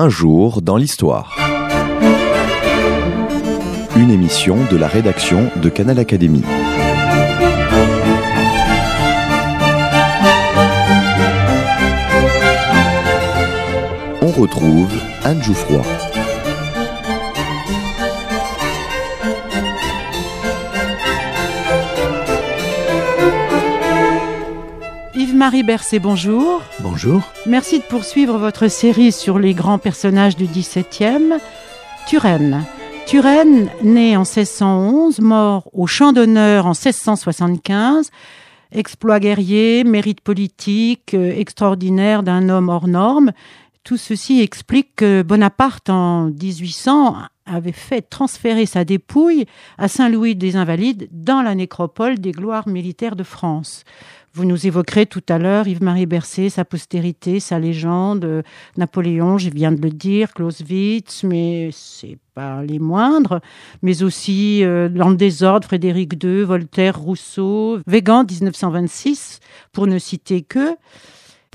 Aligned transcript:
Un 0.00 0.08
jour 0.08 0.62
dans 0.62 0.76
l'histoire. 0.76 1.36
Une 3.96 4.12
émission 4.12 4.56
de 4.70 4.76
la 4.76 4.86
rédaction 4.86 5.50
de 5.56 5.68
Canal 5.68 5.98
Académie. 5.98 6.44
On 14.22 14.30
retrouve 14.40 14.92
Anne 15.24 15.42
Jouffroy. 15.42 15.82
Yves-Marie 25.16 25.64
Bercé, 25.64 25.98
bonjour. 25.98 26.67
Bonjour. 26.80 27.22
Merci 27.44 27.80
de 27.80 27.84
poursuivre 27.84 28.38
votre 28.38 28.68
série 28.68 29.10
sur 29.10 29.40
les 29.40 29.52
grands 29.52 29.78
personnages 29.78 30.36
du 30.36 30.46
XVIIe. 30.46 31.34
Turenne. 32.06 32.64
Turenne, 33.06 33.68
né 33.82 34.16
en 34.16 34.20
1611, 34.20 35.20
mort 35.20 35.68
au 35.72 35.88
champ 35.88 36.12
d'honneur 36.12 36.66
en 36.66 36.74
1675. 36.74 38.10
Exploit 38.70 39.18
guerrier, 39.18 39.82
mérite 39.82 40.20
politique 40.20 41.14
euh, 41.14 41.32
extraordinaire 41.36 42.22
d'un 42.22 42.48
homme 42.48 42.68
hors 42.68 42.86
norme. 42.86 43.32
Tout 43.82 43.96
ceci 43.96 44.40
explique 44.40 44.94
que 44.96 45.22
Bonaparte, 45.22 45.90
en 45.90 46.26
1800, 46.26 47.16
avait 47.46 47.72
fait 47.72 48.02
transférer 48.02 48.66
sa 48.66 48.84
dépouille 48.84 49.46
à 49.78 49.88
Saint-Louis 49.88 50.36
des 50.36 50.56
Invalides 50.56 51.08
dans 51.10 51.42
la 51.42 51.54
nécropole 51.54 52.18
des 52.18 52.32
gloires 52.32 52.68
militaires 52.68 53.16
de 53.16 53.22
France. 53.22 53.84
Vous 54.38 54.44
nous 54.44 54.68
évoquerez 54.68 55.06
tout 55.06 55.24
à 55.28 55.36
l'heure 55.36 55.66
Yves-Marie 55.66 56.06
Bercé, 56.06 56.48
sa 56.48 56.64
postérité, 56.64 57.40
sa 57.40 57.58
légende, 57.58 58.24
euh, 58.24 58.42
Napoléon, 58.76 59.36
je 59.36 59.50
viens 59.50 59.72
de 59.72 59.82
le 59.82 59.90
dire, 59.90 60.32
Clausewitz, 60.32 61.24
mais 61.24 61.70
c'est 61.72 62.18
pas 62.34 62.62
les 62.62 62.78
moindres, 62.78 63.40
mais 63.82 64.04
aussi 64.04 64.62
euh, 64.62 64.88
dans 64.88 65.08
le 65.08 65.16
désordre, 65.16 65.66
Frédéric 65.66 66.22
II, 66.22 66.42
Voltaire, 66.42 67.00
Rousseau, 67.00 67.80
Végan, 67.88 68.22
1926, 68.22 69.40
pour 69.72 69.88
ne 69.88 69.98
citer 69.98 70.42
que. 70.42 70.76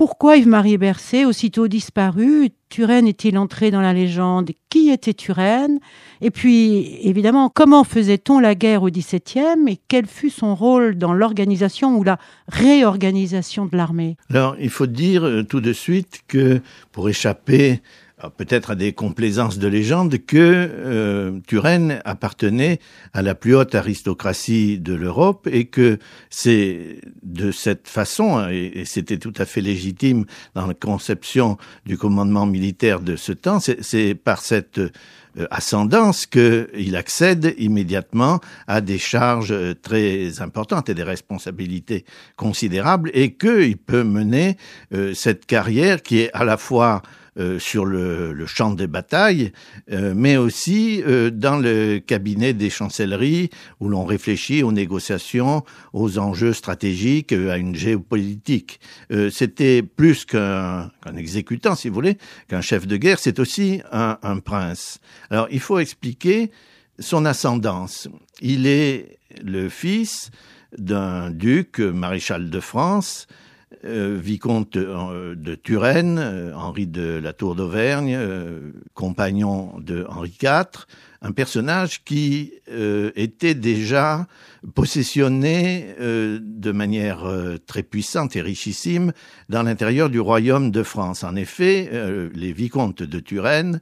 Pourquoi 0.06 0.36
Yves-Marie 0.36 0.78
Bercé, 0.78 1.24
aussitôt 1.24 1.70
disparu, 1.70 2.50
Turenne 2.68 3.08
est-il 3.08 3.38
entré 3.38 3.72
dans 3.72 3.80
la 3.80 3.94
légende? 3.94 4.52
Qui 4.70 4.90
était 4.90 5.14
Turenne? 5.14 5.80
Et 6.20 6.30
puis, 6.30 6.98
évidemment, 7.04 7.48
comment 7.48 7.86
faisait-on 7.86 8.42
la 8.42 8.54
guerre 8.54 8.84
au 8.84 8.90
XVIIe 8.90 9.66
et 9.70 9.80
quel 9.88 10.06
fut 10.06 10.30
son 10.30 10.56
rôle 10.56 10.98
dans 10.98 11.14
l'organisation 11.14 11.98
ou 11.98 12.04
la 12.04 12.18
réorganisation 12.50 13.66
de 13.66 13.78
l'armée? 13.78 14.18
Alors, 14.30 14.58
il 14.60 14.70
faut 14.70 14.88
dire 14.88 15.24
euh, 15.24 15.44
tout 15.44 15.62
de 15.62 15.72
suite 15.72 16.24
que 16.28 16.60
pour 16.92 17.08
échapper 17.08 17.82
peut-être 18.30 18.72
à 18.72 18.76
des 18.76 18.94
complaisances 18.94 19.58
de 19.58 19.68
légende, 19.68 20.18
que 20.26 20.38
euh, 20.38 21.40
Turenne 21.48 22.02
appartenait 22.06 22.80
à 23.14 23.22
la 23.22 23.36
plus 23.36 23.56
haute 23.56 23.76
aristocratie 23.76 24.80
de 24.80 24.94
l'Europe 24.94 25.48
et 25.52 25.66
que 25.66 26.00
c'est 26.30 27.00
de 27.22 27.52
cette 27.52 27.88
façon, 27.88 28.48
et, 28.50 28.84
c'était 28.86 29.18
tout 29.18 29.34
à 29.38 29.46
fait 29.46 29.62
légitime 29.62 30.26
dans 30.56 30.68
la 30.68 30.74
conception 30.74 31.58
du 31.86 31.98
commandement 31.98 32.46
militaire 32.46 33.00
de 33.00 33.16
ce 33.16 33.32
temps, 33.32 33.60
c'est 33.60 34.16
par 34.16 34.42
cette 34.42 34.80
euh, 34.80 34.90
ascendance 35.50 36.26
qu'il 36.26 36.96
accède 36.96 37.56
immédiatement 37.58 38.40
à 38.68 38.82
des 38.82 38.98
charges 38.98 39.52
euh, 39.52 39.74
très 39.74 40.42
importantes 40.42 40.90
et 40.90 40.94
des 40.94 41.04
responsabilités 41.04 42.06
considérables 42.36 43.10
et 43.14 43.34
qu'il 43.34 43.78
peut 43.78 44.04
mener 44.04 44.58
cette 45.14 45.46
carrière 45.46 46.02
qui 46.02 46.20
est 46.20 46.32
à 46.34 46.44
la 46.44 46.58
fois 46.58 47.02
euh, 47.40 47.58
sur 47.58 47.86
le, 47.86 48.32
le, 48.32 48.46
champ 48.46 48.72
des 48.72 48.86
batailles, 48.86 49.54
euh, 49.92 50.14
mais 50.16 50.38
aussi 50.38 51.02
euh, 51.02 51.32
dans 51.32 51.58
le 51.58 51.98
cabinet 51.98 52.54
des 52.54 52.70
chancelleries 52.70 53.50
où 53.80 53.90
l'on 53.90 54.06
réfléchit 54.06 54.62
aux 54.62 54.72
négociations, 54.72 55.64
aux 55.94 56.20
enjeux 56.20 56.54
stratégiques, 56.54 57.34
à 57.34 57.58
une 57.58 57.76
géopolitique. 57.76 58.80
C'était 59.32 59.82
plus 59.82 60.26
qu'un 60.26 60.92
exécutant, 61.18 61.74
si 61.74 61.90
vous 61.90 61.96
voulez, 61.96 62.20
qu'un 62.50 62.62
chef 62.62 62.86
de 62.86 62.98
guerre, 62.98 63.18
c'est 63.18 63.40
aussi 63.40 63.82
un, 63.92 64.20
un 64.22 64.38
prince. 64.38 65.00
Alors 65.32 65.48
il 65.50 65.60
faut 65.60 65.80
expliquer 65.80 66.52
son 67.00 67.26
ascendance. 67.26 68.08
Il 68.42 68.68
est 68.68 69.18
le 69.44 69.70
fils 69.70 70.30
d'un 70.78 71.32
duc, 71.32 71.80
maréchal 71.80 72.52
de 72.52 72.60
France, 72.60 73.28
euh, 73.86 74.18
vicomte 74.22 74.78
euh, 74.78 75.36
de 75.36 75.56
Turenne, 75.56 76.18
euh, 76.20 76.56
Henri 76.56 76.88
de 76.88 77.20
la 77.22 77.34
Tour 77.34 77.56
d'Auvergne, 77.56 78.18
compagnon 78.94 79.80
de 79.80 80.06
Henri 80.10 80.34
IV, 80.42 80.86
un 81.24 81.32
personnage 81.32 82.04
qui 82.04 82.54
était 83.16 83.56
déjà 83.56 84.28
possessionné 84.76 85.96
de 86.00 86.72
manière 86.72 87.26
très 87.66 87.82
puissante 87.82 88.36
et 88.36 88.42
richissime 88.42 89.14
dans 89.50 89.64
l'intérieur 89.64 90.10
du 90.10 90.20
royaume 90.20 90.70
de 90.70 90.84
France. 90.84 91.24
En 91.24 91.36
effet, 91.36 91.90
les 92.36 92.52
vicomtes 92.52 93.04
de 93.04 93.20
Turenne 93.20 93.80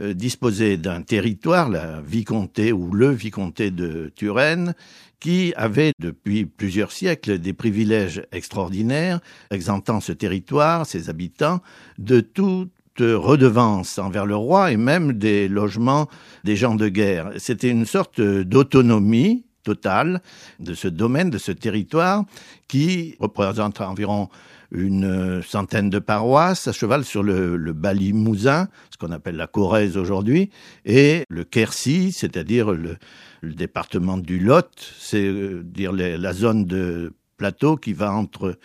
disposaient 0.00 0.76
d'un 0.76 1.02
territoire, 1.02 1.70
la 1.70 2.02
vicomté 2.02 2.72
ou 2.72 2.92
le 2.92 3.10
vicomté 3.10 3.70
de 3.70 4.12
Turenne, 4.14 4.74
qui 5.18 5.54
avait 5.56 5.92
depuis 5.98 6.44
plusieurs 6.44 6.92
siècles 6.92 7.38
des 7.38 7.52
privilèges 7.52 8.22
extraordinaires, 8.32 9.20
exemptant 9.50 10.00
ce 10.00 10.12
territoire, 10.12 10.84
ses 10.84 11.08
habitants, 11.08 11.62
de 11.98 12.20
toute 12.20 12.70
redevance 13.00 13.98
envers 13.98 14.26
le 14.26 14.36
roi 14.36 14.72
et 14.72 14.76
même 14.76 15.12
des 15.14 15.48
logements 15.48 16.08
des 16.44 16.56
gens 16.56 16.74
de 16.74 16.88
guerre. 16.88 17.30
C'était 17.36 17.70
une 17.70 17.86
sorte 17.86 18.20
d'autonomie 18.20 19.44
totale 19.62 20.20
de 20.60 20.74
ce 20.74 20.88
domaine, 20.88 21.30
de 21.30 21.38
ce 21.38 21.52
territoire, 21.52 22.24
qui 22.68 23.16
représente 23.20 23.80
environ 23.80 24.28
une 24.72 25.42
centaine 25.42 25.90
de 25.90 25.98
paroisses 25.98 26.66
à 26.66 26.72
cheval 26.72 27.04
sur 27.04 27.22
le, 27.22 27.56
le 27.56 27.72
Bali-Mouzin, 27.72 28.68
ce 28.90 28.96
qu'on 28.96 29.12
appelle 29.12 29.36
la 29.36 29.46
Corrèze 29.46 29.96
aujourd'hui, 29.96 30.50
et 30.86 31.24
le 31.28 31.44
Quercy, 31.44 32.10
c'est-à-dire 32.10 32.72
le, 32.72 32.96
le 33.42 33.54
département 33.54 34.16
du 34.16 34.38
Lot, 34.38 34.70
c'est 34.98 35.26
euh, 35.26 35.62
la 35.76 36.32
zone 36.32 36.64
de 36.64 37.12
plateau 37.36 37.76
qui 37.76 37.92
va 37.92 38.12
entre 38.12 38.56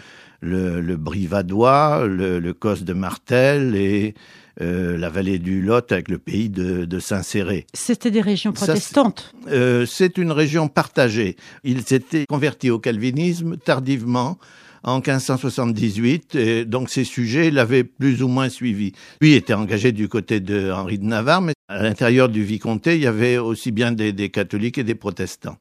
le, 0.42 0.96
Brivadois, 0.96 2.06
le, 2.08 2.40
le 2.40 2.54
Cos 2.54 2.84
de 2.84 2.94
Martel 2.94 3.76
et 3.76 4.14
euh, 4.60 4.98
la 4.98 5.10
vallée 5.10 5.38
du 5.38 5.62
Lot 5.62 5.92
avec 5.92 6.10
le 6.10 6.18
pays 6.18 6.50
de, 6.50 7.00
Saint-Céré. 7.00 7.68
C'était 7.76 8.10
des 8.10 8.22
régions 8.22 8.54
protestantes. 8.54 9.36
Euh, 9.50 9.86
c'est 9.86 10.18
une 10.18 10.32
région 10.32 10.68
partagée. 10.68 11.36
Ils 11.64 11.86
s'étaient 11.86 12.26
convertis 12.28 12.72
au 12.72 12.80
calvinisme 12.80 13.58
tardivement 13.58 14.40
en 14.84 14.96
1578, 14.96 16.36
et 16.36 16.66
donc 16.66 16.90
ces 16.90 17.04
sujets 17.04 17.52
l'avaient 17.52 17.84
plus 17.84 18.24
ou 18.24 18.30
moins 18.30 18.50
suivi. 18.50 18.94
Lui 19.22 19.34
était 19.34 19.54
engagé 19.54 19.92
du 19.92 20.08
côté 20.10 20.40
de 20.40 20.72
Henri 20.72 20.98
de 20.98 21.06
Navarre, 21.06 21.42
mais 21.42 21.54
à 21.68 21.84
l'intérieur 21.84 22.30
du 22.30 22.44
vicomté, 22.44 22.96
il 22.96 23.02
y 23.02 23.08
avait 23.08 23.38
aussi 23.38 23.72
bien 23.72 23.92
des, 23.92 24.12
des 24.12 24.30
catholiques 24.30 24.80
et 24.80 24.84
des 24.84 24.96
protestants. 24.96 25.58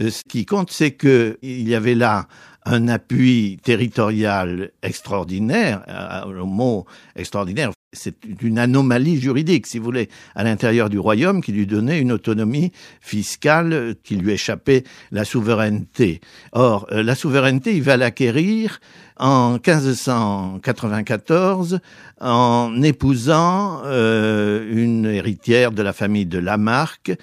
Euh, 0.00 0.10
ce 0.10 0.22
qui 0.28 0.46
compte, 0.46 0.70
c'est 0.70 0.92
qu'il 0.92 1.68
y 1.68 1.74
avait 1.74 1.94
là 1.94 2.26
un 2.64 2.88
appui 2.88 3.58
territorial 3.62 4.70
extraordinaire, 4.82 5.84
euh, 5.88 6.32
le 6.32 6.44
mot 6.44 6.86
extraordinaire, 7.16 7.70
c'est 7.94 8.16
une 8.42 8.58
anomalie 8.58 9.18
juridique, 9.18 9.66
si 9.66 9.78
vous 9.78 9.84
voulez, 9.84 10.10
à 10.34 10.44
l'intérieur 10.44 10.90
du 10.90 10.98
royaume 10.98 11.40
qui 11.40 11.52
lui 11.52 11.66
donnait 11.66 11.98
une 11.98 12.12
autonomie 12.12 12.72
fiscale 13.00 13.94
qui 14.04 14.16
lui 14.16 14.32
échappait 14.32 14.84
la 15.10 15.24
souveraineté. 15.24 16.20
Or, 16.52 16.86
euh, 16.92 17.02
la 17.02 17.14
souveraineté, 17.14 17.74
il 17.74 17.82
va 17.82 17.96
l'acquérir 17.96 18.80
en 19.18 19.52
1594 19.52 21.80
en 22.20 22.82
épousant 22.82 23.82
une 23.84 25.06
héritière 25.06 25.72
de 25.72 25.82
la 25.82 25.92
famille 25.92 26.26
de 26.26 26.38
Lamarck 26.38 27.18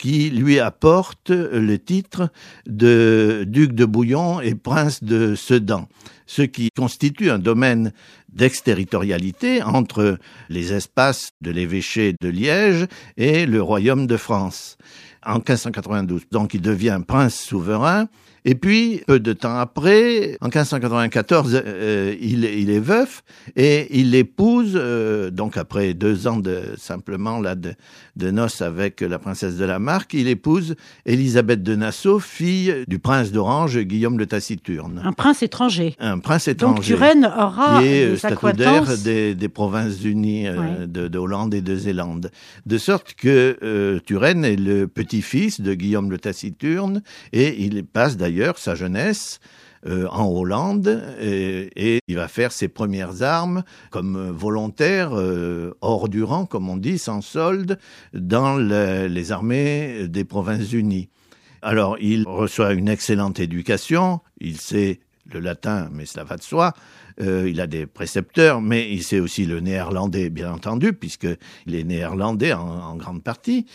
qui 0.00 0.30
lui 0.30 0.58
apporte 0.58 1.28
le 1.28 1.78
titre 1.78 2.30
de 2.66 3.44
duc 3.46 3.72
de 3.72 3.84
Bouillon 3.84 4.40
et 4.40 4.54
prince 4.54 5.04
de 5.04 5.34
Sedan, 5.34 5.88
ce 6.24 6.40
qui 6.40 6.70
constitue 6.74 7.30
un 7.30 7.38
domaine 7.38 7.92
d'exterritorialité 8.32 9.62
entre 9.62 10.18
les 10.48 10.72
espaces 10.72 11.32
de 11.42 11.50
l'évêché 11.50 12.14
de 12.18 12.28
Liège 12.28 12.86
et 13.18 13.44
le 13.44 13.60
royaume 13.60 14.06
de 14.06 14.16
France 14.16 14.78
en 15.22 15.34
1592. 15.34 16.22
Donc 16.30 16.54
il 16.54 16.62
devient 16.62 17.00
prince 17.06 17.38
souverain 17.38 18.08
et 18.44 18.54
puis, 18.54 19.02
peu 19.06 19.20
de 19.20 19.32
temps 19.32 19.58
après, 19.58 20.38
en 20.40 20.46
1594, 20.46 21.62
euh, 21.66 22.14
il, 22.20 22.44
il, 22.44 22.70
est 22.70 22.80
veuf 22.80 23.22
et 23.54 23.86
il 23.98 24.14
épouse, 24.14 24.72
euh, 24.76 25.30
donc 25.30 25.58
après 25.58 25.92
deux 25.92 26.26
ans 26.26 26.38
de 26.38 26.74
simplement 26.78 27.38
là 27.40 27.54
de, 27.54 27.74
de 28.16 28.30
noces 28.30 28.62
avec 28.62 29.02
la 29.02 29.18
princesse 29.18 29.56
de 29.56 29.64
la 29.64 29.78
Marque, 29.78 30.14
il 30.14 30.26
épouse 30.26 30.74
Élisabeth 31.04 31.62
de 31.62 31.74
Nassau, 31.76 32.18
fille 32.18 32.74
du 32.88 32.98
prince 32.98 33.30
d'Orange, 33.30 33.78
Guillaume 33.80 34.16
de 34.16 34.24
Taciturne. 34.24 35.02
Un 35.04 35.12
prince 35.12 35.42
étranger. 35.42 35.94
Un 35.98 36.18
prince 36.18 36.48
étranger. 36.48 36.74
Donc 36.74 36.84
Turenne 36.84 37.26
aura 37.26 37.80
qui 37.80 37.88
est 37.88 38.16
statutaire 38.16 38.96
des, 38.98 39.34
des, 39.34 39.48
provinces 39.48 40.02
unies 40.02 40.46
de, 40.86 41.08
de, 41.08 41.18
Hollande 41.18 41.52
et 41.52 41.60
de 41.60 41.76
Zélande. 41.76 42.30
De 42.64 42.78
sorte 42.78 43.14
que 43.14 44.00
Turenne 44.06 44.44
est 44.44 44.56
le 44.56 44.86
petit-fils 44.88 45.60
de 45.60 45.74
Guillaume 45.74 46.10
le 46.10 46.18
Taciturne 46.18 47.02
et 47.32 47.62
il 47.64 47.84
passe 47.84 48.16
d'ailleurs 48.16 48.29
sa 48.56 48.74
jeunesse 48.74 49.40
euh, 49.86 50.06
en 50.08 50.26
Hollande 50.26 51.16
et, 51.20 52.00
il 52.06 52.16
va 52.16 52.28
faire 52.28 52.52
ses 52.52 52.68
premières 52.68 53.22
armes 53.22 53.62
comme 53.90 54.30
volontaire 54.30 55.10
euh, 55.14 55.74
hors 55.80 56.08
du 56.08 56.22
rang, 56.22 56.44
comme 56.44 56.68
on 56.68 56.76
dit, 56.76 56.98
sans 56.98 57.22
solde, 57.22 57.78
dans 58.12 58.56
les 58.56 59.32
armées 59.32 60.08
des 60.08 60.24
Provinces-Unies. 60.24 61.08
Alors, 61.62 61.96
il 62.00 62.24
reçoit 62.26 62.72
une 62.72 62.88
excellente 62.88 63.38
éducation, 63.38 64.20
il 64.40 64.58
sait 64.58 65.00
le 65.26 65.40
latin, 65.40 65.88
mais 65.92 66.06
cela 66.06 66.24
va 66.24 66.36
de 66.36 66.42
soi. 66.42 66.74
Euh, 67.20 67.48
il 67.48 67.60
a 67.60 67.66
des 67.66 67.86
précepteurs, 67.86 68.60
mais 68.60 68.90
il 68.92 69.02
sait 69.02 69.20
aussi 69.20 69.44
le 69.44 69.60
néerlandais, 69.60 70.30
bien 70.30 70.52
entendu, 70.52 70.92
puisqu'il 70.92 71.74
est 71.74 71.84
néerlandais 71.84 72.52
en, 72.52 72.96
grande 72.96 73.22
partie, 73.22 73.66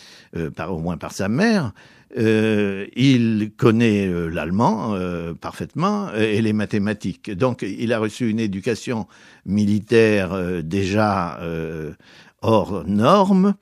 par, 0.54 0.74
au 0.74 0.78
moins 0.78 0.96
par 0.96 1.12
sa 1.12 1.28
mère. 1.28 1.72
Euh, 2.18 2.86
il 2.96 3.50
connaît 3.56 4.06
euh, 4.06 4.28
l'allemand 4.28 4.94
euh, 4.94 5.34
parfaitement 5.34 6.12
et 6.14 6.40
les 6.40 6.52
mathématiques. 6.52 7.30
Donc 7.30 7.62
il 7.62 7.92
a 7.92 7.98
reçu 7.98 8.30
une 8.30 8.40
éducation 8.40 9.06
militaire 9.44 10.62
déjà 10.62 11.40
hors 12.42 12.84
norme. 12.86 13.54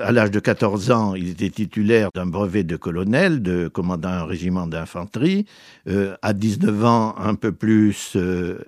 À 0.00 0.12
l'âge 0.12 0.30
de 0.30 0.40
14 0.40 0.90
ans, 0.90 1.14
il 1.14 1.30
était 1.30 1.50
titulaire 1.50 2.10
d'un 2.14 2.26
brevet 2.26 2.64
de 2.64 2.76
colonel, 2.76 3.42
de 3.42 3.68
commandant 3.68 4.08
un 4.08 4.24
régiment 4.24 4.66
d'infanterie. 4.66 5.46
à 6.22 6.32
19 6.32 6.84
ans, 6.84 7.14
un 7.18 7.34
peu 7.34 7.52
plus 7.52 8.16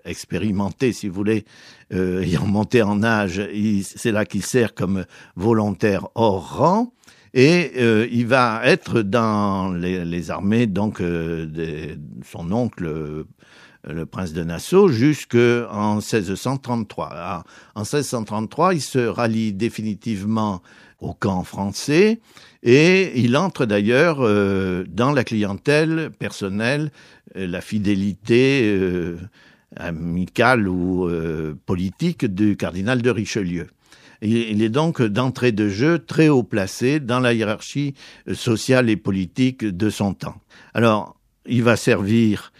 expérimenté, 0.04 0.92
si 0.92 1.08
vous 1.08 1.14
voulez, 1.14 1.44
ayant 1.92 2.46
monté 2.46 2.82
en 2.82 3.02
âge, 3.02 3.42
c'est 3.82 4.12
là 4.12 4.24
qu'il 4.24 4.42
sert 4.42 4.74
comme 4.74 5.04
volontaire 5.36 6.08
hors 6.14 6.56
rang 6.56 6.92
et 7.32 7.72
euh, 7.76 8.08
il 8.10 8.26
va 8.26 8.60
être 8.64 9.02
dans 9.02 9.72
les, 9.72 10.30
armées 10.30 10.66
donc 10.66 11.00
euh, 11.00 11.46
de 11.46 11.98
son 12.24 12.50
oncle 12.50 12.86
euh, 12.86 13.24
le 13.84 14.04
prince 14.04 14.32
de 14.32 14.42
Nassau 14.42 14.88
jusqu'en 14.88 15.96
1633. 15.96 17.08
Ah, 17.12 17.44
en 17.74 17.80
1633, 17.80 18.74
il 18.74 18.82
se 18.82 18.98
rallie 18.98 19.52
définitivement 19.52 20.60
au 21.00 21.14
camp 21.14 21.44
français 21.44 22.20
et 22.62 23.18
il 23.18 23.36
entre 23.36 23.64
d'ailleurs 23.64 24.18
dans 24.88 25.12
la 25.12 25.24
clientèle 25.24 26.10
personnelle, 26.18 26.90
la 27.34 27.60
fidélité 27.62 28.78
amicale 29.76 30.68
ou 30.68 31.10
politique 31.64 32.26
du 32.26 32.56
cardinal 32.58 33.00
de 33.00 33.10
Richelieu. 33.10 33.68
Il 34.20 34.62
est 34.62 34.68
donc 34.68 35.00
d'entrée 35.00 35.52
de 35.52 35.70
jeu 35.70 35.98
très 35.98 36.28
haut 36.28 36.42
placé 36.42 37.00
dans 37.00 37.20
la 37.20 37.32
hiérarchie 37.32 37.94
sociale 38.34 38.90
et 38.90 38.96
politique 38.96 39.64
de 39.64 39.88
son 39.88 40.12
temps. 40.12 40.36
Alors, 40.74 41.16
il 41.46 41.62
va 41.62 41.76
servir 41.76 42.52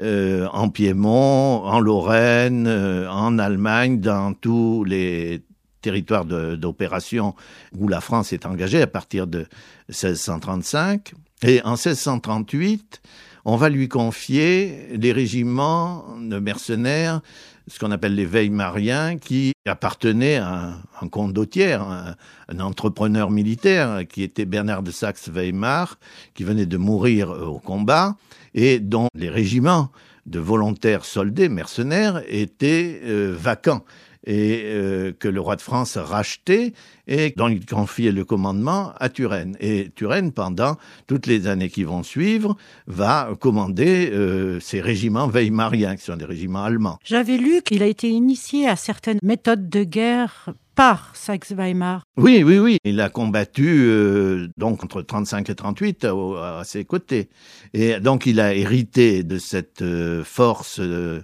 euh, 0.00 0.46
en 0.52 0.68
Piémont, 0.68 1.64
en 1.64 1.80
Lorraine, 1.80 2.66
euh, 2.66 3.08
en 3.10 3.38
Allemagne, 3.38 3.98
dans 4.00 4.34
tous 4.34 4.84
les 4.84 5.42
territoires 5.80 6.24
d'opération 6.24 7.34
où 7.76 7.88
la 7.88 8.00
France 8.00 8.32
est 8.32 8.46
engagée 8.46 8.82
à 8.82 8.86
partir 8.86 9.26
de 9.26 9.46
1635. 9.88 11.12
Et 11.42 11.60
en 11.62 11.72
1638, 11.72 13.02
on 13.44 13.56
va 13.56 13.68
lui 13.68 13.88
confier 13.88 14.88
les 14.96 15.12
régiments 15.12 16.04
de 16.18 16.38
mercenaires 16.38 17.20
ce 17.68 17.78
qu'on 17.78 17.90
appelle 17.90 18.14
les 18.14 18.24
Weimariens, 18.26 19.18
qui 19.18 19.52
appartenaient 19.66 20.36
à 20.36 20.74
un, 21.00 21.08
comte 21.08 21.10
condottière, 21.10 21.82
un, 21.82 22.14
un, 22.48 22.60
entrepreneur 22.60 23.30
militaire, 23.30 24.06
qui 24.08 24.22
était 24.22 24.44
Bernard 24.44 24.82
de 24.82 24.92
Saxe-Weimar, 24.92 25.98
qui 26.34 26.44
venait 26.44 26.66
de 26.66 26.76
mourir 26.76 27.30
euh, 27.30 27.46
au 27.46 27.58
combat, 27.58 28.16
et 28.54 28.78
dont 28.78 29.08
les 29.14 29.28
régiments 29.28 29.90
de 30.26 30.38
volontaires 30.38 31.04
soldés, 31.04 31.48
mercenaires, 31.48 32.22
étaient 32.28 33.00
euh, 33.04 33.34
vacants 33.36 33.84
et 34.26 34.62
euh, 34.64 35.12
que 35.18 35.28
le 35.28 35.40
roi 35.40 35.56
de 35.56 35.60
France 35.60 35.96
rachetait 35.96 36.72
et 37.06 37.32
dont 37.36 37.48
il 37.48 37.64
confiait 37.64 38.12
le 38.12 38.24
commandement 38.24 38.92
à 38.98 39.08
Turenne. 39.08 39.56
Et 39.60 39.90
Turenne, 39.94 40.32
pendant 40.32 40.76
toutes 41.06 41.26
les 41.26 41.46
années 41.46 41.68
qui 41.68 41.84
vont 41.84 42.02
suivre, 42.02 42.56
va 42.86 43.30
commander 43.40 44.10
euh, 44.12 44.58
ces 44.60 44.80
régiments 44.80 45.28
weimariens, 45.28 45.96
qui 45.96 46.04
sont 46.04 46.16
des 46.16 46.24
régiments 46.24 46.64
allemands. 46.64 46.98
J'avais 47.04 47.36
lu 47.36 47.62
qu'il 47.62 47.82
a 47.82 47.86
été 47.86 48.08
initié 48.08 48.68
à 48.68 48.76
certaines 48.76 49.20
méthodes 49.22 49.68
de 49.68 49.84
guerre 49.84 50.50
par 50.74 51.16
Saxe-Weimar. 51.16 52.02
Oui, 52.18 52.42
oui, 52.44 52.58
oui. 52.58 52.76
Il 52.84 53.00
a 53.00 53.08
combattu 53.08 53.66
euh, 53.66 54.48
donc 54.58 54.84
entre 54.84 55.00
35 55.00 55.48
et 55.48 55.54
38 55.54 56.04
à, 56.04 56.62
ses 56.64 56.84
côtés. 56.84 57.30
Et 57.72 57.98
donc 58.00 58.26
il 58.26 58.40
a 58.40 58.54
hérité 58.54 59.22
de 59.22 59.38
cette 59.38 59.82
force 60.24 60.80
euh, 60.80 61.22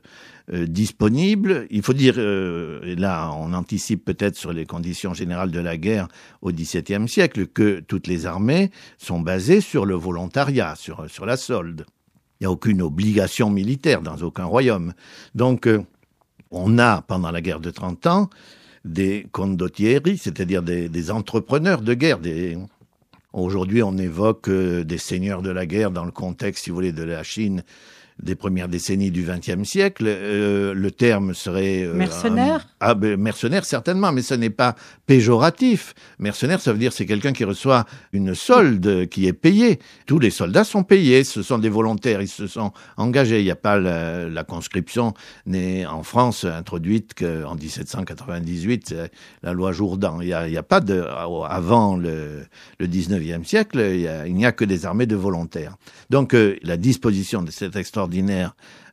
disponible. 0.51 1.67
Il 1.71 1.83
faut 1.83 1.93
dire, 1.93 2.15
euh, 2.19 2.81
et 2.83 2.97
là 2.97 3.31
on 3.35 3.53
anticipe 3.53 4.05
peut-être 4.05 4.37
sur 4.37 4.53
les 4.53 4.67
conditions 4.67 5.15
générales 5.15 5.51
de 5.51 5.61
la 5.61 5.77
guerre 5.77 6.09
au 6.41 6.51
XVIIe 6.51 7.09
siècle, 7.09 7.47
que 7.47 7.81
toutes 7.81 8.07
les 8.07 8.27
armées 8.27 8.71
sont 8.99 9.21
basées 9.21 9.61
sur 9.61 9.87
le 9.87 9.95
volontariat, 9.95 10.75
sur, 10.77 11.09
sur 11.09 11.27
la 11.27 11.37
solde. 11.37 11.87
Il 12.41 12.45
n'y 12.45 12.47
a 12.47 12.51
aucune 12.51 12.83
obligation 12.83 13.51
militaire 13.51 14.03
dans 14.03 14.17
aucun 14.19 14.45
royaume. 14.45 14.95
Donc 15.35 15.67
euh, 15.67 15.83
on 16.51 16.79
a, 16.79 17.03
pendant 17.03 17.31
la 17.31 17.41
guerre 17.41 17.61
de 17.61 17.71
30 17.71 18.07
ans, 18.07 18.31
des 18.85 19.27
condottieri, 19.31 20.19
c'est-à-dire 20.19 20.63
des, 20.63 20.89
des, 20.89 21.11
entrepreneurs 21.13 21.83
de 21.83 21.95
guerre, 21.95 22.19
des, 22.19 22.59
Aujourd'hui, 23.33 23.83
on 23.83 23.97
évoque 23.97 24.51
des 24.51 24.99
seigneurs 24.99 25.41
de 25.41 25.49
la 25.49 25.65
guerre 25.65 25.91
dans 25.91 26.05
le 26.05 26.11
contexte, 26.11 26.65
si 26.65 26.71
vous 26.71 26.77
voulez, 26.77 26.93
de 26.93 27.03
la 27.03 27.23
Chine 27.23 27.63
des 28.23 28.35
premières 28.35 28.69
décennies 28.69 29.11
du 29.11 29.25
XXe 29.25 29.69
siècle. 29.69 30.05
Euh, 30.07 30.75
le 30.75 30.91
terme 30.91 31.35
serait 31.35 31.83
euh, 31.85 31.95
mercenaire. 31.95 32.67
ah, 32.81 32.95
ben, 32.95 33.17
mercenaire 33.19 33.65
certainement, 33.65 34.13
mais 34.13 34.23
ce 34.23 34.35
n'est 34.35 34.51
pas 34.51 34.77
péjoratif. 35.07 35.95
Mercenaire, 36.19 36.61
ça 36.61 36.73
veut 36.73 36.79
dire 36.79 36.93
c'est 36.93 37.07
quelqu'un 37.07 37.33
qui 37.33 37.45
reçoit 37.45 37.85
une 38.13 38.35
solde 38.35 39.09
qui 39.09 39.27
est 39.27 39.33
payée. 39.33 39.79
Tous 40.07 40.19
les 40.19 40.31
soldats 40.31 40.65
sont 40.65 40.85
payés. 40.85 41.25
Ce 41.25 41.43
sont 41.43 41.59
des 41.59 41.69
volontaires. 41.69 42.23
Ils 42.23 42.29
se 42.29 42.47
sont 42.47 42.73
engagés. 42.97 43.41
Il 43.41 43.45
n'y 43.45 43.51
a 43.51 43.57
pas 43.57 43.79
la, 43.79 44.29
la 44.29 44.45
conscription 44.45 45.15
n'est 45.47 45.87
en 45.87 46.03
France 46.03 46.45
introduite 46.45 47.15
qu'en 47.15 47.55
1798, 47.55 48.95
la 49.43 49.53
loi 49.53 49.73
Jourdan. 49.73 50.21
Il 50.21 50.27
n'y 50.27 50.33
a, 50.33 50.41
a, 50.59 50.63
pas 50.63 50.81
de 50.81 51.03
avant 51.49 51.97
le, 51.97 52.43
le 52.79 52.87
19e 52.87 53.45
siècle, 53.45 53.79
il 53.81 54.35
n'y 54.35 54.45
a, 54.45 54.49
a, 54.49 54.53
que 54.53 54.65
des 54.65 54.87
armées 54.87 55.07
de 55.07 55.17
volontaires. 55.17 55.77
Donc 56.11 56.35
euh, 56.35 56.57
la 56.63 56.77
disposition 56.77 57.43
de 57.43 57.51
cette 57.51 57.77
extraordinaire 57.77 58.12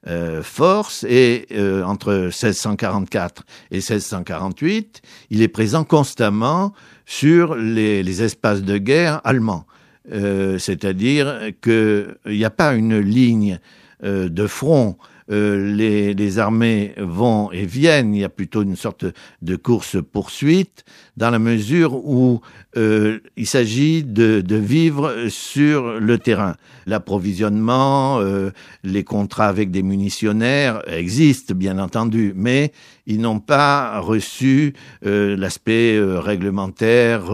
euh, 0.08 0.42
force 0.42 1.04
et 1.04 1.46
euh, 1.52 1.84
entre 1.84 2.14
1644 2.14 3.44
et 3.70 3.76
1648, 3.76 5.02
il 5.30 5.42
est 5.42 5.50
présent 5.50 5.84
constamment 5.84 6.74
sur 7.06 7.56
les, 7.56 8.24
espaces 8.24 8.62
de 8.62 8.78
guerre 8.78 9.20
allemands. 9.26 9.66
Euh, 10.14 10.58
c'est-à-dire 10.58 11.52
qu'il 11.62 12.16
n'y 12.28 12.46
a 12.46 12.50
pas 12.50 12.76
une 12.76 12.98
ligne 12.98 13.60
de 14.02 14.48
front 14.48 14.98
les, 15.28 16.14
les, 16.14 16.40
armées 16.40 16.96
vont 16.98 17.52
et 17.52 17.66
viennent, 17.66 18.16
il 18.16 18.22
y 18.22 18.24
a 18.24 18.30
plutôt 18.30 18.64
une 18.64 18.78
sorte 18.78 19.06
de 19.42 19.56
course-poursuite, 19.58 20.86
dans 21.20 21.30
la 21.30 21.38
mesure 21.38 21.96
où 21.96 22.40
euh, 22.78 23.20
il 23.36 23.46
s'agit 23.46 24.04
de, 24.04 24.42
vivre 24.56 25.28
sur 25.28 26.00
le 26.00 26.18
terrain. 26.18 26.56
L'approvisionnement, 26.88 28.20
euh, 28.22 28.52
les 28.86 29.04
contrats 29.04 29.48
avec 29.48 29.70
des 29.70 29.84
munitionnaires 29.84 30.82
existent, 30.88 31.54
bien 31.54 31.78
entendu, 31.78 32.32
mais 32.38 32.72
ils 33.06 33.20
n'ont 33.20 33.42
pas 33.42 34.00
reçu 34.00 34.74
euh, 35.06 35.36
l'aspect 35.36 36.00
réglementaire 36.02 37.26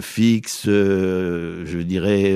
fixe, 0.00 0.62
je 0.66 1.78
dirais 1.82 2.34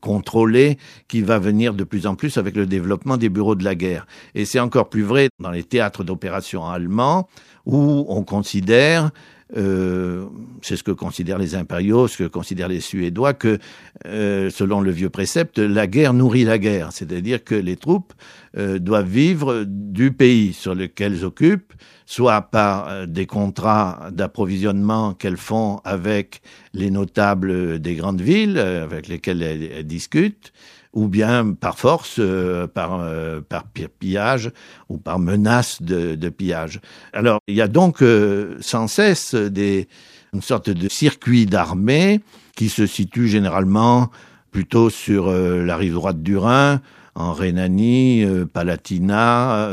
contrôlé, 0.00 0.78
qui 1.08 1.20
va 1.20 1.38
venir 1.38 1.74
de 1.74 1.84
plus 1.84 2.06
en 2.06 2.14
plus 2.14 2.38
avec 2.38 2.56
le 2.56 2.64
développement 2.64 3.18
des 3.18 3.28
bureaux 3.28 3.54
de 3.54 3.64
la 3.64 3.74
guerre. 3.74 4.06
Et 4.34 4.46
c'est 4.46 4.60
encore 4.60 4.88
plus 4.88 5.02
vrai 5.02 5.28
dans 5.40 5.50
les 5.50 5.62
théâtres 5.62 6.04
d'opération 6.04 6.66
allemands, 6.66 7.28
où 7.66 8.06
on 8.08 8.22
considère 8.22 9.10
euh, 9.56 10.26
c'est 10.62 10.76
ce 10.76 10.82
que 10.82 10.92
considèrent 10.92 11.38
les 11.38 11.54
impériaux, 11.54 12.08
ce 12.08 12.18
que 12.18 12.28
considèrent 12.28 12.68
les 12.68 12.80
Suédois, 12.80 13.34
que 13.34 13.58
euh, 14.06 14.50
selon 14.50 14.80
le 14.80 14.90
vieux 14.90 15.10
précepte, 15.10 15.58
la 15.58 15.86
guerre 15.86 16.12
nourrit 16.12 16.44
la 16.44 16.58
guerre, 16.58 16.92
c'est-à-dire 16.92 17.42
que 17.42 17.54
les 17.54 17.76
troupes 17.76 18.12
euh, 18.56 18.78
doivent 18.78 19.08
vivre 19.08 19.64
du 19.66 20.12
pays 20.12 20.52
sur 20.52 20.74
lequel 20.74 21.14
elles 21.14 21.24
occupent, 21.24 21.72
soit 22.06 22.42
par 22.42 23.06
des 23.06 23.26
contrats 23.26 24.10
d'approvisionnement 24.12 25.14
qu'elles 25.14 25.36
font 25.36 25.80
avec 25.84 26.42
les 26.74 26.90
notables 26.90 27.78
des 27.78 27.94
grandes 27.94 28.20
villes 28.20 28.58
avec 28.58 29.08
lesquelles 29.08 29.42
elles, 29.42 29.86
discutent, 29.86 30.52
ou 30.92 31.08
bien 31.08 31.52
par 31.52 31.78
force, 31.78 32.16
euh, 32.18 32.66
par, 32.66 33.00
euh, 33.00 33.40
par 33.40 33.64
pillage 33.64 34.50
ou 34.88 34.98
par 34.98 35.18
menace 35.18 35.82
de, 35.82 36.14
de, 36.14 36.28
pillage. 36.28 36.80
Alors, 37.12 37.40
il 37.46 37.54
y 37.54 37.62
a 37.62 37.68
donc 37.68 38.02
euh, 38.02 38.56
sans 38.60 38.88
cesse 38.88 39.34
des, 39.34 39.88
une 40.32 40.42
sorte 40.42 40.70
de 40.70 40.88
circuit 40.88 41.46
d'armée 41.46 42.20
qui 42.56 42.68
se 42.68 42.86
situe 42.86 43.28
généralement 43.28 44.10
plutôt 44.50 44.90
sur 44.90 45.30
la 45.30 45.76
rive 45.76 45.94
droite 45.94 46.24
du 46.24 46.36
Rhin, 46.36 46.80
en 47.14 47.32
Rhénanie, 47.32 48.26
Palatinat, 48.52 49.70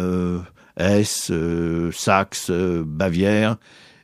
Hesse, 0.78 1.32
Saxe, 1.92 2.52
Bavière, 2.52 3.58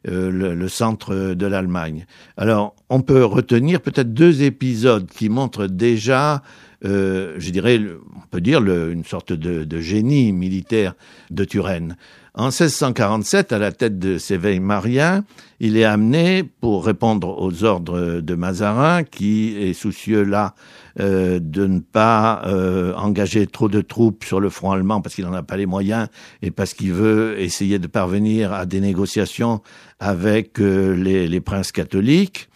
le, 0.03 0.32
le, 0.55 0.67
centre 0.67 1.36
de 1.36 1.46
l'Allemagne. 1.46 2.08
Alors, 2.38 2.75
on 2.89 3.01
peut 3.01 3.24
retenir 3.24 3.82
peut-être 3.82 4.15
deux 4.15 4.41
épisodes 4.41 5.08
qui 5.08 5.29
montrent 5.29 5.67
déjà 5.67 6.41
euh, 6.85 7.35
je 7.37 7.51
dirais, 7.51 7.79
on 8.15 8.27
peut 8.29 8.41
dire 8.41 8.61
une 8.61 9.05
sorte 9.05 9.33
de, 9.33 9.79
génie 9.79 10.33
militaire 10.33 10.93
de 11.31 11.45
Turenne. 11.45 11.97
En 12.35 12.45
1647, 12.45 13.51
à 13.53 13.59
la 13.59 13.71
tête 13.71 13.99
de 13.99 14.17
ses 14.17 14.37
Weimariens, 14.37 15.23
il 15.59 15.77
est 15.77 15.83
amené 15.83 16.43
pour 16.43 16.83
répondre 16.83 17.39
aux 17.39 17.63
ordres 17.63 18.21
de 18.21 18.35
Mazarin, 18.35 19.03
qui 19.03 19.55
est 19.55 19.73
soucieux 19.73 20.23
là 20.23 20.55
euh, 20.99 21.39
de 21.39 21.67
ne 21.67 21.79
pas 21.79 22.41
euh, 22.47 22.93
engager 22.95 23.45
trop 23.45 23.69
de 23.69 23.81
troupes 23.81 24.23
sur 24.23 24.39
le 24.39 24.49
front 24.49 24.71
allemand 24.71 24.99
parce 25.01 25.13
qu'il 25.13 25.25
n'en 25.25 25.33
a 25.33 25.43
pas 25.43 25.57
les 25.57 25.67
moyens 25.67 26.07
et 26.41 26.49
parce 26.49 26.73
qu'il 26.73 26.93
veut 26.93 27.39
essayer 27.39 27.77
de 27.77 27.87
parvenir 27.87 28.51
à 28.51 28.65
des 28.65 28.81
négociations 28.81 29.61
avec 29.99 30.57
les 30.57 31.39
princes 31.39 31.71
catholiques 31.71 32.49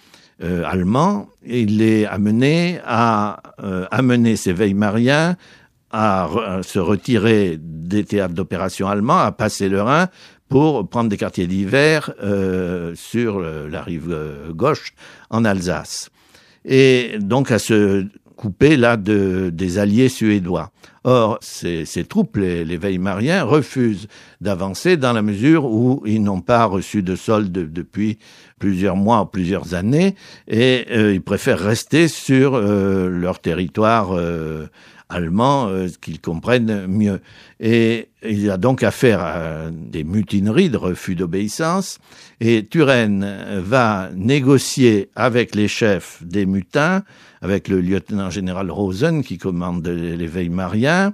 euh, 0.44 0.64
allemand, 0.66 1.30
il 1.46 1.82
est 1.82 2.06
amené 2.06 2.80
à 2.86 3.42
euh, 3.64 3.86
amener 3.92 4.36
ses 4.36 4.54
Weimariens 4.54 5.36
à, 5.92 6.30
se 6.64 6.80
retirer 6.80 7.58
des 7.60 8.04
théâtres 8.04 8.34
d'opération 8.34 8.88
allemands, 8.88 9.20
à 9.20 9.32
passer 9.32 9.70
le 9.70 9.82
Rhin 9.82 10.08
pour 10.50 10.88
prendre 10.88 11.10
des 11.10 11.18
quartiers 11.18 11.48
d'hiver 11.48 12.14
euh, 12.24 12.94
sur 12.96 13.40
la 13.40 13.82
rive 13.82 14.10
euh, 14.12 14.52
gauche 14.54 14.94
en 15.30 15.46
Alsace. 15.46 16.10
Et 16.66 17.18
donc 17.20 17.52
à 17.52 17.60
se 17.60 18.06
couper 18.38 18.78
là 18.78 18.96
de, 18.96 19.50
des 19.54 19.80
alliés 19.80 20.08
suédois. 20.08 20.72
Or, 21.04 21.38
ces, 21.42 21.86
ces 21.86 22.06
troupes, 22.06 22.38
les, 22.38 22.64
les 22.64 22.78
Weimariens, 22.78 23.44
refusent 23.44 24.08
d'avancer 24.40 24.96
dans 24.96 25.14
la 25.14 25.22
mesure 25.22 25.66
où 25.66 26.04
ils 26.06 26.22
n'ont 26.22 26.42
pas 26.42 26.66
reçu 26.66 27.02
de 27.02 27.16
solde 27.16 27.52
depuis 27.52 28.20
plusieurs 28.60 28.96
mois 28.96 29.22
ou 29.22 29.26
plusieurs 29.26 29.74
années 29.74 30.16
et 30.48 30.86
euh, 30.92 31.14
ils 31.14 31.22
préfèrent 31.22 31.60
rester 31.60 32.08
sur 32.08 32.56
euh, 32.56 33.10
leur 33.10 33.40
territoire 33.40 34.10
euh, 34.12 34.68
allemand 35.10 35.68
euh, 35.68 35.88
qu'ils 36.02 36.20
comprennent 36.20 36.88
mieux. 36.88 37.22
Et 37.60 38.10
il 38.28 38.50
a 38.50 38.58
donc 38.58 38.84
affaire 38.84 39.22
à 39.22 39.72
des 39.72 40.04
mutineries 40.04 40.70
de 40.70 40.78
refus 40.78 41.16
d'obéissance 41.16 42.00
et 42.42 42.66
Turenne 42.66 43.62
va 43.64 44.10
négocier 44.16 45.10
avec 45.16 45.56
les 45.56 45.68
chefs 45.68 46.22
des 46.24 46.46
mutins 46.46 47.04
avec 47.42 47.68
le 47.68 47.82
lieutenant 47.82 48.30
général 48.30 48.72
Rosen 48.72 49.24
qui 49.24 49.38
commande 49.38 49.88
les 49.88 50.28
Weimariens. 50.28 51.14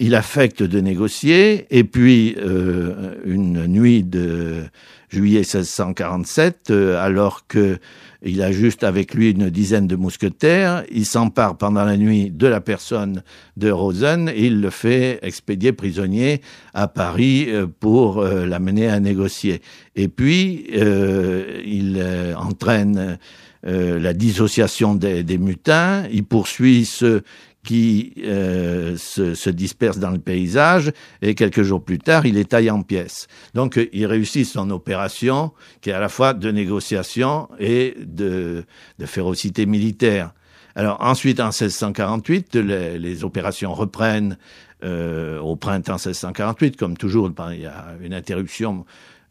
Il 0.00 0.14
affecte 0.14 0.62
de 0.62 0.78
négocier, 0.80 1.66
et 1.76 1.82
puis 1.82 2.36
euh, 2.38 3.16
une 3.24 3.66
nuit 3.66 4.04
de 4.04 4.62
juillet 5.08 5.40
1647, 5.40 6.70
euh, 6.70 7.04
alors 7.04 7.48
que 7.48 7.78
il 8.22 8.42
a 8.42 8.50
juste 8.50 8.82
avec 8.82 9.14
lui 9.14 9.30
une 9.30 9.48
dizaine 9.48 9.86
de 9.86 9.94
mousquetaires, 9.94 10.84
il 10.90 11.06
s'empare 11.06 11.56
pendant 11.56 11.84
la 11.84 11.96
nuit 11.96 12.30
de 12.30 12.46
la 12.46 12.60
personne 12.60 13.22
de 13.56 13.70
Rosen 13.70 14.28
et 14.28 14.46
il 14.46 14.60
le 14.60 14.70
fait 14.70 15.20
expédier 15.22 15.72
prisonnier 15.72 16.40
à 16.74 16.88
Paris 16.88 17.46
euh, 17.48 17.66
pour 17.66 18.18
euh, 18.18 18.44
l'amener 18.44 18.88
à 18.88 18.98
négocier. 18.98 19.62
Et 19.94 20.08
puis, 20.08 20.66
euh, 20.74 21.62
il 21.64 22.04
entraîne 22.36 23.18
la 23.64 24.14
dissociation 24.14 24.94
des, 24.94 25.24
des, 25.24 25.36
mutins, 25.36 26.04
il 26.12 26.24
poursuit 26.24 26.84
ceux 26.84 27.22
qui 27.68 28.14
euh, 28.24 28.96
se, 28.96 29.34
se, 29.34 29.50
dispersent 29.50 29.98
dans 29.98 30.10
le 30.10 30.18
paysage 30.18 30.90
et 31.20 31.34
quelques 31.34 31.60
jours 31.60 31.84
plus 31.84 31.98
tard, 31.98 32.24
il 32.24 32.36
les 32.36 32.46
taille 32.46 32.70
en 32.70 32.80
pièces. 32.80 33.28
Donc 33.52 33.78
il 33.92 34.06
réussit 34.06 34.46
son 34.46 34.70
opération 34.70 35.52
qui 35.82 35.90
est 35.90 35.92
à 35.92 36.00
la 36.00 36.08
fois 36.08 36.32
de 36.32 36.50
négociation 36.50 37.46
et 37.60 37.94
de, 38.00 38.64
de 38.98 39.04
férocité 39.04 39.66
militaire. 39.66 40.32
Alors 40.76 40.96
ensuite, 41.02 41.40
en 41.40 41.48
1648, 41.48 42.54
les, 42.54 43.22
opérations 43.22 43.74
reprennent 43.74 44.38
euh, 44.82 45.38
au 45.38 45.54
printemps 45.54 45.96
1648, 45.96 46.78
comme 46.78 46.96
toujours, 46.96 47.28
ben, 47.28 47.52
il 47.52 47.60
y 47.60 47.66
a 47.66 47.88
une 48.02 48.14
interruption 48.14 48.86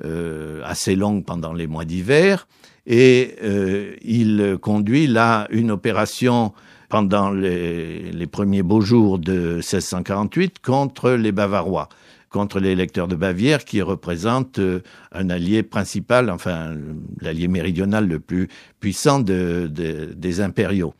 euh, 0.06 0.62
assez 0.64 0.96
longue 0.96 1.26
pendant 1.26 1.54
les 1.54 1.66
mois 1.66 1.86
d'hiver 1.86 2.48
et 2.86 3.36
euh, 3.44 3.96
il 4.04 4.60
conduit 4.62 5.08
là 5.08 5.48
une 5.50 5.72
opération 5.72 6.54
pendant 6.90 7.32
les, 7.32 8.28
premiers 8.32 8.64
beaux 8.64 8.82
jours 8.82 9.20
de 9.20 9.56
1648 9.56 10.60
contre 10.60 11.12
les 11.12 11.32
Bavarois, 11.32 11.90
contre 12.30 12.60
les 12.60 12.70
électeurs 12.70 13.08
de 13.08 13.16
Bavière 13.16 13.66
qui 13.66 13.82
représentent 13.82 14.60
euh, 14.60 14.82
un 15.12 15.30
allié 15.30 15.64
principal, 15.64 16.30
enfin 16.30 16.76
l'allié 17.22 17.48
méridional 17.48 18.08
le 18.08 18.20
plus 18.20 18.48
puissant 18.80 19.20
de, 19.20 19.70
de, 19.72 20.14
des 20.16 20.42
impériaux. 20.42 20.94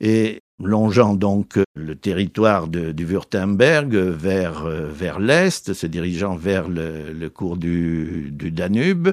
Et 0.00 0.40
longeant 0.62 1.14
donc 1.14 1.58
le 1.74 1.94
territoire 1.94 2.68
du 2.68 3.04
Württemberg 3.04 3.94
vers, 3.94 4.64
vers 4.64 5.18
l'est, 5.18 5.72
se 5.72 5.86
dirigeant 5.86 6.36
vers 6.36 6.68
le, 6.68 7.28
cours 7.28 7.56
du, 7.56 8.32
Danube, 8.32 9.10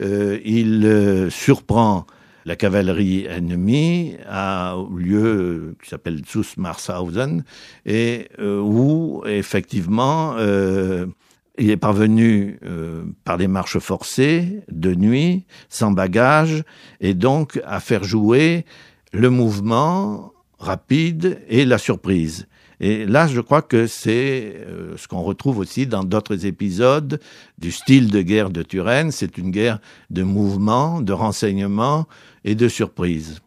euh, 0.00 0.38
il 0.44 0.84
euh, 0.84 1.30
surprend 1.30 2.06
la 2.44 2.56
cavalerie 2.56 3.26
ennemie 3.26 4.16
un 4.28 4.86
lieu 4.94 5.76
qui 5.82 5.88
s'appelle 5.88 6.22
Zuss-Marshausen 6.24 7.44
et 7.86 8.28
euh, 8.38 8.60
où 8.60 9.22
effectivement 9.26 10.34
euh, 10.36 11.06
il 11.58 11.70
est 11.70 11.76
parvenu 11.76 12.58
euh, 12.64 13.04
par 13.24 13.38
des 13.38 13.48
marches 13.48 13.78
forcées 13.78 14.62
de 14.70 14.94
nuit, 14.94 15.46
sans 15.68 15.92
bagages, 15.92 16.64
et 17.00 17.14
donc 17.14 17.60
à 17.64 17.80
faire 17.80 18.04
jouer 18.04 18.64
le 19.12 19.30
mouvement 19.30 20.32
rapide 20.58 21.40
et 21.48 21.64
la 21.64 21.78
surprise. 21.78 22.48
Et 22.80 23.06
là, 23.06 23.28
je 23.28 23.40
crois 23.40 23.62
que 23.62 23.86
c'est 23.86 24.56
euh, 24.56 24.96
ce 24.96 25.06
qu'on 25.06 25.22
retrouve 25.22 25.58
aussi 25.58 25.86
dans 25.86 26.02
d'autres 26.02 26.44
épisodes 26.44 27.20
du 27.58 27.70
style 27.70 28.10
de 28.10 28.20
guerre 28.20 28.50
de 28.50 28.62
Turenne. 28.62 29.12
C'est 29.12 29.38
une 29.38 29.50
guerre 29.50 29.78
de 30.10 30.22
mouvement, 30.22 31.00
de 31.00 31.12
renseignement 31.12 32.06
et 32.44 32.54
de 32.54 32.68
surprise. 32.68 33.40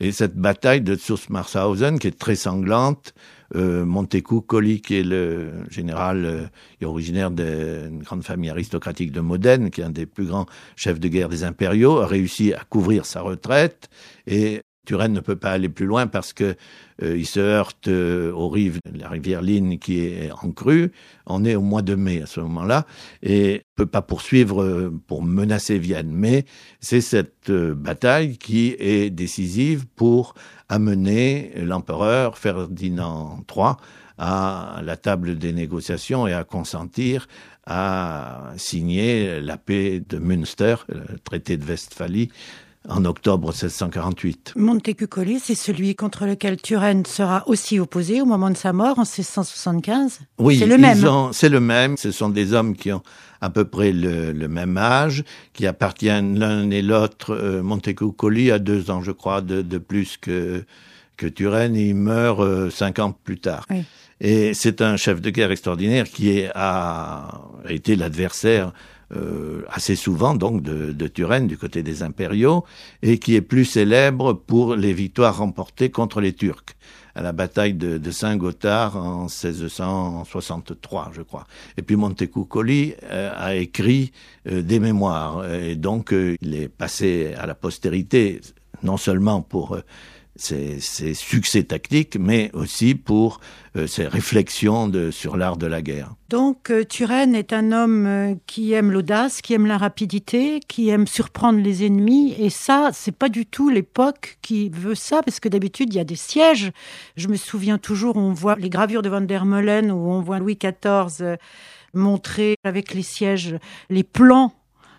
Et 0.00 0.12
cette 0.12 0.36
bataille 0.36 0.80
de 0.80 0.96
Zuss-Marshausen, 0.96 1.98
qui 1.98 2.08
est 2.08 2.18
très 2.18 2.34
sanglante, 2.34 3.14
euh, 3.54 3.84
Montecou 3.84 4.40
Colli, 4.40 4.80
qui 4.80 4.96
est 4.96 5.04
le 5.04 5.52
général 5.70 6.24
euh, 6.24 6.86
originaire 6.86 7.30
d'une 7.30 8.02
grande 8.02 8.24
famille 8.24 8.50
aristocratique 8.50 9.12
de 9.12 9.20
Modène, 9.20 9.70
qui 9.70 9.80
est 9.80 9.84
un 9.84 9.90
des 9.90 10.06
plus 10.06 10.26
grands 10.26 10.46
chefs 10.76 10.98
de 10.98 11.08
guerre 11.08 11.28
des 11.28 11.44
impériaux, 11.44 12.00
a 12.00 12.06
réussi 12.06 12.52
à 12.52 12.64
couvrir 12.64 13.06
sa 13.06 13.20
retraite 13.20 13.88
et 14.26 14.62
Turenne 14.84 15.12
ne 15.12 15.20
peut 15.20 15.36
pas 15.36 15.50
aller 15.50 15.68
plus 15.68 15.86
loin 15.86 16.06
parce 16.06 16.32
que 16.32 16.56
euh, 17.02 17.22
se 17.24 17.40
heurte 17.40 17.88
euh, 17.88 18.32
aux 18.32 18.48
rives 18.48 18.78
de 18.90 18.98
la 18.98 19.08
rivière 19.08 19.42
Line 19.42 19.78
qui 19.78 20.00
est 20.00 20.30
en 20.30 20.52
crue. 20.52 20.92
On 21.26 21.44
est 21.44 21.56
au 21.56 21.62
mois 21.62 21.82
de 21.82 21.94
mai 21.94 22.22
à 22.22 22.26
ce 22.26 22.40
moment-là 22.40 22.86
et 23.22 23.62
peut 23.74 23.86
pas 23.86 24.02
poursuivre 24.02 24.62
euh, 24.62 24.92
pour 25.06 25.22
menacer 25.22 25.78
Vienne. 25.78 26.12
Mais 26.12 26.44
c'est 26.80 27.00
cette 27.00 27.50
bataille 27.50 28.38
qui 28.38 28.76
est 28.78 29.10
décisive 29.10 29.86
pour 29.96 30.34
amener 30.68 31.52
l'empereur 31.56 32.38
Ferdinand 32.38 33.44
III 33.54 33.72
à 34.16 34.80
la 34.84 34.96
table 34.96 35.38
des 35.38 35.52
négociations 35.52 36.28
et 36.28 36.32
à 36.32 36.44
consentir 36.44 37.26
à 37.66 38.52
signer 38.56 39.40
la 39.40 39.56
paix 39.56 40.02
de 40.06 40.18
Münster, 40.18 40.76
le 40.88 41.18
traité 41.18 41.56
de 41.56 41.64
Westphalie, 41.64 42.30
en 42.88 43.04
octobre 43.04 43.48
1648. 43.48 44.54
Montecuccoli, 44.56 45.40
c'est 45.40 45.54
celui 45.54 45.94
contre 45.94 46.26
lequel 46.26 46.60
Turenne 46.60 47.06
sera 47.06 47.42
aussi 47.46 47.78
opposé 47.80 48.20
au 48.20 48.26
moment 48.26 48.50
de 48.50 48.56
sa 48.56 48.72
mort 48.72 48.98
en 48.98 49.02
1675 49.04 50.20
Oui, 50.38 50.58
c'est 50.58 50.66
le 50.66 50.78
même. 50.78 51.02
C'est 51.32 51.48
le 51.48 51.60
même. 51.60 51.96
Ce 51.96 52.10
sont 52.10 52.28
des 52.28 52.52
hommes 52.52 52.76
qui 52.76 52.92
ont 52.92 53.02
à 53.40 53.50
peu 53.50 53.64
près 53.64 53.92
le, 53.92 54.32
le 54.32 54.48
même 54.48 54.76
âge, 54.76 55.24
qui 55.52 55.66
appartiennent 55.66 56.38
l'un 56.38 56.70
et 56.70 56.82
l'autre. 56.82 57.30
Euh, 57.34 57.62
Montecuccoli 57.62 58.50
a 58.50 58.58
deux 58.58 58.90
ans, 58.90 59.02
je 59.02 59.12
crois, 59.12 59.40
de, 59.40 59.62
de 59.62 59.78
plus 59.78 60.16
que, 60.16 60.64
que 61.16 61.26
Turenne. 61.26 61.76
Il 61.76 61.94
meurt 61.94 62.40
euh, 62.40 62.70
cinq 62.70 62.98
ans 62.98 63.12
plus 63.12 63.38
tard. 63.38 63.66
Oui. 63.70 63.84
Et 64.20 64.54
c'est 64.54 64.80
un 64.80 64.96
chef 64.96 65.20
de 65.20 65.30
guerre 65.30 65.50
extraordinaire 65.50 66.04
qui 66.04 66.38
est, 66.38 66.50
a 66.54 67.42
été 67.68 67.96
l'adversaire 67.96 68.72
assez 69.68 69.96
souvent 69.96 70.34
donc 70.34 70.62
de, 70.62 71.08
Turenne 71.08 71.46
du 71.46 71.56
côté 71.56 71.82
des 71.82 72.02
impériaux, 72.02 72.64
et 73.02 73.18
qui 73.18 73.34
est 73.34 73.40
plus 73.40 73.64
célèbre 73.64 74.32
pour 74.32 74.76
les 74.76 74.92
victoires 74.92 75.38
remportées 75.38 75.90
contre 75.90 76.20
les 76.20 76.32
Turcs 76.32 76.74
à 77.14 77.22
la 77.22 77.32
bataille 77.32 77.74
de, 77.74 78.10
Saint-Gothard 78.10 78.96
en 78.96 79.22
1663, 79.24 81.12
je 81.14 81.22
crois. 81.22 81.46
Et 81.76 81.82
puis 81.82 81.96
Montecuccoli 81.96 82.94
euh, 83.04 83.32
a 83.36 83.54
écrit 83.54 84.12
euh, 84.50 84.62
des 84.62 84.80
mémoires, 84.80 85.48
et 85.52 85.76
donc 85.76 86.12
euh, 86.12 86.36
il 86.40 86.54
est 86.54 86.68
passé 86.68 87.34
à 87.38 87.46
la 87.46 87.54
postérité, 87.54 88.40
non 88.82 88.96
seulement 88.96 89.42
pour 89.42 89.78
ses, 90.36 90.80
ses, 90.80 91.14
succès 91.14 91.62
tactiques, 91.62 92.16
mais 92.18 92.50
aussi 92.54 92.94
pour 92.94 93.40
euh, 93.76 93.86
ses 93.86 94.06
réflexions 94.06 94.88
de, 94.88 95.10
sur 95.10 95.36
l'art 95.36 95.56
de 95.56 95.66
la 95.66 95.80
guerre. 95.80 96.14
Donc 96.28 96.70
euh, 96.70 96.84
Turenne 96.84 97.34
est 97.34 97.52
un 97.52 97.70
homme 97.70 98.06
euh, 98.06 98.34
qui 98.46 98.72
aime 98.72 98.90
l'audace, 98.90 99.40
qui 99.42 99.54
aime 99.54 99.66
la 99.66 99.78
rapidité, 99.78 100.60
qui 100.66 100.88
aime 100.88 101.06
surprendre 101.06 101.60
les 101.60 101.86
ennemis, 101.86 102.34
et 102.38 102.50
ça, 102.50 102.90
c'est 102.92 103.16
pas 103.16 103.28
du 103.28 103.46
tout 103.46 103.70
l'époque 103.70 104.38
qui 104.42 104.70
veut 104.70 104.96
ça, 104.96 105.22
parce 105.22 105.38
que 105.38 105.48
d'habitude 105.48 105.92
il 105.94 105.96
y 105.96 106.00
a 106.00 106.04
des 106.04 106.16
sièges. 106.16 106.72
Je 107.16 107.28
me 107.28 107.36
souviens 107.36 107.78
toujours, 107.78 108.16
on 108.16 108.32
voit 108.32 108.56
les 108.56 108.70
gravures 108.70 109.02
de 109.02 109.08
Van 109.08 109.20
der 109.20 109.44
Meulen 109.44 109.92
où 109.92 110.10
on 110.10 110.20
voit 110.20 110.40
Louis 110.40 110.56
XIV 110.56 111.20
euh, 111.20 111.36
montrer 111.92 112.56
avec 112.64 112.92
les 112.92 113.02
sièges 113.02 113.56
les 113.88 114.02
plans 114.02 114.52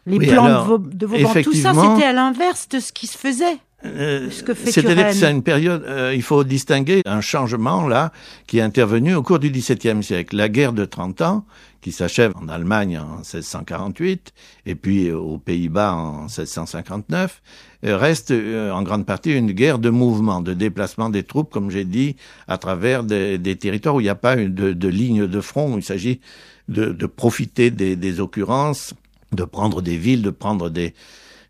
les 0.05 0.17
Oui, 0.17 0.27
plans 0.27 0.45
alors, 0.45 0.79
de, 0.79 1.05
Vauban. 1.05 1.33
Tout 1.41 1.53
ça, 1.53 1.73
c'était 1.73 2.05
à 2.05 2.13
l'inverse 2.13 2.69
de 2.69 2.79
ce 2.79 2.93
qui 2.93 3.07
se 3.07 3.17
faisait. 3.17 3.57
Euh, 3.85 4.29
C'est-à-dire 4.29 5.07
que 5.07 5.13
c'est 5.13 5.31
une 5.31 5.43
période, 5.43 5.83
euh, 5.87 6.13
il 6.15 6.21
faut 6.21 6.43
distinguer 6.43 7.01
un 7.05 7.21
changement 7.21 7.87
là 7.87 8.11
qui 8.47 8.57
est 8.57 8.61
intervenu 8.61 9.15
au 9.15 9.23
cours 9.23 9.39
du 9.39 9.49
XVIIe 9.49 10.03
siècle. 10.03 10.35
La 10.35 10.49
guerre 10.49 10.73
de 10.73 10.85
30 10.85 11.21
ans, 11.21 11.45
qui 11.85 11.91
s'achève 11.91 12.33
en 12.35 12.49
Allemagne 12.49 12.97
en 12.97 13.17
1648 13.17 14.33
et 14.65 14.73
puis 14.73 15.11
aux 15.11 15.37
Pays-Bas 15.37 15.93
en 15.93 16.21
1659, 16.23 17.43
euh, 17.85 17.95
reste 17.95 18.31
euh, 18.31 18.71
en 18.71 18.81
grande 18.81 19.05
partie 19.05 19.31
une 19.31 19.51
guerre 19.51 19.77
de 19.77 19.91
mouvement, 19.91 20.41
de 20.41 20.53
déplacement 20.53 21.11
des 21.11 21.21
troupes, 21.21 21.51
comme 21.51 21.69
j'ai 21.69 21.85
dit, 21.85 22.15
à 22.47 22.57
travers 22.57 23.03
des, 23.03 23.37
des 23.37 23.55
territoires 23.55 23.93
où 23.93 24.01
il 24.01 24.05
n'y 24.05 24.09
a 24.09 24.15
pas 24.15 24.35
de, 24.35 24.73
de 24.73 24.87
ligne 24.87 25.27
de 25.27 25.41
front, 25.41 25.75
où 25.75 25.77
il 25.77 25.83
s'agit 25.83 26.21
de, 26.69 26.85
de 26.85 27.05
profiter 27.05 27.69
des, 27.69 27.95
des 27.95 28.19
occurrences, 28.19 28.95
de 29.31 29.43
prendre 29.43 29.83
des 29.83 29.97
villes, 29.97 30.23
de 30.23 30.31
prendre 30.31 30.71
des, 30.71 30.95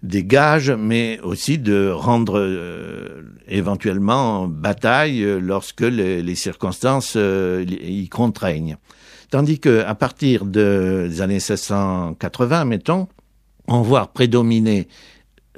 des 0.05 0.23
gages, 0.23 0.71
mais 0.71 1.19
aussi 1.23 1.57
de 1.57 1.89
rendre 1.89 2.39
euh, 2.39 3.23
éventuellement 3.47 4.47
bataille 4.47 5.23
euh, 5.23 5.39
lorsque 5.39 5.81
les, 5.81 6.35
circonstances 6.35 7.13
euh, 7.15 7.65
y 7.67 8.07
contraignent. 8.09 8.77
Tandis 9.31 9.59
que 9.59 9.83
à 9.83 9.95
partir 9.95 10.45
de- 10.45 11.07
des 11.09 11.21
années 11.21 11.35
1680, 11.35 12.65
mettons, 12.65 13.07
on 13.67 13.81
voit 13.81 14.07
prédominer 14.07 14.87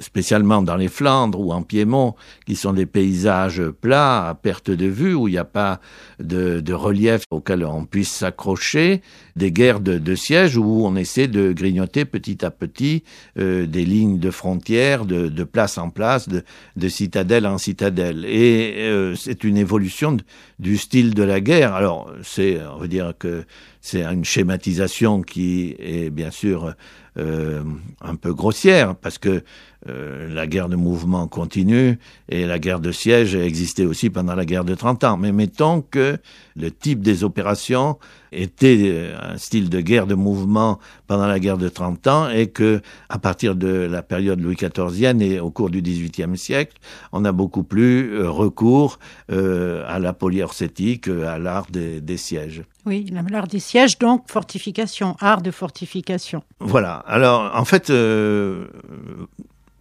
spécialement 0.00 0.62
dans 0.62 0.76
les 0.76 0.88
Flandres 0.88 1.40
ou 1.40 1.52
en 1.52 1.62
Piémont, 1.62 2.14
qui 2.46 2.56
sont 2.56 2.72
des 2.72 2.86
paysages 2.86 3.62
plats, 3.80 4.28
à 4.28 4.34
perte 4.34 4.70
de 4.70 4.86
vue, 4.86 5.14
où 5.14 5.28
il 5.28 5.32
n'y 5.32 5.38
a 5.38 5.44
pas 5.44 5.80
de, 6.20 6.60
de 6.60 6.72
relief 6.72 7.22
auquel 7.30 7.64
on 7.64 7.84
puisse 7.84 8.10
s'accrocher, 8.10 9.02
des 9.36 9.52
guerres 9.52 9.80
de, 9.80 9.98
de 9.98 10.14
siège 10.14 10.56
où 10.56 10.82
on 10.84 10.96
essaie 10.96 11.28
de 11.28 11.52
grignoter 11.52 12.04
petit 12.04 12.44
à 12.44 12.50
petit 12.50 13.04
euh, 13.38 13.66
des 13.66 13.84
lignes 13.84 14.18
de 14.18 14.30
frontières, 14.30 15.04
de, 15.04 15.28
de 15.28 15.44
place 15.44 15.78
en 15.78 15.90
place, 15.90 16.28
de, 16.28 16.42
de 16.76 16.88
citadelle 16.88 17.46
en 17.46 17.58
citadelle. 17.58 18.24
Et 18.24 18.74
euh, 18.78 19.14
c'est 19.14 19.44
une 19.44 19.56
évolution 19.56 20.16
du 20.58 20.76
style 20.76 21.14
de 21.14 21.22
la 21.22 21.40
guerre. 21.40 21.74
Alors, 21.74 22.12
c'est, 22.22 22.58
on 22.74 22.78
veut 22.78 22.88
dire 22.88 23.12
que 23.18 23.44
c'est 23.88 24.04
une 24.04 24.24
schématisation 24.24 25.22
qui 25.22 25.74
est 25.78 26.10
bien 26.10 26.30
sûr 26.30 26.74
euh, 27.16 27.62
un 28.02 28.16
peu 28.16 28.34
grossière, 28.34 28.94
parce 28.94 29.16
que 29.16 29.42
euh, 29.88 30.28
la 30.32 30.46
guerre 30.46 30.68
de 30.68 30.76
mouvement 30.76 31.26
continue 31.26 31.98
et 32.28 32.44
la 32.44 32.58
guerre 32.58 32.80
de 32.80 32.92
siège 32.92 33.34
a 33.34 33.42
existé 33.42 33.86
aussi 33.86 34.10
pendant 34.10 34.34
la 34.34 34.44
guerre 34.44 34.64
de 34.64 34.74
30 34.74 35.04
ans. 35.04 35.16
Mais 35.16 35.32
mettons 35.32 35.80
que 35.80 36.18
le 36.54 36.70
type 36.70 37.00
des 37.00 37.24
opérations 37.24 37.98
était 38.32 38.78
euh, 38.84 39.16
un 39.20 39.38
style 39.38 39.70
de 39.70 39.80
guerre 39.80 40.06
de 40.06 40.14
mouvement 40.14 40.78
pendant 41.06 41.26
la 41.26 41.38
guerre 41.38 41.58
de 41.58 41.68
30 41.68 42.06
ans 42.06 42.28
et 42.28 42.48
que 42.48 42.80
à 43.08 43.18
partir 43.18 43.54
de 43.54 43.68
la 43.68 44.02
période 44.02 44.40
Louis 44.40 44.56
XIVienne 44.56 45.22
et 45.22 45.40
au 45.40 45.50
cours 45.50 45.70
du 45.70 45.82
XVIIIe 45.82 46.36
siècle, 46.36 46.76
on 47.12 47.24
a 47.24 47.32
beaucoup 47.32 47.62
plus 47.62 48.14
euh, 48.14 48.30
recours 48.30 48.98
euh, 49.30 49.84
à 49.88 49.98
la 49.98 50.12
polyorcétique, 50.12 51.08
à 51.08 51.38
l'art 51.38 51.66
des, 51.70 52.00
des 52.00 52.16
sièges. 52.16 52.62
Oui, 52.86 53.12
l'art 53.30 53.46
des 53.46 53.58
sièges, 53.58 53.98
donc 53.98 54.24
fortification, 54.30 55.16
art 55.20 55.42
de 55.42 55.50
fortification. 55.50 56.42
Voilà. 56.60 57.04
Alors, 57.06 57.50
en 57.54 57.64
fait, 57.64 57.90
euh, 57.90 58.66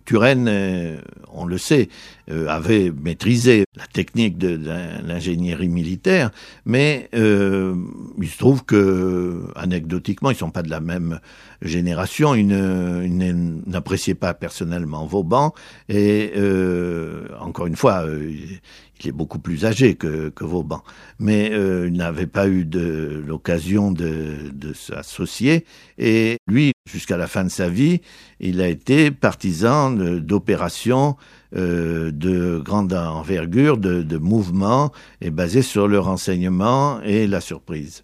Turenne, 0.05 1.01
on 1.33 1.45
le 1.45 1.57
sait, 1.57 1.89
avait 2.29 2.91
maîtrisé 2.91 3.63
la 3.75 3.85
technique 3.87 4.37
de, 4.37 4.59
l'ingénierie 5.05 5.69
militaire, 5.69 6.31
mais 6.65 7.09
euh, 7.15 7.75
il 8.21 8.27
se 8.27 8.37
trouve 8.37 8.65
que, 8.65 9.45
anecdotiquement, 9.55 10.31
ils 10.31 10.35
sont 10.35 10.51
pas 10.51 10.63
de 10.63 10.69
la 10.69 10.79
même 10.79 11.19
génération. 11.61 12.35
Il 12.35 12.47
ne- 12.47 13.03
il 13.05 13.17
ne- 13.17 13.61
n'appréciait 13.65 14.15
pas 14.15 14.33
personnellement 14.33 15.05
Vauban, 15.05 15.53
et 15.89 16.33
euh, 16.35 17.27
encore 17.39 17.67
une 17.67 17.75
fois, 17.75 18.05
euh, 18.05 18.29
il- 18.31 18.59
est 19.05 19.11
beaucoup 19.11 19.37
plus 19.39 19.63
âgé 19.63 19.93
que, 19.95 20.33
Vauban, 20.41 20.83
mais 21.19 21.51
euh, 21.53 21.87
il 21.87 21.93
n'avait 21.93 22.25
pas 22.27 22.47
eu 22.49 22.65
de 22.65 23.23
l'occasion 23.25 23.91
de, 23.91 24.73
s'associer. 24.73 25.65
Et 25.99 26.37
lui, 26.47 26.71
jusqu'à 26.89 27.15
la 27.15 27.27
fin 27.27 27.43
de 27.43 27.49
sa 27.49 27.69
vie, 27.69 28.01
il 28.39 28.59
a 28.59 28.67
été 28.67 29.11
partisan 29.11 29.91
d'opérations 29.91 31.15
euh, 31.55 32.11
de 32.11 32.59
grande 32.59 32.93
envergure, 32.93 33.77
de, 33.77 34.17
mouvements, 34.17 34.91
et 35.21 35.29
basés 35.29 35.61
sur 35.61 35.87
le 35.87 35.99
renseignement 35.99 36.99
et 37.03 37.27
la 37.27 37.39
surprise. 37.41 38.03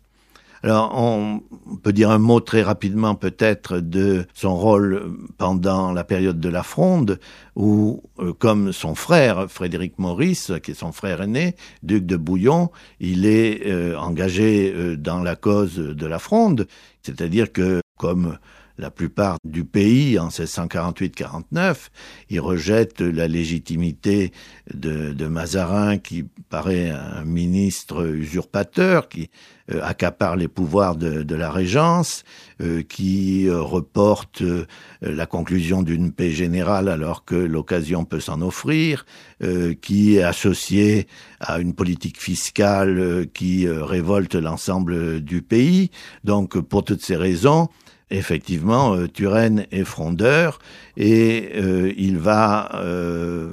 Alors, 0.65 0.93
on 0.95 1.41
peut 1.83 1.91
dire 1.91 2.09
un 2.09 2.19
mot 2.19 2.39
très 2.39 2.61
rapidement 2.61 3.15
peut-être 3.15 3.79
de 3.79 4.25
son 4.33 4.55
rôle 4.55 5.11
pendant 5.37 5.91
la 5.91 6.05
période 6.05 6.39
de 6.39 6.47
la 6.47 6.63
Fronde, 6.63 7.19
où, 7.57 8.01
euh, 8.19 8.31
comme 8.31 8.71
son 8.71 8.95
frère 8.95 9.51
Frédéric 9.51 9.99
Maurice, 9.99 10.53
qui 10.63 10.71
est 10.71 10.75
son 10.75 10.93
frère 10.93 11.21
aîné, 11.21 11.57
duc 11.81 12.05
de 12.05 12.15
Bouillon, 12.15 12.69
il 13.01 13.25
est 13.25 13.67
euh, 13.67 13.97
engagé 13.97 14.95
dans 14.97 15.21
la 15.21 15.35
cause 15.35 15.75
de 15.75 16.05
la 16.05 16.19
Fronde, 16.19 16.65
c'est-à-dire 17.01 17.51
que, 17.51 17.81
comme 17.99 18.37
la 18.77 18.89
plupart 18.89 19.37
du 19.43 19.65
pays 19.65 20.17
en 20.17 20.29
1648-49, 20.29 21.89
il 22.29 22.39
rejette 22.39 23.01
la 23.01 23.27
légitimité 23.27 24.31
de, 24.73 25.13
de 25.13 25.27
Mazarin 25.27 25.97
qui 25.97 26.25
paraît 26.49 26.89
un 26.89 27.23
ministre 27.23 28.05
usurpateur 28.05 29.09
qui 29.09 29.29
euh, 29.71 29.79
accapare 29.81 30.35
les 30.35 30.49
pouvoirs 30.49 30.97
de, 30.97 31.23
de 31.23 31.35
la 31.35 31.49
régence, 31.49 32.25
euh, 32.61 32.81
qui 32.81 33.47
euh, 33.47 33.61
reporte 33.61 34.41
euh, 34.41 34.65
la 35.01 35.25
conclusion 35.25 35.83
d'une 35.83 36.11
paix 36.11 36.31
générale 36.31 36.89
alors 36.89 37.23
que 37.23 37.35
l'occasion 37.35 38.03
peut 38.03 38.19
s'en 38.19 38.41
offrir, 38.41 39.05
euh, 39.41 39.73
qui 39.73 40.17
est 40.17 40.23
associé 40.23 41.07
à 41.39 41.59
une 41.59 41.73
politique 41.73 42.19
fiscale 42.19 42.99
euh, 42.99 43.25
qui 43.33 43.67
révolte 43.69 44.35
l'ensemble 44.35 45.21
du 45.21 45.41
pays. 45.41 45.91
Donc 46.25 46.59
pour 46.59 46.83
toutes 46.83 47.01
ces 47.01 47.15
raisons, 47.15 47.69
effectivement, 48.13 48.95
euh, 48.95 49.07
Turenne 49.07 49.65
est 49.71 49.83
frondeur 49.83 50.59
et 50.95 51.49
euh, 51.55 51.91
il 51.97 52.17
va 52.17 52.69
euh, 52.75 53.51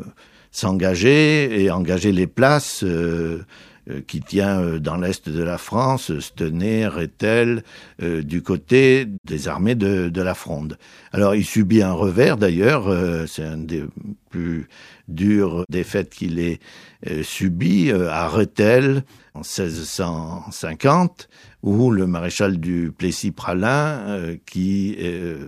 s'engager 0.52 1.62
et 1.62 1.70
engager 1.70 2.12
les 2.12 2.26
places 2.26 2.84
qui 4.06 4.20
tient 4.20 4.60
euh, 4.60 4.78
dans 4.78 4.96
l'est 4.96 5.28
de 5.28 5.42
la 5.42 5.58
France, 5.58 6.18
Stenay, 6.18 6.86
Rethel, 6.86 7.62
euh, 8.02 8.22
du 8.22 8.42
côté 8.42 9.06
des 9.24 9.48
armées 9.48 9.74
de, 9.74 10.20
la 10.20 10.34
Fronde. 10.34 10.76
Alors 11.12 11.34
il 11.34 11.44
subit 11.44 11.82
un 11.82 11.92
revers 11.92 12.36
d'ailleurs, 12.36 12.88
euh, 12.88 13.26
c'est 13.26 13.44
un 13.44 13.56
des 13.56 13.84
plus 14.28 14.68
dures 15.08 15.64
défaites 15.68 16.10
qu'il 16.10 16.38
ait 16.38 16.60
euh, 17.08 17.22
subi 17.22 17.90
euh, 17.90 18.10
à 18.10 18.28
Rethel 18.28 19.04
en 19.34 19.40
1650, 19.40 21.28
où 21.62 21.90
le 21.90 22.06
maréchal 22.06 22.58
du 22.58 22.92
Plessis-Praslin, 22.96 24.00
euh, 24.06 24.36
qui 24.46 24.96
euh, 25.00 25.46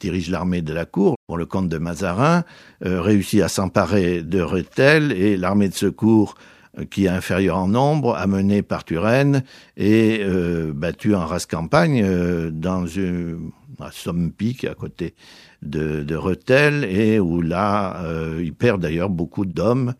dirige 0.00 0.30
l'armée 0.30 0.62
de 0.62 0.72
la 0.72 0.84
cour 0.84 1.16
pour 1.26 1.38
le 1.38 1.46
comte 1.46 1.68
de 1.68 1.78
Mazarin, 1.78 2.44
euh, 2.84 3.00
réussit 3.00 3.40
à 3.42 3.48
s'emparer 3.48 4.22
de 4.22 4.40
Rethel 4.40 5.12
et 5.12 5.36
l'armée 5.36 5.68
de 5.68 5.74
secours 5.74 6.34
euh, 6.36 6.42
qui 6.90 7.04
est 7.04 7.08
inférieure 7.08 7.58
en 7.58 7.68
nombre, 7.68 8.16
amenée 8.16 8.62
par 8.62 8.84
Turenne 8.84 9.42
et 9.76 10.20
euh, 10.22 10.72
battue 10.72 11.14
en 11.14 11.26
race 11.26 11.46
campagne 11.46 12.02
euh, 12.02 12.50
dans 12.50 12.86
une 12.86 13.52
à 13.80 13.90
est 13.90 14.68
à 14.68 14.74
côté 14.74 15.14
de, 15.62 16.02
de 16.02 16.14
Rethel, 16.14 16.84
et 16.84 17.18
où 17.18 17.40
là, 17.40 18.02
euh, 18.04 18.40
il 18.42 18.54
perd 18.54 18.80
d'ailleurs 18.80 19.10
beaucoup 19.10 19.44
d'hommes. 19.44 19.94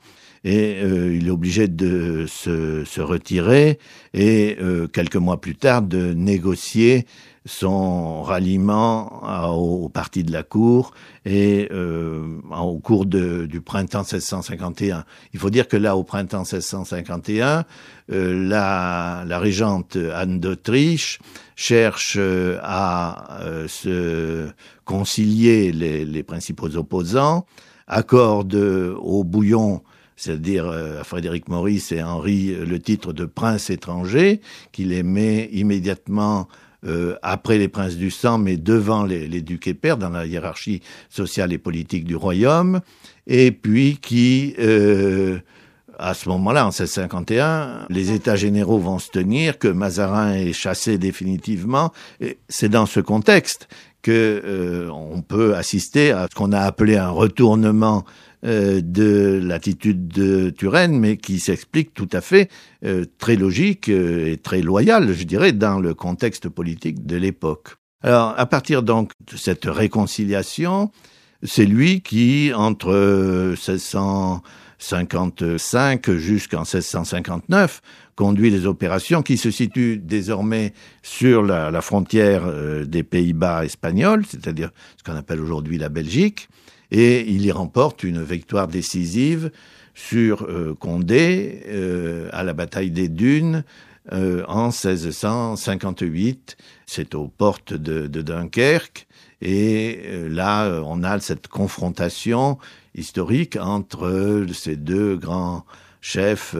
Et 0.44 0.80
euh, 0.82 1.14
il 1.14 1.28
est 1.28 1.30
obligé 1.30 1.68
de 1.68 2.26
se, 2.26 2.84
se 2.84 3.00
retirer 3.00 3.78
et 4.12 4.58
quelques 4.92 5.16
mois 5.16 5.40
plus 5.40 5.54
tard 5.54 5.82
de 5.82 6.14
négocier 6.14 7.06
son 7.44 8.22
ralliement 8.22 9.22
au, 9.52 9.88
parti 9.88 10.22
de 10.22 10.32
la 10.32 10.42
cour 10.42 10.92
et 11.24 11.68
euh, 11.72 12.40
au 12.50 12.78
cours 12.78 13.06
de, 13.06 13.46
du 13.46 13.60
printemps 13.60 14.04
1651. 14.04 15.04
Il 15.32 15.40
faut 15.40 15.50
dire 15.50 15.66
que 15.66 15.76
là, 15.76 15.96
au 15.96 16.04
printemps 16.04 16.44
1651, 16.44 17.64
euh, 18.10 18.48
la, 18.48 19.24
la, 19.26 19.38
régente 19.38 19.96
Anne 19.96 20.38
d'Autriche 20.38 21.18
cherche 21.56 22.16
euh, 22.18 22.58
à 22.62 23.40
euh, 23.42 23.66
se 23.68 24.48
concilier 24.84 25.72
les, 25.72 26.04
les, 26.04 26.22
principaux 26.22 26.76
opposants, 26.76 27.46
accorde 27.86 28.54
au 28.54 29.24
bouillon 29.24 29.82
c'est-à-dire 30.14 30.68
à 30.68 31.02
Frédéric 31.02 31.48
Maurice 31.48 31.90
et 31.90 32.00
Henri 32.00 32.54
le 32.54 32.78
titre 32.78 33.12
de 33.12 33.24
prince 33.24 33.70
étranger, 33.70 34.40
qu'il 34.70 34.90
les 34.90 35.02
met 35.02 35.48
immédiatement 35.52 36.46
euh, 36.84 37.16
après 37.22 37.58
les 37.58 37.68
princes 37.68 37.96
du 37.96 38.10
sang, 38.10 38.38
mais 38.38 38.56
devant 38.56 39.04
les, 39.04 39.28
les, 39.28 39.40
ducs 39.40 39.68
et 39.68 39.74
pairs 39.74 39.96
dans 39.96 40.08
la 40.10 40.26
hiérarchie 40.26 40.82
sociale 41.08 41.52
et 41.52 41.58
politique 41.58 42.04
du 42.04 42.16
royaume, 42.16 42.80
et 43.26 43.52
puis 43.52 43.98
qui, 43.98 44.54
euh, 44.58 45.38
à 45.98 46.14
ce 46.14 46.28
moment-là, 46.28 46.64
en 46.64 46.70
1651, 46.70 47.86
les 47.88 48.10
États 48.10 48.36
généraux 48.36 48.78
vont 48.78 48.98
se 48.98 49.10
tenir, 49.10 49.58
que 49.58 49.68
Mazarin 49.68 50.34
est 50.34 50.52
chassé 50.52 50.98
définitivement. 50.98 51.92
Et 52.20 52.38
c'est 52.48 52.68
dans 52.68 52.86
ce 52.86 53.00
contexte 53.00 53.68
que 54.02 54.42
euh, 54.44 54.90
on 54.90 55.22
peut 55.22 55.54
assister 55.54 56.10
à 56.10 56.26
ce 56.28 56.34
qu'on 56.34 56.52
a 56.52 56.60
appelé 56.60 56.96
un 56.96 57.10
retournement 57.10 58.04
euh, 58.44 58.80
de 58.82 59.40
l'attitude 59.40 60.08
de 60.08 60.50
Turenne, 60.50 60.98
mais 60.98 61.16
qui 61.16 61.38
s'explique 61.38 61.94
tout 61.94 62.08
à 62.12 62.20
fait 62.20 62.50
euh, 62.84 63.04
très 63.18 63.36
logique 63.36 63.88
euh, 63.88 64.32
et 64.32 64.36
très 64.36 64.62
loyal, 64.62 65.12
je 65.12 65.22
dirais, 65.22 65.52
dans 65.52 65.78
le 65.78 65.94
contexte 65.94 66.48
politique 66.48 67.06
de 67.06 67.14
l'époque. 67.14 67.76
Alors, 68.02 68.34
à 68.36 68.44
partir 68.46 68.82
donc 68.82 69.12
de 69.30 69.36
cette 69.36 69.66
réconciliation, 69.66 70.90
c'est 71.44 71.66
lui 71.66 72.00
qui, 72.00 72.50
entre 72.52 73.50
1655 73.50 76.10
jusqu'en 76.10 76.62
1659, 76.62 77.80
conduit 78.16 78.50
les 78.50 78.66
opérations 78.66 79.22
qui 79.22 79.36
se 79.36 79.52
situent 79.52 79.98
désormais 79.98 80.74
sur 81.04 81.44
la 81.44 81.80
frontière 81.80 82.52
des 82.84 83.04
Pays-Bas 83.04 83.64
espagnols, 83.64 84.26
c'est-à-dire 84.26 84.72
ce 84.96 85.04
qu'on 85.04 85.16
appelle 85.16 85.40
aujourd'hui 85.40 85.78
la 85.78 85.90
Belgique, 85.90 86.48
et 86.92 87.22
il 87.28 87.44
y 87.44 87.50
remporte 87.50 88.04
une 88.04 88.22
victoire 88.22 88.68
décisive 88.68 89.50
sur 89.94 90.42
euh, 90.42 90.76
Condé 90.78 91.62
euh, 91.66 92.28
à 92.32 92.44
la 92.44 92.52
bataille 92.52 92.90
des 92.90 93.08
Dunes 93.08 93.64
euh, 94.12 94.44
en 94.46 94.66
1658. 94.66 96.58
C'est 96.86 97.14
aux 97.14 97.28
portes 97.28 97.72
de, 97.72 98.06
de 98.06 98.22
Dunkerque. 98.22 99.06
Et 99.40 100.02
là, 100.28 100.82
on 100.86 101.02
a 101.02 101.18
cette 101.18 101.48
confrontation 101.48 102.58
historique 102.94 103.56
entre 103.60 104.46
ces 104.54 104.76
deux 104.76 105.16
grands 105.16 105.64
chefs 106.00 106.54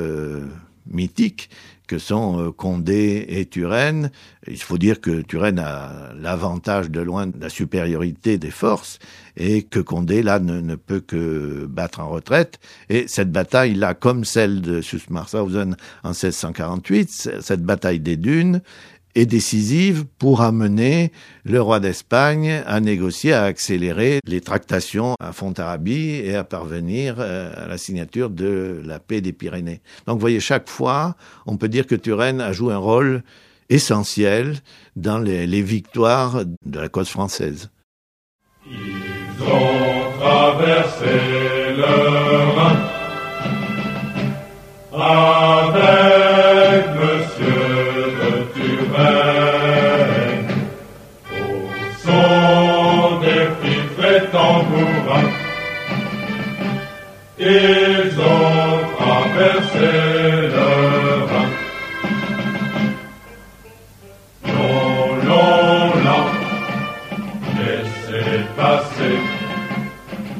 mythiques 0.88 1.48
que 1.92 1.98
sont 1.98 2.40
euh, 2.40 2.50
Condé 2.52 3.26
et 3.28 3.44
Turenne. 3.44 4.10
Il 4.48 4.62
faut 4.62 4.78
dire 4.78 5.02
que 5.02 5.20
Turenne 5.20 5.58
a 5.58 6.14
l'avantage 6.18 6.90
de 6.90 7.02
loin 7.02 7.26
de 7.26 7.38
la 7.38 7.50
supériorité 7.50 8.38
des 8.38 8.50
forces 8.50 8.98
et 9.36 9.62
que 9.62 9.78
Condé, 9.78 10.22
là, 10.22 10.38
ne, 10.38 10.74
peut 10.74 11.00
que 11.00 11.66
battre 11.66 12.00
en 12.00 12.08
retraite. 12.08 12.60
Et 12.88 13.08
cette 13.08 13.30
bataille-là, 13.30 13.92
comme 13.92 14.24
celle 14.24 14.62
de 14.62 14.80
Susmarshausen 14.80 15.76
en 16.02 16.08
1648, 16.08 17.40
cette 17.42 17.62
bataille 17.62 18.00
des 18.00 18.16
dunes, 18.16 18.62
est 19.14 19.26
décisive 19.26 20.04
pour 20.18 20.40
amener 20.40 21.12
le 21.44 21.60
roi 21.60 21.80
d'Espagne 21.80 22.62
à 22.66 22.80
négocier, 22.80 23.32
à 23.32 23.44
accélérer 23.44 24.20
les 24.26 24.40
tractations 24.40 25.14
à 25.20 25.32
Fontarabie 25.32 26.20
et 26.24 26.34
à 26.34 26.44
parvenir 26.44 27.16
euh, 27.18 27.52
à 27.56 27.66
la 27.68 27.78
signature 27.78 28.30
de 28.30 28.80
la 28.84 28.98
paix 28.98 29.20
des 29.20 29.32
Pyrénées. 29.32 29.80
Donc 30.06 30.16
vous 30.16 30.20
voyez, 30.20 30.40
chaque 30.40 30.68
fois, 30.68 31.16
on 31.46 31.56
peut 31.56 31.68
dire 31.68 31.86
que 31.86 31.94
Turenne 31.94 32.40
a 32.40 32.52
joué 32.52 32.72
un 32.72 32.78
rôle 32.78 33.22
essentiel 33.68 34.56
dans 34.96 35.18
les, 35.18 35.62
victoires 35.62 36.44
de 36.44 36.80
la 36.80 36.88
cause 36.88 37.08
française. 37.08 37.70
Ils 38.66 39.42
ont 39.42 40.18
traversé 40.20 41.06
le 41.76 42.22
Ils 57.44 58.20
ont 58.20 58.78
traversé 58.96 59.90
le 60.54 60.68
Rhin. 61.30 61.50
Non, 64.46 65.16
non, 65.28 65.90
là, 66.04 66.18
laissez 67.58 68.44
passer. 68.56 69.18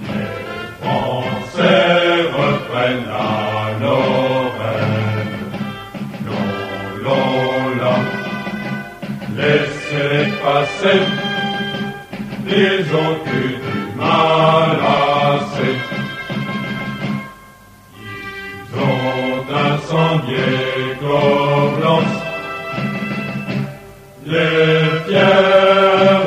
Les 0.07 0.65
Français 0.81 2.23
reprennent 2.38 3.07
la 3.07 3.81
Lorraine. 3.81 5.35
Non, 6.25 6.47
non, 7.03 7.27
là, 7.81 7.97
laissez 9.37 10.33
passer, 10.45 11.01
ils 12.47 12.95
ont 12.95 13.21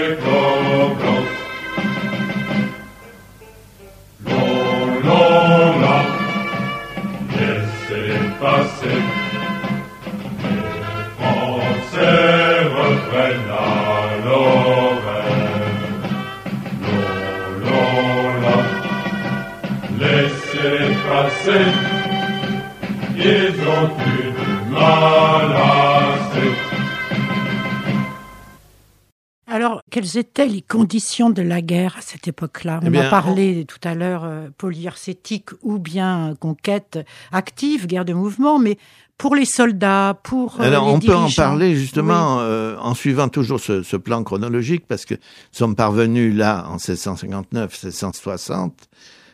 étaient 30.44 30.54
les 30.54 30.62
conditions 30.62 31.30
de 31.30 31.42
la 31.42 31.60
guerre 31.60 31.96
à 31.98 32.00
cette 32.00 32.28
époque-là. 32.28 32.80
On 32.82 32.92
eh 32.92 32.98
a 32.98 33.08
parlé 33.10 33.64
tout 33.64 33.80
à 33.84 33.94
l'heure 33.94 34.24
euh, 34.24 34.48
polyarcétique 34.56 35.50
ou 35.62 35.78
bien 35.78 36.34
conquête 36.40 36.98
active, 37.32 37.86
guerre 37.86 38.04
de 38.04 38.12
mouvement, 38.12 38.58
mais 38.58 38.78
pour 39.18 39.36
les 39.36 39.44
soldats, 39.44 40.18
pour 40.22 40.60
euh, 40.60 40.64
Alors, 40.64 40.86
on 40.88 40.98
peut 40.98 41.14
en 41.14 41.30
parler 41.30 41.76
justement 41.76 42.40
euh, 42.40 42.76
en 42.80 42.94
suivant 42.94 43.28
toujours 43.28 43.60
ce, 43.60 43.82
ce, 43.82 43.96
plan 43.96 44.24
chronologique, 44.24 44.84
parce 44.88 45.04
que 45.04 45.14
nous 45.14 45.20
sommes 45.52 45.76
parvenus 45.76 46.34
là 46.34 46.66
en 46.68 46.72
1659, 46.72 47.84
1660 47.84 48.88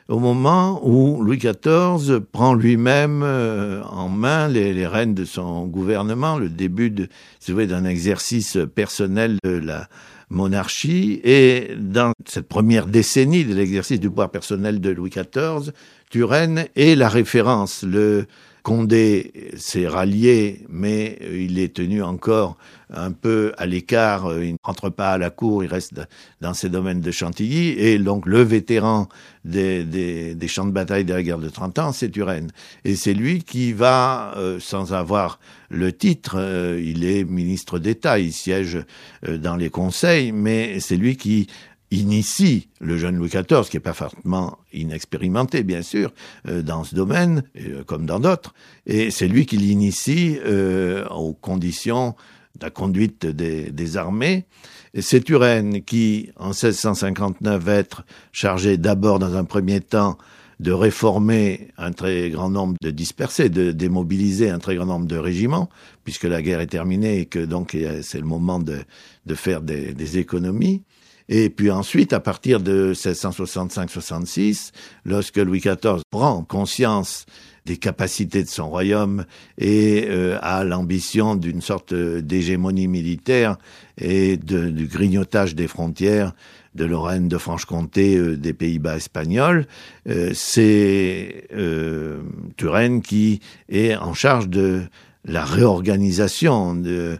au 0.08 0.18
moment 0.18 0.80
où 0.82 1.22
Louis 1.22 1.36
XIV 1.36 2.20
prend 2.20 2.54
lui-même 2.54 3.22
euh, 3.22 3.82
en 3.84 4.08
main 4.08 4.48
les, 4.48 4.72
les, 4.72 4.86
rênes 4.86 5.14
de 5.14 5.26
son 5.26 5.66
gouvernement, 5.66 6.38
le 6.38 6.48
début 6.48 6.90
de, 6.90 7.08
d'un 7.46 7.84
exercice 7.84 8.58
personnel 8.74 9.36
de 9.44 9.50
la 9.50 9.88
monarchie. 10.30 11.20
Et 11.24 11.70
dans 11.78 12.12
cette 12.26 12.48
première 12.48 12.86
décennie 12.86 13.44
de 13.44 13.54
l'exercice 13.54 14.00
du 14.00 14.08
pouvoir 14.08 14.30
personnel 14.30 14.80
de 14.80 14.90
Louis 14.90 15.10
XIV, 15.10 15.72
Turenne 16.10 16.66
est 16.76 16.94
la 16.94 17.08
référence, 17.08 17.82
le 17.82 18.26
Condé 18.68 19.32
s'est 19.56 19.88
rallié, 19.88 20.60
mais 20.68 21.18
il 21.32 21.58
est 21.58 21.74
tenu 21.74 22.02
encore 22.02 22.58
un 22.92 23.12
peu 23.12 23.54
à 23.56 23.64
l'écart. 23.64 24.30
Il 24.42 24.52
ne 24.52 24.56
rentre 24.62 24.90
pas 24.90 25.12
à 25.12 25.16
la 25.16 25.30
cour, 25.30 25.64
il 25.64 25.68
reste 25.68 26.02
dans 26.42 26.52
ses 26.52 26.68
domaines 26.68 27.00
de 27.00 27.10
Chantilly. 27.10 27.70
Et 27.70 27.98
donc 27.98 28.26
le 28.26 28.42
vétéran 28.42 29.08
des, 29.46 29.84
des, 29.84 30.48
champs 30.48 30.66
de 30.66 30.72
bataille 30.72 31.06
de 31.06 31.14
la 31.14 31.22
guerre 31.22 31.38
de 31.38 31.48
30 31.48 31.78
ans, 31.78 31.92
c'est 31.92 32.10
Turenne. 32.10 32.50
Et 32.84 32.94
c'est 32.94 33.14
lui 33.14 33.42
qui 33.42 33.72
va, 33.72 34.34
euh, 34.36 34.60
sans 34.60 34.92
avoir 34.92 35.40
le 35.70 35.90
titre, 35.90 36.36
euh, 36.38 36.78
il 36.78 37.04
est 37.04 37.24
ministre 37.24 37.78
d'État, 37.78 38.18
il 38.18 38.34
siège 38.34 38.84
euh, 39.26 39.38
dans 39.38 39.56
les 39.56 39.70
conseils, 39.70 40.30
mais 40.32 40.78
c'est 40.80 40.98
lui 40.98 41.16
qui 41.16 41.46
initie 41.90 42.68
le 42.80 42.96
jeune 42.96 43.16
Louis 43.16 43.28
XIV, 43.28 43.68
qui 43.68 43.76
est 43.76 43.80
parfaitement 43.80 44.58
inexpérimenté, 44.72 45.62
bien 45.62 45.82
sûr, 45.82 46.12
euh, 46.46 46.62
dans 46.62 46.84
ce 46.84 46.94
domaine, 46.94 47.42
euh, 47.60 47.82
comme 47.84 48.06
dans 48.06 48.20
d'autres, 48.20 48.54
et 48.86 49.10
c'est 49.10 49.28
lui 49.28 49.46
qui 49.46 49.56
l'initie 49.56 50.38
euh, 50.44 51.06
aux 51.08 51.32
conditions 51.32 52.14
de 52.58 52.64
la 52.64 52.70
conduite 52.70 53.26
des, 53.26 53.70
des 53.70 53.96
armées. 53.96 54.46
C'est 54.98 55.22
Turenne 55.22 55.82
qui, 55.82 56.30
en 56.36 56.48
1659, 56.48 57.62
va 57.62 57.74
être 57.74 58.04
chargé 58.32 58.76
d'abord, 58.76 59.18
dans 59.18 59.36
un 59.36 59.44
premier 59.44 59.80
temps, 59.80 60.18
de 60.60 60.72
réformer 60.72 61.68
un 61.78 61.92
très 61.92 62.30
grand 62.30 62.50
nombre 62.50 62.74
de 62.82 62.90
dispersés, 62.90 63.48
de 63.48 63.70
démobiliser 63.70 64.50
un 64.50 64.58
très 64.58 64.74
grand 64.74 64.86
nombre 64.86 65.06
de 65.06 65.16
régiments, 65.16 65.68
puisque 66.02 66.24
la 66.24 66.42
guerre 66.42 66.60
est 66.60 66.66
terminée 66.66 67.20
et 67.20 67.26
que 67.26 67.38
donc 67.38 67.76
c'est 68.02 68.18
le 68.18 68.26
moment 68.26 68.58
de, 68.58 68.78
de 69.26 69.34
faire 69.36 69.60
des, 69.60 69.94
des 69.94 70.18
économies. 70.18 70.82
Et 71.28 71.50
puis 71.50 71.70
ensuite, 71.70 72.12
à 72.12 72.20
partir 72.20 72.60
de 72.60 72.92
1665-66, 72.94 74.72
lorsque 75.04 75.36
Louis 75.36 75.60
XIV 75.60 76.02
prend 76.10 76.42
conscience 76.42 77.26
des 77.66 77.76
capacités 77.76 78.42
de 78.42 78.48
son 78.48 78.70
royaume 78.70 79.26
et 79.58 80.06
euh, 80.08 80.38
a 80.40 80.64
l'ambition 80.64 81.34
d'une 81.34 81.60
sorte 81.60 81.92
d'hégémonie 81.92 82.88
militaire 82.88 83.58
et 83.98 84.38
de, 84.38 84.70
du 84.70 84.86
grignotage 84.86 85.54
des 85.54 85.68
frontières 85.68 86.32
de 86.74 86.84
Lorraine, 86.84 87.28
de 87.28 87.36
Franche-Comté, 87.36 88.16
euh, 88.16 88.36
des 88.36 88.54
Pays-Bas 88.54 88.96
espagnols, 88.96 89.66
euh, 90.08 90.30
c'est 90.32 91.48
euh, 91.52 92.22
Turenne 92.56 93.02
qui 93.02 93.40
est 93.68 93.96
en 93.96 94.14
charge 94.14 94.48
de 94.48 94.82
la 95.24 95.44
réorganisation 95.44 96.74
de, 96.74 97.18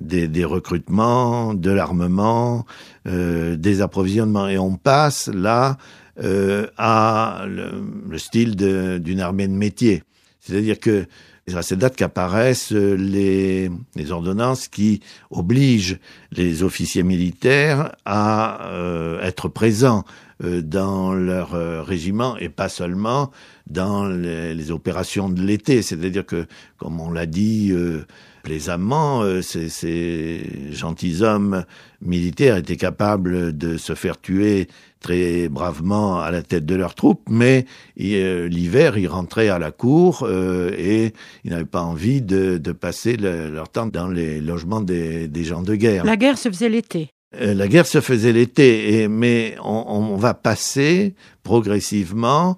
des, 0.00 0.26
des 0.26 0.44
recrutements, 0.44 1.54
de 1.54 1.70
l'armement, 1.70 2.66
euh, 3.06 3.56
des 3.56 3.80
approvisionnements. 3.80 4.48
Et 4.48 4.58
on 4.58 4.76
passe 4.76 5.28
là 5.28 5.76
euh, 6.22 6.66
à 6.76 7.44
le, 7.46 7.82
le 8.08 8.18
style 8.18 8.56
d'une 8.56 9.20
armée 9.20 9.48
de 9.48 9.52
métier. 9.52 10.02
C'est-à-dire 10.40 10.78
que 10.78 11.06
c'est 11.46 11.56
à 11.56 11.62
cette 11.62 11.78
date 11.78 11.96
qu'apparaissent 11.96 12.72
les, 12.72 13.70
les, 13.96 14.10
ordonnances 14.12 14.68
qui 14.68 15.00
obligent 15.30 15.98
les 16.32 16.62
officiers 16.62 17.02
militaires 17.02 17.94
à 18.06 18.66
euh, 18.68 19.20
être 19.20 19.48
présents 19.48 20.04
euh, 20.42 20.62
dans 20.62 21.12
leur 21.12 21.54
euh, 21.54 21.82
régiment 21.82 22.36
et 22.38 22.48
pas 22.48 22.68
seulement 22.68 23.30
dans 23.68 24.06
les, 24.06 24.54
les 24.54 24.70
opérations 24.70 25.28
de 25.28 25.42
l'été. 25.42 25.82
C'est-à-dire 25.82 26.26
que, 26.26 26.46
comme 26.78 26.98
on 27.00 27.10
l'a 27.10 27.26
dit, 27.26 27.70
euh, 27.72 28.06
plaisamment, 28.44 29.22
euh, 29.22 29.42
ces, 29.42 29.68
ces 29.68 30.42
gentilshommes 30.70 31.64
militaires 32.02 32.56
étaient 32.56 32.76
capables 32.76 33.56
de 33.56 33.76
se 33.76 33.94
faire 33.94 34.20
tuer 34.20 34.68
très 35.00 35.48
bravement 35.48 36.20
à 36.20 36.30
la 36.30 36.42
tête 36.42 36.64
de 36.64 36.74
leurs 36.76 36.94
troupes, 36.94 37.22
mais 37.28 37.64
euh, 38.00 38.46
l'hiver, 38.46 38.96
ils 38.96 39.08
rentraient 39.08 39.48
à 39.48 39.58
la 39.58 39.72
cour 39.72 40.22
euh, 40.22 40.70
et 40.78 41.14
ils 41.44 41.50
n'avaient 41.50 41.64
pas 41.64 41.82
envie 41.82 42.22
de, 42.22 42.58
de 42.58 42.72
passer 42.72 43.16
le, 43.16 43.50
leur 43.50 43.68
temps 43.70 43.86
dans 43.86 44.08
les 44.08 44.40
logements 44.40 44.82
des, 44.82 45.26
des, 45.26 45.44
gens 45.44 45.62
de 45.62 45.74
guerre. 45.74 46.04
La 46.04 46.16
guerre 46.16 46.38
se 46.38 46.48
faisait 46.48 46.68
l'été. 46.68 47.08
La 47.40 47.66
guerre 47.66 47.86
se 47.86 48.00
faisait 48.00 48.32
l'été, 48.32 49.08
mais 49.08 49.56
on, 49.64 50.12
on, 50.12 50.16
va 50.16 50.34
passer 50.34 51.14
progressivement 51.42 52.56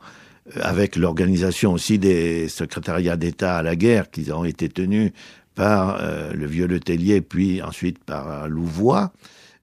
avec 0.61 0.97
l'organisation 0.97 1.73
aussi 1.73 1.99
des 1.99 2.49
secrétariats 2.49 3.17
d'État 3.17 3.57
à 3.57 3.63
la 3.63 3.75
guerre 3.75 4.11
qui 4.11 4.31
ont 4.31 4.45
été 4.45 4.69
tenus 4.69 5.13
par 5.57 5.99
euh, 6.01 6.33
le 6.33 6.47
vieux 6.47 6.69
Letellier, 6.69 7.21
puis 7.21 7.61
ensuite 7.63 8.05
par 8.05 8.47
Louvois, 8.47 9.13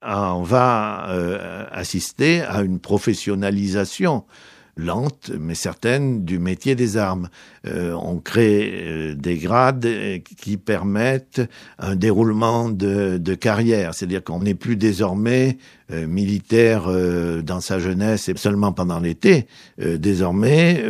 on 0.04 0.42
va 0.42 1.06
euh, 1.08 1.64
assister 1.70 2.42
à 2.42 2.60
une 2.60 2.78
professionnalisation 2.78 4.24
lente 4.76 5.30
mais 5.38 5.54
certaine 5.54 6.24
du 6.24 6.38
métier 6.38 6.74
des 6.74 6.96
armes. 6.96 7.28
Euh, 7.66 7.92
on 7.92 8.18
crée 8.18 8.70
euh, 8.74 9.14
des 9.14 9.36
grades 9.36 9.88
qui 10.36 10.56
permettent 10.56 11.42
un 11.78 11.96
déroulement 11.96 12.68
de, 12.68 13.18
de 13.18 13.34
carrière, 13.34 13.94
c'est-à-dire 13.94 14.24
qu'on 14.24 14.40
n'est 14.40 14.54
plus 14.54 14.76
désormais 14.76 15.58
euh, 15.92 16.06
militaire 16.06 16.84
euh, 16.86 17.42
dans 17.42 17.60
sa 17.60 17.78
jeunesse 17.78 18.30
et 18.30 18.36
seulement 18.38 18.72
pendant 18.72 19.00
l'été. 19.00 19.46
Euh, 19.82 19.98
désormais, 19.98 20.82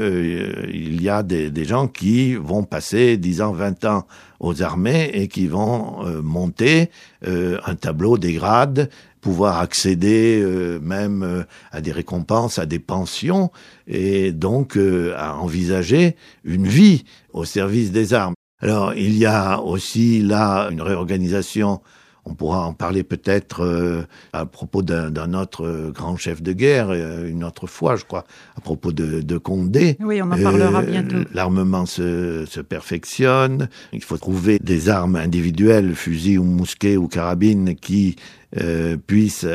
il 0.73 1.03
y 1.03 1.09
a 1.09 1.25
des, 1.25 1.51
des, 1.51 1.65
gens 1.65 1.89
qui 1.89 2.37
vont 2.37 2.63
passer 2.63 3.17
10 3.17 3.43
ans, 3.43 3.53
20 3.53 3.85
ans 3.87 4.07
aux 4.39 4.63
armées 4.63 5.11
et 5.13 5.27
qui 5.27 5.49
vont 5.49 6.05
monter 6.23 6.91
un 7.25 7.75
tableau 7.75 8.19
des 8.19 8.35
grades 8.35 8.91
pouvoir 9.25 9.59
accéder 9.59 10.39
euh, 10.43 10.79
même 10.81 11.23
euh, 11.23 11.45
à 11.73 11.81
des 11.81 11.93
récompenses, 11.93 12.59
à 12.59 12.67
des 12.67 12.79
pensions, 12.79 13.51
et 13.87 14.33
donc 14.33 14.77
euh, 14.77 15.15
à 15.17 15.37
envisager 15.37 16.15
une 16.45 16.67
vie 16.67 17.05
au 17.33 17.47
service 17.47 17.91
des 17.91 18.13
armes. 18.13 18.35
Alors 18.61 18.93
il 18.93 19.17
y 19.17 19.25
a 19.25 19.63
aussi 19.63 20.21
là 20.21 20.69
une 20.71 20.83
réorganisation 20.83 21.81
on 22.27 22.35
pourra 22.35 22.67
en 22.67 22.73
parler 22.73 23.03
peut-être 23.03 23.63
euh, 23.63 24.03
à 24.33 24.47
propos 24.47 24.83
d'un 24.83 25.35
autre 25.35 25.91
grand 25.95 26.17
chef 26.17 26.43
de 26.43 26.53
guerre, 26.53 26.89
euh, 26.91 27.29
une 27.29 27.45
autre 27.45 27.67
fois, 27.67 27.97
je 27.97 28.05
crois, 28.05 28.25
à 28.57 28.61
propos 28.61 28.93
de, 28.93 29.21
de 29.21 29.39
Condé. 29.39 29.97
Oui, 30.01 30.23
on 30.23 30.31
en 30.31 30.43
parlera 30.43 30.81
euh, 30.81 30.87
bientôt. 30.87 31.17
L'armement 31.35 31.87
se, 31.87 32.45
se, 32.47 32.61
perfectionne. 32.61 33.69
Il 33.93 34.03
faut 34.03 34.17
trouver 34.17 34.59
des 34.59 34.89
armes 34.89 35.17
individuelles, 35.17 35.95
fusils 35.95 36.39
ou 36.39 36.45
mousquets 36.45 36.97
ou 36.97 37.09
carabines, 37.09 37.75
qui 37.75 38.17
euh, 38.57 38.97
puissent 38.97 39.47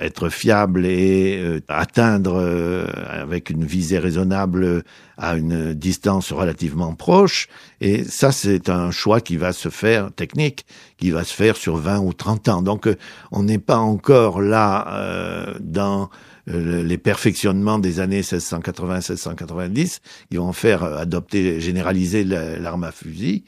être 0.00 0.28
fiables 0.28 0.86
et 0.86 1.38
euh, 1.42 1.60
atteindre 1.66 2.36
euh, 2.36 2.86
avec 3.08 3.50
une 3.50 3.64
visée 3.64 3.98
raisonnable 3.98 4.84
à 5.18 5.34
une 5.34 5.74
distance 5.74 6.30
relativement 6.30 6.94
proche. 6.94 7.48
Et 7.80 8.04
ça, 8.04 8.30
c'est 8.30 8.68
un 8.68 8.92
choix 8.92 9.20
qui 9.20 9.38
va 9.38 9.52
se 9.52 9.70
faire 9.70 10.12
technique, 10.12 10.66
qui 10.98 11.10
va 11.10 11.24
se 11.24 11.34
faire 11.34 11.56
sur 11.56 11.78
20 11.78 11.98
ou 11.98 12.12
30 12.12 12.48
ans. 12.48 12.62
Donc, 12.62 12.88
on 13.32 13.42
n'est 13.42 13.58
pas 13.58 13.78
encore 13.78 14.40
là 14.40 15.56
dans 15.60 16.10
les 16.46 16.98
perfectionnements 16.98 17.78
des 17.78 18.00
années 18.00 18.20
1680-1690 18.20 19.98
qui 20.30 20.36
vont 20.36 20.52
faire 20.52 20.84
adopter, 20.84 21.60
généraliser 21.60 22.22
l'arme 22.22 22.84
à 22.84 22.92
fusil 22.92 23.44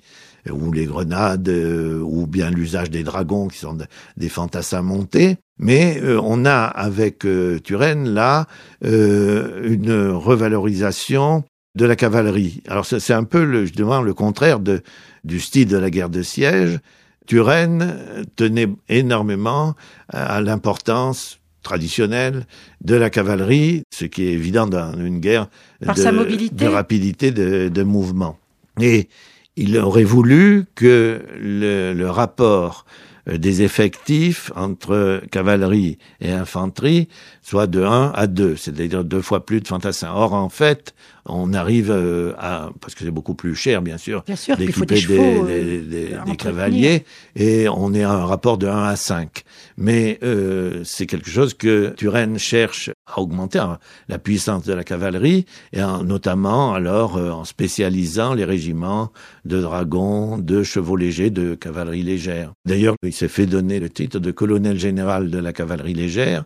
ou 0.50 0.72
les 0.72 0.86
grenades, 0.86 1.48
euh, 1.48 2.00
ou 2.00 2.26
bien 2.26 2.50
l'usage 2.50 2.90
des 2.90 3.02
dragons 3.02 3.48
qui 3.48 3.58
sont 3.58 3.76
des 4.16 4.28
fantassins 4.28 4.82
montés. 4.82 5.36
Mais 5.58 6.00
euh, 6.02 6.20
on 6.22 6.44
a 6.44 6.64
avec 6.64 7.24
euh, 7.24 7.58
Turenne 7.58 8.08
là 8.08 8.46
une 8.82 10.10
revalorisation 10.10 11.44
de 11.76 11.84
la 11.84 11.96
cavalerie. 11.96 12.62
Alors 12.68 12.86
c'est 12.86 13.12
un 13.12 13.24
peu 13.24 13.44
le, 13.44 13.66
justement 13.66 14.00
le 14.00 14.14
contraire 14.14 14.60
de, 14.60 14.82
du 15.24 15.40
style 15.40 15.68
de 15.68 15.76
la 15.76 15.90
guerre 15.90 16.10
de 16.10 16.22
siège. 16.22 16.78
Turenne 17.26 18.24
tenait 18.36 18.68
énormément 18.88 19.74
à 20.08 20.40
l'importance 20.40 21.40
traditionnelle 21.62 22.46
de 22.82 22.94
la 22.94 23.10
cavalerie, 23.10 23.82
ce 23.92 24.04
qui 24.04 24.22
est 24.22 24.32
évident 24.32 24.68
dans 24.68 24.96
une 24.96 25.18
guerre 25.18 25.48
Par 25.84 25.96
de, 25.96 26.00
sa 26.00 26.12
mobilité. 26.12 26.64
de 26.64 26.68
rapidité 26.68 27.30
de, 27.32 27.68
de 27.68 27.82
mouvement. 27.82 28.38
Et 28.80 29.08
il 29.56 29.76
aurait 29.78 30.04
voulu 30.04 30.64
que 30.74 31.22
le, 31.38 31.92
le 31.92 32.10
rapport 32.10 32.84
euh, 33.28 33.38
des 33.38 33.62
effectifs 33.62 34.52
entre 34.54 35.20
cavalerie 35.32 35.98
et 36.20 36.30
infanterie 36.30 37.08
soit 37.42 37.66
de 37.66 37.82
1 37.82 38.12
à 38.14 38.26
2, 38.28 38.54
c'est-à-dire 38.56 39.02
deux 39.02 39.20
fois 39.20 39.44
plus 39.44 39.60
de 39.60 39.66
fantassins. 39.66 40.12
Or, 40.14 40.32
en 40.34 40.48
fait, 40.48 40.94
on 41.24 41.52
arrive 41.52 41.90
euh, 41.90 42.34
à, 42.38 42.70
parce 42.80 42.94
que 42.94 43.04
c'est 43.04 43.10
beaucoup 43.10 43.34
plus 43.34 43.56
cher, 43.56 43.82
bien 43.82 43.98
sûr, 43.98 44.22
d'équiper 44.56 44.86
des, 44.86 45.06
des, 45.06 45.42
des, 45.42 45.78
des, 45.80 46.16
des 46.24 46.36
cavaliers, 46.36 47.04
et 47.34 47.68
on 47.68 47.94
est 47.94 48.04
à 48.04 48.12
un 48.12 48.26
rapport 48.26 48.58
de 48.58 48.68
1 48.68 48.84
à 48.84 48.96
5. 48.96 49.42
Mais 49.76 50.18
euh, 50.22 50.82
c'est 50.84 51.06
quelque 51.06 51.30
chose 51.30 51.54
que 51.54 51.94
Turenne 51.96 52.38
cherche 52.38 52.90
à 53.06 53.20
augmenter 53.20 53.62
la 54.08 54.18
puissance 54.18 54.64
de 54.64 54.72
la 54.72 54.84
cavalerie, 54.84 55.46
et 55.72 55.82
en, 55.82 56.02
notamment 56.02 56.74
alors 56.74 57.16
euh, 57.16 57.30
en 57.30 57.44
spécialisant 57.44 58.34
les 58.34 58.44
régiments 58.44 59.12
de 59.44 59.60
dragons, 59.60 60.38
de 60.38 60.62
chevaux 60.62 60.96
légers, 60.96 61.30
de 61.30 61.54
cavalerie 61.54 62.02
légère. 62.02 62.52
D'ailleurs, 62.64 62.96
il 63.02 63.12
s'est 63.12 63.28
fait 63.28 63.46
donner 63.46 63.80
le 63.80 63.90
titre 63.90 64.18
de 64.18 64.30
colonel 64.30 64.78
général 64.78 65.30
de 65.30 65.38
la 65.38 65.52
cavalerie 65.52 65.94
légère, 65.94 66.44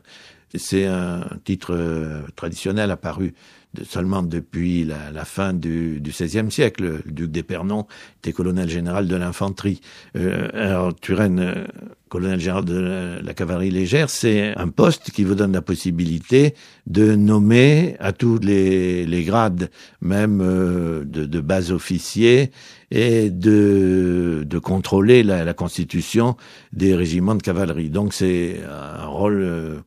c'est 0.59 0.87
un 0.87 1.25
titre 1.45 1.75
euh, 1.75 2.23
traditionnel 2.35 2.91
apparu 2.91 3.35
seulement 3.85 4.23
depuis 4.23 4.85
la, 4.85 5.11
la 5.11 5.25
fin 5.25 5.53
du, 5.53 6.01
du, 6.01 6.11
XVIe 6.11 6.51
siècle. 6.51 7.01
Le 7.05 7.13
duc 7.13 7.31
d'Épernon 7.31 7.87
était 8.19 8.33
colonel 8.33 8.69
général 8.69 9.07
de 9.07 9.17
l'infanterie. 9.17 9.81
Euh, 10.17 10.49
alors 10.53 10.95
Turenne, 10.95 11.41
euh, 11.41 11.65
colonel 12.09 12.41
général 12.41 12.65
de 12.65 13.21
la, 13.23 13.35
cavalerie 13.35 13.71
légère, 13.71 14.11
c'est 14.11 14.57
un 14.57 14.69
poste 14.69 15.11
qui 15.13 15.25
vous 15.25 15.35
donne 15.35 15.53
la 15.53 15.63
possibilité 15.63 16.55
de 16.87 17.15
nommer 17.15 17.97
à 18.01 18.13
tous 18.13 18.39
les, 18.39 19.07
les 19.07 19.25
grades, 19.25 19.71
même 20.01 20.41
euh, 20.43 21.05
de, 21.05 21.25
de 21.25 21.41
bas 21.41 21.71
officiers, 21.71 22.51
et 22.91 23.31
de, 23.31 24.43
de 24.45 24.59
contrôler 24.59 25.23
la, 25.23 25.45
la, 25.45 25.55
constitution 25.55 26.37
des 26.73 26.97
régiments 26.97 27.37
de 27.37 27.43
cavalerie. 27.43 27.89
Donc 27.89 28.13
c'est 28.13 28.61
un 28.69 29.07
rôle 29.07 29.43
euh, 29.43 29.79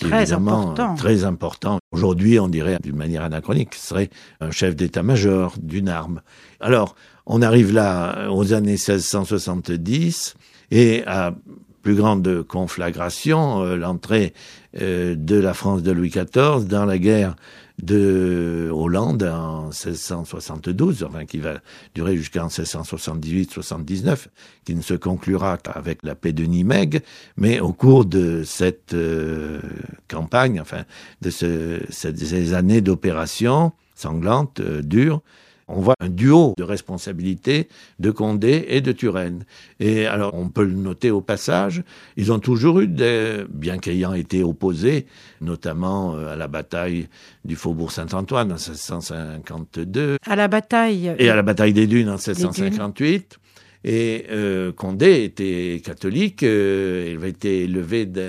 qui 0.00 0.06
très 0.06 0.18
est 0.18 0.22
évidemment 0.22 0.70
important. 0.70 0.94
très 0.94 1.24
important. 1.24 1.78
Aujourd'hui, 1.92 2.40
on 2.40 2.48
dirait 2.48 2.78
d'une 2.82 2.96
manière 2.96 3.22
anachronique, 3.22 3.74
ce 3.74 3.88
serait 3.88 4.10
un 4.40 4.50
chef 4.50 4.74
d'état-major 4.74 5.54
d'une 5.60 5.88
arme. 5.88 6.22
Alors, 6.60 6.94
on 7.26 7.42
arrive 7.42 7.72
là 7.72 8.30
aux 8.30 8.52
années 8.52 8.72
1670 8.72 10.34
et 10.70 11.04
à 11.06 11.34
plus 11.82 11.94
grande 11.94 12.42
conflagration, 12.42 13.62
euh, 13.62 13.76
l'entrée 13.76 14.32
euh, 14.80 15.14
de 15.16 15.36
la 15.36 15.54
France 15.54 15.82
de 15.82 15.92
Louis 15.92 16.10
XIV 16.10 16.66
dans 16.66 16.84
la 16.84 16.98
guerre 16.98 17.34
de 17.82 18.68
Hollande 18.72 19.22
en 19.22 19.70
1672, 19.70 21.04
enfin 21.04 21.24
qui 21.24 21.38
va 21.38 21.54
durer 21.94 22.16
jusqu'en 22.16 22.48
1678-79, 22.48 24.26
qui 24.64 24.74
ne 24.74 24.82
se 24.82 24.94
conclura 24.94 25.56
qu'avec 25.58 26.02
la 26.02 26.14
paix 26.14 26.32
de 26.32 26.44
Nimègue, 26.44 27.02
mais 27.36 27.60
au 27.60 27.72
cours 27.72 28.04
de 28.04 28.42
cette 28.44 28.94
euh, 28.94 29.60
campagne, 30.08 30.60
enfin 30.60 30.84
de 31.22 31.30
ce, 31.30 31.80
ces 31.90 32.54
années 32.54 32.80
d'opération 32.80 33.72
sanglante, 33.94 34.60
euh, 34.60 34.82
dure, 34.82 35.20
on 35.70 35.80
voit 35.80 35.94
un 36.00 36.08
duo 36.08 36.54
de 36.56 36.62
responsabilité 36.62 37.68
de 37.98 38.10
Condé 38.10 38.66
et 38.68 38.80
de 38.80 38.92
Turenne. 38.92 39.44
Et 39.78 40.06
alors, 40.06 40.34
on 40.34 40.48
peut 40.48 40.64
le 40.64 40.74
noter 40.74 41.10
au 41.10 41.20
passage, 41.20 41.82
ils 42.16 42.32
ont 42.32 42.38
toujours 42.38 42.80
eu, 42.80 42.88
des, 42.88 43.44
bien 43.48 43.78
qu'ayant 43.78 44.12
été 44.12 44.42
opposés, 44.42 45.06
notamment 45.40 46.14
euh, 46.14 46.32
à 46.32 46.36
la 46.36 46.48
bataille 46.48 47.08
du 47.44 47.56
Faubourg 47.56 47.92
Saint-Antoine 47.92 48.52
en 48.52 48.56
1652. 48.56 50.16
À 50.26 50.36
la 50.36 50.48
bataille. 50.48 51.14
Et 51.18 51.30
à 51.30 51.36
la 51.36 51.42
bataille 51.42 51.72
des 51.72 51.86
Dunes 51.86 52.08
en 52.08 52.18
1658. 52.18 53.38
Et 53.82 54.26
euh, 54.30 54.72
Condé 54.72 55.24
était 55.24 55.80
catholique, 55.82 56.42
euh, 56.42 57.08
il 57.12 57.16
avait 57.16 57.30
été 57.30 57.62
élevé, 57.62 58.04
de, 58.04 58.28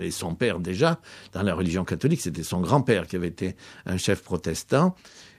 et 0.00 0.10
son 0.10 0.34
père 0.34 0.60
déjà, 0.60 0.98
dans 1.34 1.42
la 1.42 1.54
religion 1.54 1.84
catholique, 1.84 2.22
c'était 2.22 2.42
son 2.42 2.62
grand-père 2.62 3.06
qui 3.06 3.16
avait 3.16 3.28
été 3.28 3.54
un 3.84 3.98
chef 3.98 4.22
protestant. 4.22 4.94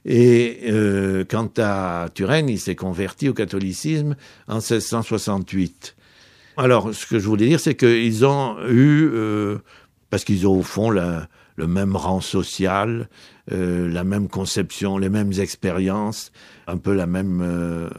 Et 0.05 0.59
euh, 0.65 1.23
quant 1.27 1.49
à 1.57 2.07
Turenne, 2.13 2.49
il 2.49 2.59
s'est 2.59 2.75
converti 2.75 3.29
au 3.29 3.33
catholicisme 3.33 4.15
en 4.47 4.55
1668. 4.55 5.95
Alors, 6.57 6.93
ce 6.93 7.05
que 7.05 7.19
je 7.19 7.25
voulais 7.25 7.47
dire, 7.47 7.59
c'est 7.59 7.75
qu'ils 7.75 8.25
ont 8.25 8.57
eu, 8.67 9.09
euh, 9.13 9.57
parce 10.09 10.23
qu'ils 10.23 10.47
ont 10.47 10.59
au 10.59 10.63
fond 10.63 10.89
le 10.89 11.27
même 11.67 11.95
rang 11.95 12.21
social, 12.21 13.07
euh, 13.51 13.89
la 13.89 14.05
même 14.05 14.29
conception, 14.29 14.97
les 14.97 15.09
mêmes 15.09 15.33
expériences, 15.37 16.31
un 16.65 16.77
peu 16.77 16.93
la 16.93 17.07
même 17.07 17.41
euh, 17.43 17.89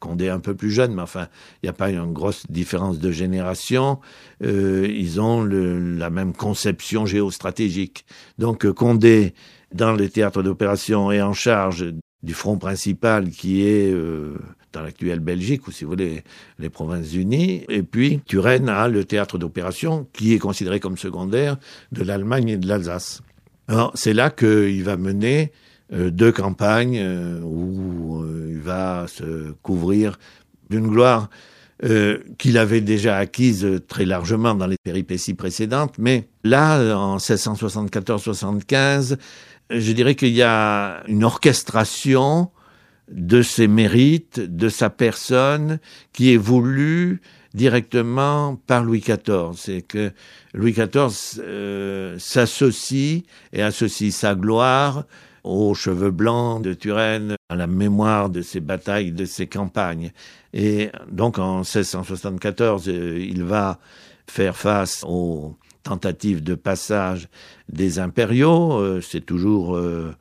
Condé 0.00 0.28
un 0.28 0.40
peu 0.40 0.54
plus 0.54 0.70
jeune, 0.70 0.94
mais 0.94 1.00
enfin, 1.00 1.28
il 1.62 1.66
n'y 1.66 1.70
a 1.70 1.72
pas 1.72 1.88
une 1.88 2.12
grosse 2.12 2.44
différence 2.50 2.98
de 2.98 3.10
génération. 3.10 4.00
Euh, 4.42 4.86
ils 4.90 5.18
ont 5.18 5.42
le, 5.42 5.96
la 5.96 6.10
même 6.10 6.34
conception 6.34 7.06
géostratégique. 7.06 8.04
Donc 8.36 8.70
Condé, 8.72 9.32
dans 9.74 9.92
les 9.92 10.10
théâtres 10.10 10.42
d'opération, 10.42 11.12
est 11.12 11.22
en 11.22 11.32
charge 11.32 11.94
du 12.22 12.34
front 12.34 12.56
principal 12.56 13.30
qui 13.30 13.66
est 13.66 13.92
euh, 13.92 14.34
dans 14.72 14.82
l'actuelle 14.82 15.20
Belgique, 15.20 15.66
ou 15.66 15.72
si 15.72 15.84
vous 15.84 15.90
voulez, 15.90 16.22
les 16.58 16.70
Provinces-Unies. 16.70 17.64
Et 17.68 17.82
puis, 17.82 18.20
Turenne 18.26 18.68
a 18.68 18.88
le 18.88 19.04
théâtre 19.04 19.38
d'opération 19.38 20.06
qui 20.12 20.34
est 20.34 20.38
considéré 20.38 20.80
comme 20.80 20.96
secondaire 20.96 21.56
de 21.90 22.02
l'Allemagne 22.02 22.48
et 22.48 22.56
de 22.56 22.68
l'Alsace. 22.68 23.22
Alors, 23.68 23.92
c'est 23.94 24.14
là 24.14 24.30
qu'il 24.30 24.82
va 24.84 24.96
mener 24.96 25.52
euh, 25.92 26.10
deux 26.10 26.32
campagnes 26.32 26.98
euh, 27.00 27.40
où 27.42 28.24
il 28.48 28.60
va 28.60 29.06
se 29.08 29.52
couvrir 29.62 30.18
d'une 30.70 30.88
gloire 30.88 31.28
qu'il 32.38 32.58
avait 32.58 32.80
déjà 32.80 33.16
acquise 33.16 33.66
très 33.88 34.04
largement 34.04 34.54
dans 34.54 34.68
les 34.68 34.76
péripéties 34.84 35.34
précédentes. 35.34 35.96
Mais 35.98 36.28
là, 36.44 36.96
en 36.96 37.16
1674-75, 37.16 39.16
je 39.70 39.92
dirais 39.92 40.14
qu'il 40.14 40.32
y 40.32 40.42
a 40.42 41.02
une 41.08 41.24
orchestration 41.24 42.50
de 43.10 43.42
ses 43.42 43.68
mérites, 43.68 44.40
de 44.40 44.68
sa 44.68 44.90
personne, 44.90 45.78
qui 46.12 46.32
est 46.32 46.38
voulue 46.38 47.20
directement 47.54 48.56
par 48.66 48.84
Louis 48.84 49.00
XIV. 49.00 49.54
C'est 49.56 49.82
que 49.82 50.12
Louis 50.54 50.72
XIV 50.72 51.40
euh, 51.40 52.18
s'associe 52.18 53.22
et 53.52 53.62
associe 53.62 54.14
sa 54.14 54.34
gloire 54.34 55.04
aux 55.44 55.74
cheveux 55.74 56.12
blancs 56.12 56.62
de 56.62 56.72
Turenne, 56.72 57.34
à 57.48 57.56
la 57.56 57.66
mémoire 57.66 58.30
de 58.30 58.42
ses 58.42 58.60
batailles, 58.60 59.12
de 59.12 59.24
ses 59.24 59.48
campagnes. 59.48 60.12
Et 60.54 60.90
donc 61.10 61.38
en 61.38 61.58
1674, 61.58 62.88
euh, 62.88 63.18
il 63.18 63.42
va 63.42 63.78
faire 64.26 64.56
face 64.56 65.04
aux 65.06 65.56
tentatives 65.82 66.42
de 66.42 66.54
passage 66.54 67.28
des 67.68 67.98
impériaux. 67.98 68.78
Euh, 68.78 69.00
c'est 69.00 69.24
toujours 69.24 69.76
euh, 69.76 70.14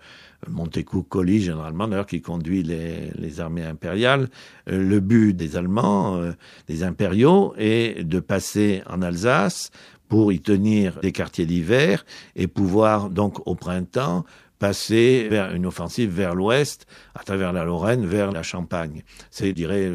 Montecou-Colli, 0.47 1.41
généralement, 1.41 1.87
d'ailleurs, 1.87 2.07
qui 2.07 2.21
conduit 2.21 2.63
les, 2.63 3.11
les 3.15 3.39
armées 3.39 3.65
impériales. 3.65 4.29
Euh, 4.69 4.83
le 4.83 4.99
but 4.99 5.33
des 5.33 5.55
Allemands, 5.55 6.21
des 6.67 6.83
impériaux, 6.83 7.53
est 7.57 8.03
de 8.03 8.19
passer 8.19 8.81
en 8.89 9.01
Alsace 9.01 9.71
pour 10.07 10.33
y 10.33 10.41
tenir 10.41 10.99
des 11.01 11.11
quartiers 11.11 11.45
d'hiver 11.45 12.05
et 12.35 12.47
pouvoir, 12.47 13.09
donc, 13.09 13.47
au 13.47 13.55
printemps, 13.55 14.25
passer 14.59 15.27
vers 15.29 15.55
une 15.55 15.65
offensive 15.65 16.11
vers 16.11 16.35
l'ouest, 16.35 16.85
à 17.15 17.23
travers 17.23 17.53
la 17.53 17.63
Lorraine, 17.63 18.05
vers 18.05 18.31
la 18.31 18.43
Champagne. 18.43 19.03
C'est, 19.31 19.47
je 19.47 19.53
dirais, 19.53 19.89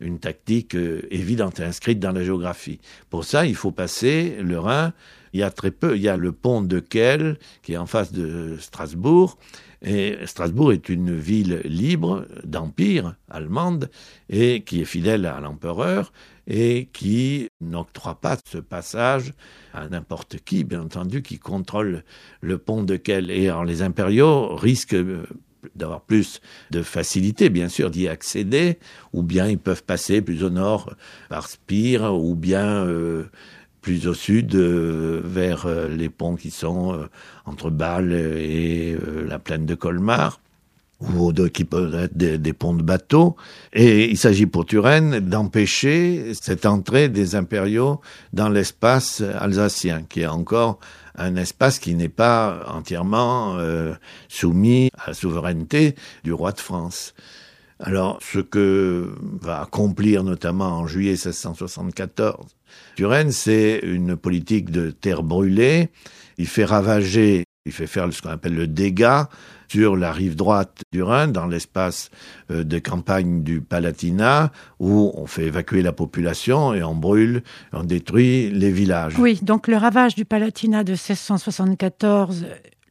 une 0.00 0.18
tactique 0.18 0.76
évidente 1.10 1.60
et 1.60 1.64
inscrite 1.64 1.98
dans 1.98 2.12
la 2.12 2.24
géographie. 2.24 2.80
Pour 3.10 3.24
ça, 3.24 3.46
il 3.46 3.54
faut 3.54 3.72
passer 3.72 4.36
le 4.40 4.58
Rhin. 4.58 4.92
Il 5.32 5.40
y 5.40 5.42
a 5.42 5.50
très 5.50 5.70
peu, 5.70 5.96
il 5.96 6.02
y 6.02 6.08
a 6.08 6.16
le 6.16 6.32
pont 6.32 6.62
de 6.62 6.80
Kiel, 6.80 7.38
qui 7.62 7.74
est 7.74 7.76
en 7.76 7.86
face 7.86 8.12
de 8.12 8.56
Strasbourg, 8.58 9.38
et 9.82 10.16
Strasbourg 10.24 10.72
est 10.72 10.88
une 10.88 11.16
ville 11.16 11.60
libre 11.64 12.26
d'empire 12.44 13.14
allemande 13.30 13.90
et 14.30 14.62
qui 14.62 14.80
est 14.80 14.86
fidèle 14.86 15.26
à 15.26 15.40
l'empereur 15.40 16.12
et 16.46 16.88
qui 16.92 17.48
n'octroie 17.60 18.20
pas 18.20 18.36
ce 18.46 18.58
passage 18.58 19.32
à 19.74 19.88
n'importe 19.88 20.38
qui, 20.38 20.64
bien 20.64 20.82
entendu, 20.82 21.22
qui 21.22 21.38
contrôle 21.38 22.04
le 22.40 22.58
pont 22.58 22.82
de 22.82 22.96
Kiel. 22.96 23.30
Et 23.30 23.50
les 23.66 23.82
impériaux 23.82 24.54
risquent 24.54 24.96
d'avoir 25.74 26.00
plus 26.00 26.40
de 26.70 26.82
facilité, 26.82 27.50
bien 27.50 27.68
sûr, 27.68 27.90
d'y 27.90 28.08
accéder, 28.08 28.78
ou 29.12 29.22
bien 29.22 29.48
ils 29.48 29.58
peuvent 29.58 29.84
passer 29.84 30.20
plus 30.20 30.44
au 30.44 30.50
nord 30.50 30.94
par 31.28 31.48
Spire, 31.48 32.14
ou 32.14 32.34
bien 32.34 32.84
euh, 32.84 33.24
plus 33.80 34.06
au 34.06 34.14
sud 34.14 34.54
euh, 34.54 35.20
vers 35.24 35.66
euh, 35.66 35.88
les 35.88 36.08
ponts 36.08 36.36
qui 36.36 36.50
sont 36.50 37.06
entre 37.44 37.70
Bâle 37.70 38.12
et 38.12 38.96
la 39.26 39.38
plaine 39.38 39.66
de 39.66 39.74
Colmar 39.74 40.40
ou 41.00 41.30
qui 41.52 41.64
peuvent 41.64 41.94
être 41.94 42.16
des, 42.16 42.38
des, 42.38 42.52
ponts 42.54 42.72
de 42.72 42.82
bateaux. 42.82 43.36
Et 43.74 44.08
il 44.08 44.16
s'agit 44.16 44.46
pour 44.46 44.64
Turenne 44.64 45.20
d'empêcher 45.20 46.32
cette 46.32 46.64
entrée 46.64 47.10
des 47.10 47.34
impériaux 47.34 48.00
dans 48.32 48.48
l'espace 48.48 49.20
alsacien, 49.38 50.04
qui 50.08 50.22
est 50.22 50.26
encore 50.26 50.78
un 51.16 51.36
espace 51.36 51.78
qui 51.78 51.94
n'est 51.94 52.08
pas 52.08 52.64
entièrement 52.68 53.56
euh, 53.58 53.94
soumis 54.28 54.90
à 54.98 55.08
la 55.08 55.14
souveraineté 55.14 55.94
du 56.24 56.32
roi 56.32 56.52
de 56.52 56.60
France. 56.60 57.14
Alors, 57.78 58.18
ce 58.22 58.38
que 58.38 59.14
va 59.40 59.62
accomplir 59.62 60.24
notamment 60.24 60.78
en 60.78 60.86
juillet 60.86 61.12
1674 61.12 62.46
Turenne, 62.94 63.32
c'est 63.32 63.80
une 63.82 64.16
politique 64.16 64.70
de 64.70 64.90
terre 64.90 65.22
brûlée. 65.22 65.90
Il 66.38 66.46
fait 66.46 66.64
ravager, 66.64 67.44
il 67.66 67.72
fait 67.72 67.86
faire 67.86 68.10
ce 68.12 68.22
qu'on 68.22 68.30
appelle 68.30 68.54
le 68.54 68.66
dégât 68.66 69.28
sur 69.68 69.96
la 69.96 70.12
rive 70.12 70.36
droite 70.36 70.82
du 70.92 71.02
Rhin, 71.02 71.28
dans 71.28 71.46
l'espace 71.46 72.10
euh, 72.50 72.64
de 72.64 72.78
campagne 72.78 73.42
du 73.42 73.60
Palatinat, 73.60 74.52
où 74.78 75.12
on 75.14 75.26
fait 75.26 75.44
évacuer 75.44 75.82
la 75.82 75.92
population 75.92 76.74
et 76.74 76.82
on 76.82 76.94
brûle, 76.94 77.42
on 77.72 77.84
détruit 77.84 78.50
les 78.50 78.70
villages. 78.70 79.18
Oui, 79.18 79.38
donc 79.42 79.68
le 79.68 79.76
ravage 79.76 80.14
du 80.14 80.24
Palatinat 80.24 80.84
de 80.84 80.92
1674 80.92 82.46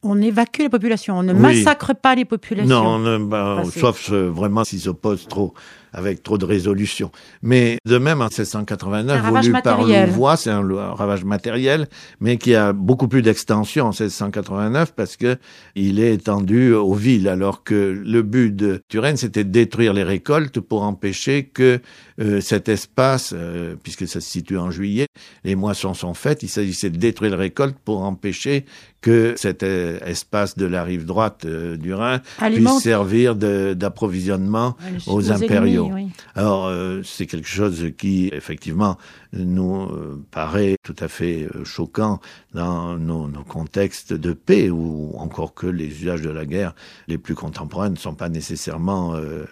on 0.06 0.22
évacue 0.22 0.62
la 0.62 0.70
population, 0.70 1.18
on 1.18 1.24
ne 1.24 1.34
Oui. 1.34 1.40
massacre 1.40 1.94
pas 1.96 2.16
les 2.16 2.26
populations. 2.26 2.70
Non, 2.84 2.88
on 2.96 3.00
ne- 3.00 3.26
bah, 3.26 3.62
c'est- 3.66 3.80
sauf 3.80 4.10
euh, 4.12 4.30
vraiment 4.30 4.64
s'ils 4.64 4.82
s'opposent 4.82 5.28
trop 5.28 5.54
avec 5.98 6.24
trop 6.24 6.38
de 6.38 6.44
résolution. 6.44 7.10
Mais 7.42 7.78
de 7.86 7.98
même, 7.98 8.20
en 8.22 8.28
1689, 8.28 9.18
Un 9.18 9.22
ravage 9.22 9.46
voulu 9.48 9.62
par 9.62 9.78
matériel. 9.80 10.10
Louvois, 10.10 10.36
c'est 10.36 10.50
un 10.50 10.62
ravage 10.94 11.24
matériel, 11.24 11.88
mais 12.20 12.38
qui 12.38 12.54
a 12.54 12.74
beaucoup 12.74 13.08
plus 13.08 13.22
d'extension 13.22 13.86
en 13.86 13.94
1689 13.94 14.94
parce 14.94 15.16
que 15.16 15.38
il 15.76 16.02
est 16.02 16.14
étendu 16.16 16.74
aux 16.74 16.94
villes, 16.96 17.30
alors 17.30 17.64
que 17.64 17.98
le 18.06 18.22
but 18.24 18.54
de 18.54 18.82
Turenne, 18.90 19.16
c'était 19.16 19.46
de 19.46 19.52
détruire 19.52 19.94
les 19.94 20.04
récoltes 20.04 20.60
pour 20.60 20.84
empêcher 20.84 21.46
que 21.46 21.80
euh, 22.20 22.42
cet 22.42 22.68
espace, 22.68 23.34
euh, 23.34 23.76
puisque 23.82 24.06
ça 24.06 24.20
se 24.20 24.30
situe 24.30 24.58
en 24.58 24.72
juillet, 24.72 25.08
les 25.46 25.56
moissons 25.56 25.94
sont 25.94 26.14
faites, 26.14 26.44
il 26.44 26.50
s'agissait 26.50 26.90
de 26.90 26.98
détruire 26.98 27.32
les 27.32 27.38
récoltes 27.38 27.78
pour 27.86 28.04
empêcher 28.04 28.66
que 29.06 29.36
cet 29.38 29.62
euh, 29.62 30.00
espace 30.04 30.58
de 30.58 30.66
la 30.66 30.84
rive 30.84 31.06
droite 31.06 31.46
euh, 31.46 31.78
du 31.78 31.94
Rhin 31.94 32.22
Alimente 32.40 32.74
puisse 32.74 32.84
servir 32.84 33.36
d'approvisionnement 33.36 34.76
aux 35.06 35.18
aux 35.18 35.32
impériaux. 35.32 35.86
ennemis, 35.86 36.06
oui. 36.06 36.12
alors, 36.34 36.66
euh, 36.66 37.02
c'est 37.04 37.28
quelque 37.28 37.48
chose 37.48 37.92
qui, 38.00 38.32
effectivement, 38.34 38.98
nous 39.36 39.84
euh, 39.84 40.24
paraît 40.32 40.76
tout 40.84 40.96
à 41.00 41.08
fait 41.08 41.48
euh, 41.56 41.66
choquant 41.66 42.20
dans 42.54 42.98
nos, 42.98 43.28
contextes 43.44 44.14
de 44.14 44.34
paix, 44.34 44.70
ou 44.70 45.14
encore 45.18 45.54
que 45.54 45.68
les 45.68 45.88
usages 45.88 46.22
de 46.22 46.30
la 46.30 46.46
guerre 46.46 46.74
les 47.08 47.18
plus 47.18 47.36
contemporains 47.36 47.90
ne 47.90 47.98
sont 47.98 48.16
pas 48.16 48.30
nécessairement 48.30 49.16
euh, 49.16 49.46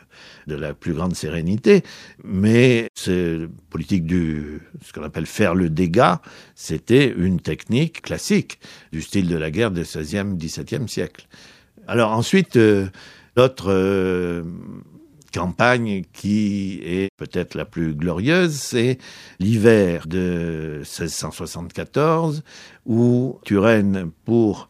de 0.48 0.56
la 0.56 0.74
plus 0.74 0.94
grande 0.94 1.16
sérénité, 1.16 1.84
mais 2.24 2.88
c'est 2.96 3.40
politique 3.70 4.06
du 4.06 4.62
ce 4.82 4.94
qu'on 4.94 5.04
appelle 5.04 5.26
faire 5.26 5.56
le 5.56 5.70
dégât, 5.70 6.22
c'était 6.56 7.14
une 7.16 7.40
technique 7.40 8.02
classique 8.02 8.60
du 8.92 9.02
style 9.02 9.28
de 9.28 9.38
la 9.38 9.52
guerre 9.52 9.72
du 9.72 9.82
XVIe, 9.82 10.36
XVIIe 10.36 10.88
siècle. 10.88 11.28
Alors 11.88 12.12
ensuite, 12.12 12.58
l'autre 13.36 14.44
campagne 15.34 16.04
qui 16.14 16.80
est 16.84 17.10
peut-être 17.18 17.56
la 17.56 17.66
plus 17.66 17.96
glorieuse, 17.96 18.54
c'est 18.54 18.98
l'hiver 19.40 20.08
de 20.08 20.82
1674, 20.84 22.44
où 22.86 23.40
Turenne, 23.44 24.12
pour 24.26 24.70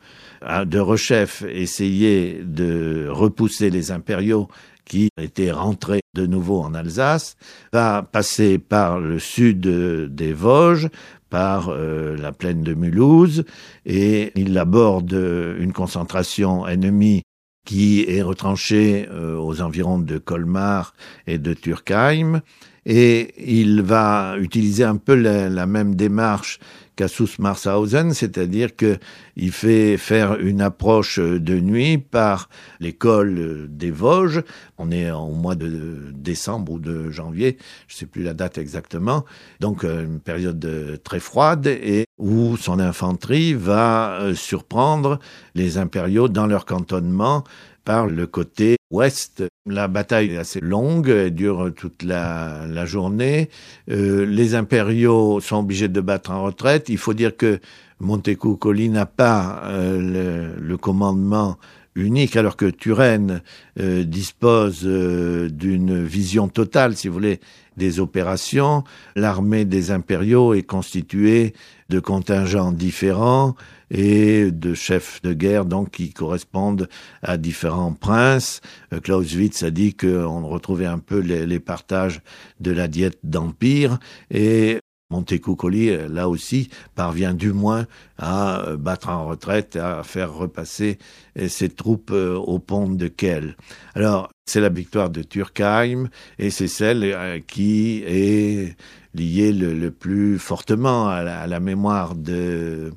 de 0.65 0.79
rechef 0.79 1.43
essayer 1.43 2.41
de 2.43 3.07
repousser 3.09 3.69
les 3.69 3.91
impériaux 3.91 4.49
qui 4.85 5.09
étaient 5.17 5.51
rentrés 5.51 6.01
de 6.13 6.25
nouveau 6.25 6.61
en 6.61 6.73
Alsace, 6.73 7.35
va 7.71 8.03
passer 8.03 8.57
par 8.57 8.99
le 8.99 9.19
sud 9.19 9.61
des 9.61 10.33
Vosges, 10.33 10.89
par 11.29 11.69
euh, 11.69 12.15
la 12.17 12.31
plaine 12.31 12.61
de 12.61 12.73
Mulhouse, 12.73 13.45
et 13.85 14.31
il 14.35 14.57
aborde 14.57 15.13
une 15.13 15.73
concentration 15.73 16.67
ennemie 16.67 17.23
qui 17.65 18.05
est 18.07 18.21
retranchée 18.21 19.07
euh, 19.09 19.37
aux 19.37 19.61
environs 19.61 19.99
de 19.99 20.17
Colmar 20.17 20.93
et 21.27 21.37
de 21.37 21.53
Turkheim, 21.53 22.41
et 22.85 23.33
il 23.37 23.81
va 23.81 24.35
utiliser 24.37 24.83
un 24.83 24.97
peu 24.97 25.15
la, 25.15 25.65
même 25.65 25.95
démarche 25.95 26.59
qu'à 26.95 27.07
Souss-Marshausen, 27.07 28.13
c'est-à-dire 28.13 28.75
que 28.75 28.97
il 29.35 29.51
fait 29.51 29.97
faire 29.97 30.37
une 30.37 30.61
approche 30.61 31.17
de 31.17 31.59
nuit 31.59 31.97
par 31.97 32.49
l'école 32.79 33.67
des 33.69 33.89
Vosges. 33.89 34.43
On 34.77 34.91
est 34.91 35.09
au 35.09 35.31
mois 35.31 35.55
de 35.55 36.11
décembre 36.13 36.73
ou 36.73 36.79
de 36.79 37.09
janvier, 37.09 37.57
je 37.87 37.95
ne 37.95 37.97
sais 37.99 38.05
plus 38.05 38.21
la 38.21 38.33
date 38.33 38.57
exactement. 38.57 39.23
Donc 39.59 39.85
euh, 39.85 40.03
une 40.03 40.19
période 40.19 40.99
très 41.03 41.21
froide 41.21 41.65
et 41.67 42.05
où 42.23 42.55
son 42.55 42.79
infanterie 42.79 43.53
va 43.53 44.13
euh, 44.13 44.33
surprendre 44.33 45.19
les 45.55 45.77
impériaux 45.77 46.29
dans 46.29 46.47
leur 46.47 46.65
cantonnement 46.65 47.43
par 47.83 48.07
le 48.07 48.25
côté 48.27 48.77
ouest. 48.91 49.43
La 49.65 49.89
bataille 49.89 50.31
est 50.31 50.37
assez 50.37 50.61
longue, 50.61 51.09
elle 51.09 51.35
dure 51.35 51.73
toute 51.75 52.01
la, 52.01 52.85
journée. 52.85 53.49
Euh, 53.91 54.25
les 54.25 54.55
impériaux 54.55 55.41
sont 55.41 55.57
obligés 55.57 55.89
de 55.89 55.99
battre 55.99 56.31
en 56.31 56.43
retraite. 56.43 56.87
Il 56.87 56.97
faut 56.97 57.13
dire 57.13 57.35
que 57.35 57.59
Montecuccoli 57.99 58.87
n'a 58.87 59.05
pas 59.05 59.61
euh, 59.65 60.55
le, 60.57 60.77
commandement 60.77 61.57
unique, 61.95 62.37
alors 62.37 62.55
que 62.55 62.65
Turenne 62.65 63.41
dispose 63.77 64.83
d'une 64.83 66.03
vision 66.03 66.47
totale, 66.47 66.95
si 66.95 67.07
vous 67.07 67.13
voulez, 67.13 67.39
des 67.77 67.99
opérations. 67.99 68.83
L'armée 69.15 69.65
des 69.65 69.91
impériaux 69.91 70.53
est 70.53 70.63
constituée 70.63 71.53
de 71.89 71.99
contingents 71.99 72.71
différents 72.71 73.55
et 73.91 74.51
de 74.51 74.73
chefs 74.73 75.21
de 75.21 75.33
guerre 75.33 75.65
donc 75.65 75.91
qui 75.91 76.11
correspondent 76.11 76.89
à 77.21 77.37
différents 77.37 77.93
princes. 77.93 78.61
Euh, 78.91 78.99
Clausewitz 78.99 79.63
a 79.63 79.69
dit 79.69 79.93
qu'on 79.93 80.47
retrouvait 80.47 80.87
un 80.87 80.99
peu 80.99 81.19
les, 81.19 81.45
les 81.45 81.59
partages 81.59 82.21
de 82.59 82.71
la 82.71 82.87
diète 82.87 83.19
d'empire 83.23 83.99
et 84.31 84.79
Montecuccoli, 85.13 85.89
euh, 85.89 86.07
là 86.09 86.27
aussi, 86.27 86.69
parvient 86.95 87.35
du 87.35 87.53
moins 87.53 87.85
à 88.17 88.61
euh, 88.61 88.77
battre 88.77 89.09
en 89.09 89.27
retraite, 89.27 89.75
à 89.75 90.01
faire 90.03 90.33
repasser 90.33 90.97
euh, 91.37 91.47
ses 91.47 91.69
troupes 91.69 92.11
au 92.11 92.57
pont 92.57 92.89
de 92.89 93.07
Kiel. 93.07 93.55
Alors, 93.93 94.29
c'est 94.47 94.59
la 94.59 94.69
victoire 94.69 95.11
de 95.11 95.21
Turkheim 95.21 96.09
et 96.39 96.49
c'est 96.49 96.67
celle 96.67 97.43
qui 97.47 98.03
est 98.05 98.75
liée 99.13 99.53
le, 99.53 99.91
plus 99.91 100.39
fortement 100.39 101.07
à 101.07 101.47
la, 101.47 101.59
mémoire 101.59 102.15
de 102.15 102.91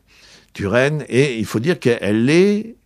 Turenne. 0.55 1.05
Et 1.09 1.39
il 1.39 1.45
faut 1.45 1.61
dire 1.61 1.79
qu'elle 1.79 2.31
est 2.31 2.77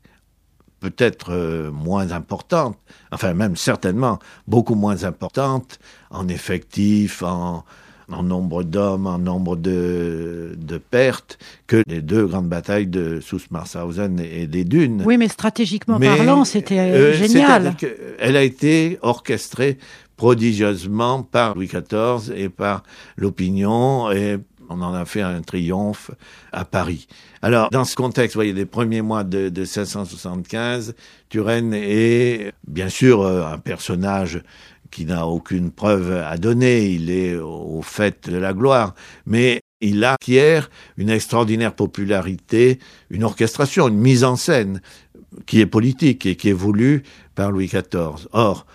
peut-être 0.81 1.71
moins 1.73 2.11
importante, 2.13 2.77
enfin 3.13 3.33
même 3.33 3.57
certainement 3.57 4.19
beaucoup 4.47 4.75
moins 4.75 5.05
importante 5.05 5.79
en 6.11 6.29
effectif, 6.29 7.23
en, 7.23 7.65
en 8.13 8.23
nombre 8.23 8.63
d'hommes, 8.63 9.07
en 9.07 9.19
nombre 9.19 9.57
de, 9.57 10.57
de 10.57 10.79
pertes, 10.79 11.39
que 11.67 11.83
les 11.87 12.03
deux 12.03 12.27
grandes 12.27 12.49
batailles 12.49 12.87
de 12.87 13.21
Souss-Marshausen 13.21 14.21
et 14.21 14.47
des 14.47 14.65
Dunes. 14.65 15.03
Oui, 15.07 15.17
mais 15.17 15.29
stratégiquement 15.29 15.99
Mais, 15.99 16.07
parlant, 16.17 16.45
c'était 16.45 16.79
euh, 16.79 17.13
génial. 17.15 17.63
c'est-à-dire 17.63 17.77
qu'elle 17.77 18.37
a 18.37 18.43
été 18.43 18.99
orchestrée 19.03 19.79
prodigieusement 20.17 21.23
par 21.23 21.55
Louis 21.55 21.69
XIV 21.69 22.37
et 22.37 22.49
par 22.49 22.83
l'opinion 23.17 24.11
et 24.11 24.39
on 24.71 24.81
en 24.83 24.95
a 24.95 25.05
fait 25.05 25.21
un 25.21 25.43
triomphe 25.43 26.13
à 26.53 26.65
Paris. 26.65 27.09
Alors, 27.43 27.71
dans 27.71 27.85
ce 27.85 27.97
contexte, 27.97 28.35
vous 28.35 28.39
voyez, 28.39 28.53
les 28.53 28.67
premiers 28.67 29.03
mois 29.03 29.25
de, 29.25 29.49
de 29.49 29.61
1675, 29.63 30.95
Turenne 31.29 31.75
est 31.75 32.53
bien 32.67 32.89
sûr 32.89 33.23
euh, 33.23 33.45
un 33.45 33.59
personnage 33.59 34.43
qui 34.91 35.05
n'a 35.05 35.27
aucune 35.27 35.71
preuve 35.71 36.13
à 36.13 36.37
donner, 36.37 36.87
il 36.87 37.11
est 37.11 37.37
au 37.37 37.81
fait 37.83 38.29
de 38.29 38.37
la 38.37 38.53
gloire, 38.53 38.95
mais 39.27 39.61
il 39.81 40.05
acquiert 40.05 40.71
une 40.97 41.11
extraordinaire 41.11 41.75
popularité, 41.75 42.79
une 43.09 43.25
orchestration, 43.25 43.89
une 43.89 43.99
mise 43.99 44.25
en 44.25 44.37
scène 44.37 44.81
qui 45.47 45.61
est 45.61 45.67
politique 45.67 46.27
et 46.27 46.37
qui 46.37 46.51
est 46.51 46.55
voulue 46.55 47.03
par 47.35 47.51
Louis 47.51 47.67
XIV. 47.67 48.29
Or, 48.33 48.67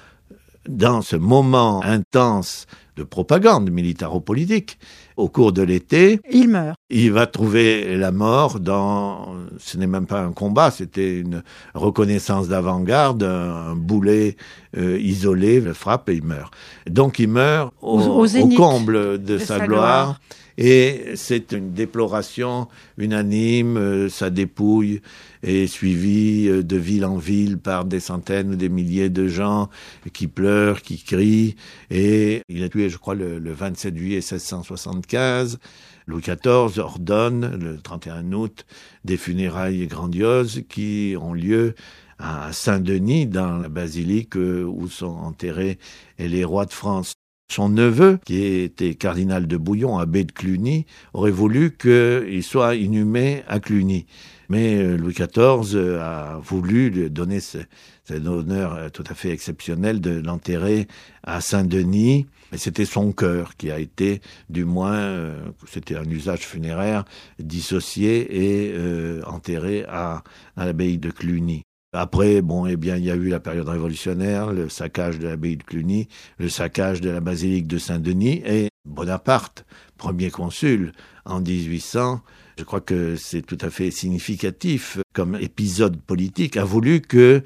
dans 0.67 1.01
ce 1.01 1.15
moment 1.15 1.83
intense 1.83 2.65
de 2.95 3.03
propagande 3.03 3.69
militaro-politique, 3.69 4.79
au 5.17 5.29
cours 5.29 5.51
de 5.53 5.61
l'été, 5.61 6.19
Il 6.31 6.49
meurt. 6.49 6.75
il 6.89 7.11
va 7.11 7.25
trouver 7.27 7.95
la 7.97 8.11
mort 8.11 8.59
dans, 8.59 9.27
ce 9.57 9.77
n'est 9.77 9.87
même 9.87 10.05
pas 10.07 10.21
un 10.21 10.31
combat, 10.33 10.71
c'était 10.71 11.19
une 11.19 11.41
reconnaissance 11.73 12.47
d'avant-garde, 12.47 13.23
un, 13.23 13.71
un 13.71 13.75
boulet 13.75 14.35
euh, 14.77 14.99
isolé 14.99 15.61
le 15.61 15.73
frappe 15.73 16.09
et 16.09 16.15
il 16.15 16.23
meurt. 16.23 16.53
Donc 16.89 17.19
il 17.19 17.29
meurt 17.29 17.73
au, 17.81 17.99
Au- 18.01 18.49
comble 18.55 18.93
de, 18.93 19.17
de 19.17 19.37
sa, 19.37 19.59
sa 19.59 19.65
gloire. 19.67 20.03
gloire. 20.05 20.19
Et 20.57 21.13
c'est 21.15 21.51
une 21.51 21.73
déploration 21.73 22.67
unanime, 22.97 23.77
euh, 23.77 24.09
sa 24.09 24.29
dépouille 24.29 25.01
est 25.43 25.67
suivie 25.67 26.47
euh, 26.47 26.63
de 26.63 26.77
ville 26.77 27.05
en 27.05 27.17
ville 27.17 27.57
par 27.57 27.85
des 27.85 27.99
centaines 27.99 28.53
ou 28.53 28.55
des 28.55 28.69
milliers 28.69 29.09
de 29.09 29.27
gens 29.27 29.69
qui 30.13 30.27
pleurent, 30.27 30.81
qui 30.81 31.03
crient. 31.03 31.55
Et 31.91 32.41
il 32.47 32.63
est 32.63 32.69
tué, 32.69 32.89
je 32.89 32.97
crois, 32.97 33.15
le, 33.15 33.37
le 33.37 33.51
27 33.51 33.97
juillet 33.97 34.17
1675. 34.17 35.59
Louis 36.07 36.21
XIV 36.21 36.79
ordonne, 36.79 37.57
le 37.59 37.79
31 37.79 38.31
août, 38.31 38.65
des 39.03 39.17
funérailles 39.17 39.87
grandioses 39.87 40.61
qui 40.69 41.15
ont 41.19 41.33
lieu 41.33 41.73
à 42.19 42.53
Saint-Denis, 42.53 43.27
dans 43.27 43.57
la 43.57 43.69
basilique 43.69 44.37
euh, 44.37 44.63
où 44.63 44.87
sont 44.87 45.07
enterrés 45.07 45.79
les 46.17 46.43
rois 46.45 46.65
de 46.65 46.73
France. 46.73 47.14
Son 47.47 47.69
neveu, 47.69 48.19
qui 48.25 48.43
était 48.43 48.95
cardinal 48.95 49.47
de 49.47 49.55
Bouillon, 49.57 49.97
abbé 49.99 50.23
de 50.23 50.31
Cluny, 50.31 50.85
aurait 51.13 51.31
voulu 51.31 51.77
qu'il 51.77 52.43
soit 52.43 52.75
inhumé 52.75 53.43
à 53.47 53.59
Cluny. 53.59 54.07
Mais 54.49 54.75
euh, 54.75 54.97
Louis 54.97 55.13
XIV 55.13 55.75
euh, 55.75 56.01
a 56.01 56.39
voulu 56.43 56.89
lui 56.89 57.09
donner 57.09 57.39
ce- 57.39 57.59
cet 58.03 58.25
honneur 58.27 58.73
euh, 58.73 58.89
tout 58.89 59.03
à 59.09 59.13
fait 59.13 59.29
exceptionnel 59.29 60.01
de 60.01 60.19
l'enterrer 60.19 60.87
à 61.23 61.39
Saint-Denis. 61.39 62.25
Et 62.51 62.57
c'était 62.57 62.85
son 62.85 63.11
cœur 63.11 63.55
qui 63.57 63.71
a 63.71 63.79
été, 63.79 64.21
du 64.49 64.65
moins, 64.65 65.33
c'était 65.67 65.95
un 65.95 66.05
usage 66.09 66.41
funéraire, 66.41 67.03
dissocié 67.39 68.69
et 68.69 68.75
enterré 69.25 69.83
à 69.89 70.23
l'abbaye 70.55 70.99
de 70.99 71.09
Cluny. 71.09 71.64
Après, 71.95 72.41
bon, 72.41 72.65
eh 72.65 72.75
bien, 72.75 72.97
il 72.97 73.05
y 73.05 73.11
a 73.11 73.15
eu 73.15 73.29
la 73.29 73.39
période 73.39 73.69
révolutionnaire, 73.69 74.51
le 74.51 74.67
saccage 74.67 75.17
de 75.17 75.27
l'abbaye 75.29 75.55
de 75.55 75.63
Cluny, 75.63 76.09
le 76.37 76.49
saccage 76.49 76.99
de 76.99 77.09
la 77.09 77.21
basilique 77.21 77.67
de 77.67 77.77
Saint-Denis 77.77 78.41
et 78.45 78.67
Bonaparte, 78.85 79.65
premier 79.97 80.29
consul 80.29 80.91
en 81.23 81.39
1800. 81.39 82.21
Je 82.57 82.63
crois 82.65 82.81
que 82.81 83.15
c'est 83.15 83.41
tout 83.41 83.57
à 83.61 83.69
fait 83.69 83.91
significatif 83.91 84.97
comme 85.13 85.35
épisode 85.35 86.01
politique, 86.01 86.57
a 86.57 86.65
voulu 86.65 86.99
que 86.99 87.43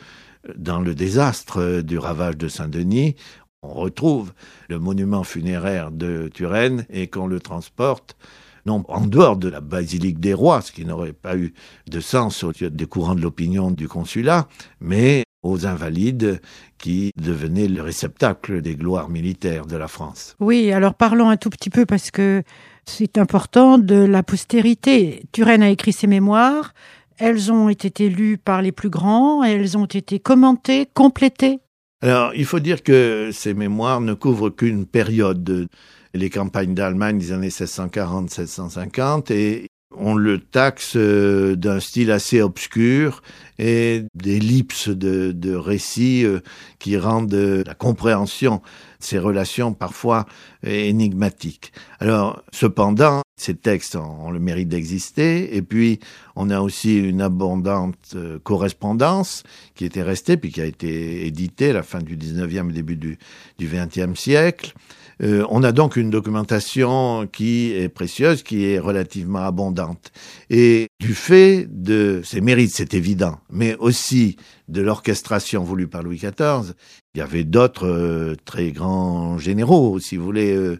dans 0.55 0.79
le 0.79 0.95
désastre 0.95 1.81
du 1.81 1.99
ravage 1.99 2.37
de 2.37 2.47
Saint-Denis, 2.47 3.15
on 3.61 3.73
retrouve 3.73 4.33
le 4.67 4.79
monument 4.79 5.23
funéraire 5.23 5.91
de 5.91 6.27
Turenne 6.33 6.85
et 6.89 7.07
qu'on 7.07 7.27
le 7.27 7.39
transporte 7.39 8.17
non 8.65 8.83
en 8.87 9.05
dehors 9.05 9.37
de 9.37 9.49
la 9.49 9.61
basilique 9.61 10.19
des 10.19 10.33
rois, 10.33 10.61
ce 10.61 10.71
qui 10.71 10.85
n'aurait 10.85 11.13
pas 11.13 11.37
eu 11.37 11.53
de 11.89 11.99
sens 11.99 12.43
au 12.43 12.51
des 12.51 12.85
courants 12.85 13.15
de 13.15 13.21
l'opinion 13.21 13.71
du 13.71 13.87
consulat, 13.87 14.47
mais 14.81 15.23
aux 15.43 15.65
invalides 15.65 16.41
qui 16.77 17.11
devenaient 17.17 17.67
le 17.67 17.81
réceptacle 17.81 18.61
des 18.61 18.75
gloires 18.75 19.09
militaires 19.09 19.65
de 19.65 19.77
la 19.77 19.87
France. 19.87 20.35
Oui, 20.39 20.71
alors 20.71 20.93
parlons 20.93 21.29
un 21.29 21.37
tout 21.37 21.49
petit 21.49 21.69
peu 21.69 21.85
parce 21.85 22.11
que 22.11 22.43
c'est 22.85 23.17
important 23.17 23.77
de 23.77 23.95
la 23.95 24.23
postérité. 24.23 25.23
Turenne 25.31 25.63
a 25.63 25.69
écrit 25.69 25.93
ses 25.93 26.07
mémoires, 26.07 26.73
elles 27.17 27.51
ont 27.51 27.69
été 27.69 28.09
lues 28.09 28.37
par 28.37 28.61
les 28.61 28.71
plus 28.71 28.89
grands, 28.89 29.43
elles 29.43 29.77
ont 29.77 29.85
été 29.85 30.19
commentées, 30.19 30.87
complétées. 30.93 31.59
Alors, 32.01 32.31
il 32.33 32.45
faut 32.45 32.61
dire 32.61 32.81
que 32.81 33.29
ces 33.33 33.53
mémoires 33.53 33.99
ne 33.99 34.13
couvrent 34.13 34.49
qu'une 34.49 34.85
période, 34.85 35.67
les 36.13 36.29
campagnes 36.29 36.73
d'Allemagne 36.73 37.17
des 37.17 37.31
années 37.31 37.49
1640-1650, 37.49 39.31
et 39.31 39.67
on 39.95 40.15
le 40.15 40.39
taxe 40.39 40.93
euh, 40.95 41.55
d'un 41.55 41.79
style 41.79 42.11
assez 42.11 42.41
obscur 42.41 43.21
et 43.57 44.05
d'ellipses 44.13 44.89
de, 44.89 45.55
récits 45.55 46.23
euh, 46.25 46.39
qui 46.77 46.97
rendent 46.97 47.33
euh, 47.33 47.63
la 47.65 47.73
compréhension 47.73 48.57
de 48.57 48.61
ces 48.99 49.17
relations 49.17 49.73
parfois 49.73 50.25
énigmatiques. 50.63 51.71
Alors, 51.99 52.43
cependant, 52.51 53.21
ces 53.37 53.55
textes 53.55 53.95
ont 53.95 54.29
le 54.29 54.39
mérite 54.39 54.67
d'exister, 54.67 55.55
et 55.55 55.61
puis 55.61 55.99
on 56.35 56.49
a 56.49 56.59
aussi 56.59 56.97
une 56.97 57.21
abondante 57.21 58.17
correspondance 58.43 59.43
qui 59.75 59.85
était 59.85 60.03
restée, 60.03 60.35
puis 60.35 60.51
qui 60.51 60.59
a 60.59 60.65
été 60.65 61.25
éditée 61.25 61.69
à 61.69 61.73
la 61.73 61.83
fin 61.83 61.99
du 61.99 62.17
19e 62.17 62.69
et 62.69 62.73
début 62.73 62.97
du, 62.97 63.17
du 63.57 63.69
20e 63.69 64.15
siècle. 64.15 64.73
Euh, 65.21 65.45
on 65.49 65.63
a 65.63 65.71
donc 65.71 65.95
une 65.95 66.09
documentation 66.09 67.27
qui 67.31 67.73
est 67.73 67.89
précieuse, 67.89 68.43
qui 68.43 68.65
est 68.65 68.79
relativement 68.79 69.39
abondante. 69.39 70.11
Et 70.49 70.87
du 70.99 71.13
fait 71.13 71.67
de 71.69 72.21
ses 72.23 72.41
mérites, 72.41 72.73
c'est 72.73 72.93
évident, 72.93 73.39
mais 73.49 73.75
aussi 73.77 74.37
de 74.67 74.81
l'orchestration 74.81 75.63
voulue 75.63 75.87
par 75.87 76.03
Louis 76.03 76.17
XIV, 76.17 76.73
il 77.15 77.19
y 77.19 77.21
avait 77.21 77.43
d'autres 77.43 77.87
euh, 77.87 78.35
très 78.45 78.71
grands 78.71 79.37
généraux, 79.37 79.99
si 79.99 80.15
vous 80.15 80.23
voulez. 80.23 80.55
Euh, 80.55 80.79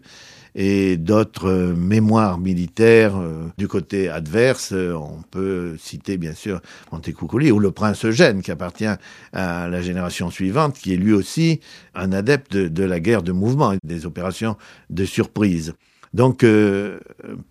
et 0.54 0.96
d'autres 0.96 1.48
euh, 1.48 1.74
mémoires 1.74 2.38
militaires 2.38 3.16
euh, 3.16 3.46
du 3.58 3.68
côté 3.68 4.08
adverse. 4.08 4.72
Euh, 4.72 4.94
on 4.94 5.22
peut 5.30 5.76
citer 5.78 6.16
bien 6.16 6.34
sûr 6.34 6.60
Montecuccoli 6.92 7.50
ou 7.50 7.58
le 7.58 7.70
prince 7.70 8.04
Eugène 8.04 8.42
qui 8.42 8.50
appartient 8.50 8.86
à 9.32 9.68
la 9.68 9.82
génération 9.82 10.30
suivante, 10.30 10.78
qui 10.78 10.94
est 10.94 10.96
lui 10.96 11.12
aussi 11.12 11.60
un 11.94 12.12
adepte 12.12 12.56
de, 12.56 12.84
la 12.84 13.00
guerre 13.00 13.22
de 13.22 13.32
mouvement 13.32 13.72
et 13.72 13.78
des 13.84 14.06
opérations 14.06 14.56
de 14.90 15.04
surprise. 15.04 15.74
Donc, 16.12 16.44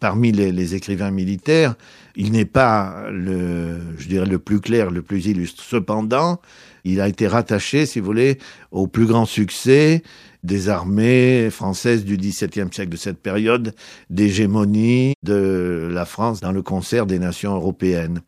parmi 0.01 0.33
les, 0.33 0.51
les, 0.51 0.75
écrivains 0.75 1.11
militaires, 1.11 1.75
il 2.17 2.33
n'est 2.33 2.43
pas 2.43 3.05
le, 3.09 3.77
je 3.97 4.09
dirais, 4.09 4.25
le 4.25 4.37
plus 4.37 4.59
clair, 4.59 4.91
le 4.91 5.01
plus 5.01 5.27
illustre. 5.27 5.63
Cependant, 5.63 6.41
il 6.83 6.99
a 6.99 7.07
été 7.07 7.27
rattaché, 7.27 7.85
si 7.85 7.99
vous 7.99 8.05
voulez, 8.05 8.37
au 8.71 8.87
plus 8.87 9.05
grand 9.05 9.25
succès 9.25 10.03
des 10.43 10.69
armées 10.69 11.49
françaises 11.49 12.05
du 12.05 12.17
XVIIe 12.17 12.69
siècle, 12.71 12.89
de 12.89 12.97
cette 12.97 13.21
période 13.21 13.73
d'hégémonie 14.09 15.13
de 15.23 15.89
la 15.91 16.05
France 16.05 16.39
dans 16.39 16.51
le 16.51 16.61
concert 16.61 17.05
des 17.05 17.19
nations 17.19 17.55
européennes. 17.55 18.21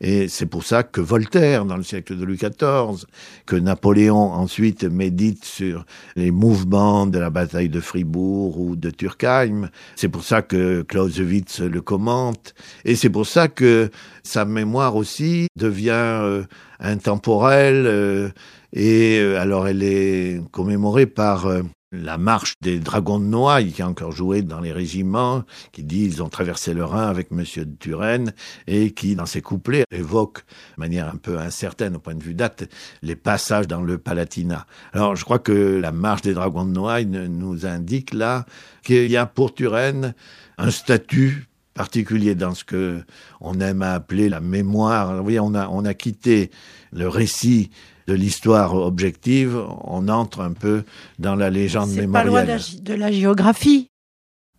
Et 0.00 0.28
c'est 0.28 0.46
pour 0.46 0.64
ça 0.64 0.82
que 0.82 1.00
Voltaire, 1.00 1.64
dans 1.64 1.76
le 1.76 1.82
siècle 1.82 2.16
de 2.16 2.24
Louis 2.24 2.36
XIV, 2.36 3.06
que 3.46 3.56
Napoléon 3.56 4.32
ensuite 4.32 4.84
médite 4.84 5.44
sur 5.44 5.86
les 6.16 6.30
mouvements 6.30 7.06
de 7.06 7.18
la 7.18 7.30
bataille 7.30 7.70
de 7.70 7.80
Fribourg 7.80 8.60
ou 8.60 8.76
de 8.76 8.90
Turkheim. 8.90 9.70
C'est 9.94 10.08
pour 10.08 10.22
ça 10.22 10.42
que 10.42 10.82
Clausewitz 10.82 11.60
le 11.60 11.80
commente. 11.80 12.54
Et 12.84 12.94
c'est 12.94 13.10
pour 13.10 13.26
ça 13.26 13.48
que 13.48 13.90
sa 14.22 14.44
mémoire 14.44 14.96
aussi 14.96 15.48
devient 15.56 15.90
euh, 15.92 16.44
intemporelle. 16.78 17.86
Euh, 17.86 18.28
et 18.74 19.18
euh, 19.18 19.40
alors 19.40 19.66
elle 19.66 19.82
est 19.82 20.42
commémorée 20.50 21.06
par 21.06 21.48
la 21.92 22.18
marche 22.18 22.54
des 22.62 22.80
dragons 22.80 23.20
de 23.20 23.24
Noailles, 23.24 23.72
qui 23.72 23.82
a 23.82 23.88
encore 23.88 24.12
joué 24.12 24.42
dans 24.42 24.60
les 24.60 24.72
régiments, 24.72 25.44
qui 25.72 25.84
dit 25.84 26.04
ils 26.04 26.22
ont 26.22 26.28
traversé 26.28 26.74
le 26.74 26.84
Rhin 26.84 27.08
avec 27.08 27.30
Monsieur 27.30 27.64
de 27.64 27.76
Turenne, 27.76 28.32
et 28.66 28.92
qui, 28.92 29.14
dans 29.14 29.26
ses 29.26 29.40
couplets, 29.40 29.84
évoque, 29.92 30.44
de 30.76 30.80
manière 30.80 31.08
un 31.08 31.16
peu 31.16 31.38
incertaine 31.38 31.96
au 31.96 31.98
point 32.00 32.14
de 32.14 32.22
vue 32.22 32.34
date, 32.34 32.68
les 33.02 33.16
passages 33.16 33.68
dans 33.68 33.82
le 33.82 33.98
Palatinat. 33.98 34.66
Alors, 34.92 35.14
je 35.14 35.24
crois 35.24 35.38
que 35.38 35.52
la 35.52 35.92
marche 35.92 36.22
des 36.22 36.34
dragons 36.34 36.64
de 36.64 36.72
Noailles 36.72 37.06
nous 37.06 37.66
indique 37.66 38.12
là 38.12 38.46
qu'il 38.82 39.10
y 39.10 39.16
a 39.16 39.26
pour 39.26 39.54
Turenne 39.54 40.14
un 40.58 40.70
statut 40.70 41.48
particulier 41.74 42.34
dans 42.34 42.54
ce 42.54 42.64
que 42.64 43.02
on 43.40 43.60
aime 43.60 43.82
à 43.82 43.92
appeler 43.92 44.28
la 44.28 44.40
mémoire. 44.40 45.14
Vous 45.14 45.22
voyez, 45.22 45.40
on 45.40 45.54
a, 45.54 45.68
on 45.68 45.84
a 45.84 45.94
quitté 45.94 46.50
le 46.90 47.06
récit 47.06 47.70
de 48.06 48.14
l'histoire 48.14 48.74
objective, 48.74 49.60
on 49.84 50.08
entre 50.08 50.40
un 50.40 50.52
peu 50.52 50.84
dans 51.18 51.34
la 51.34 51.50
légende 51.50 51.90
mémorielle. 51.90 52.60
C'est 52.60 52.82
pas 52.82 52.94
loin 52.94 52.94
de 52.96 53.00
la, 53.00 53.12
géographie. 53.12 53.90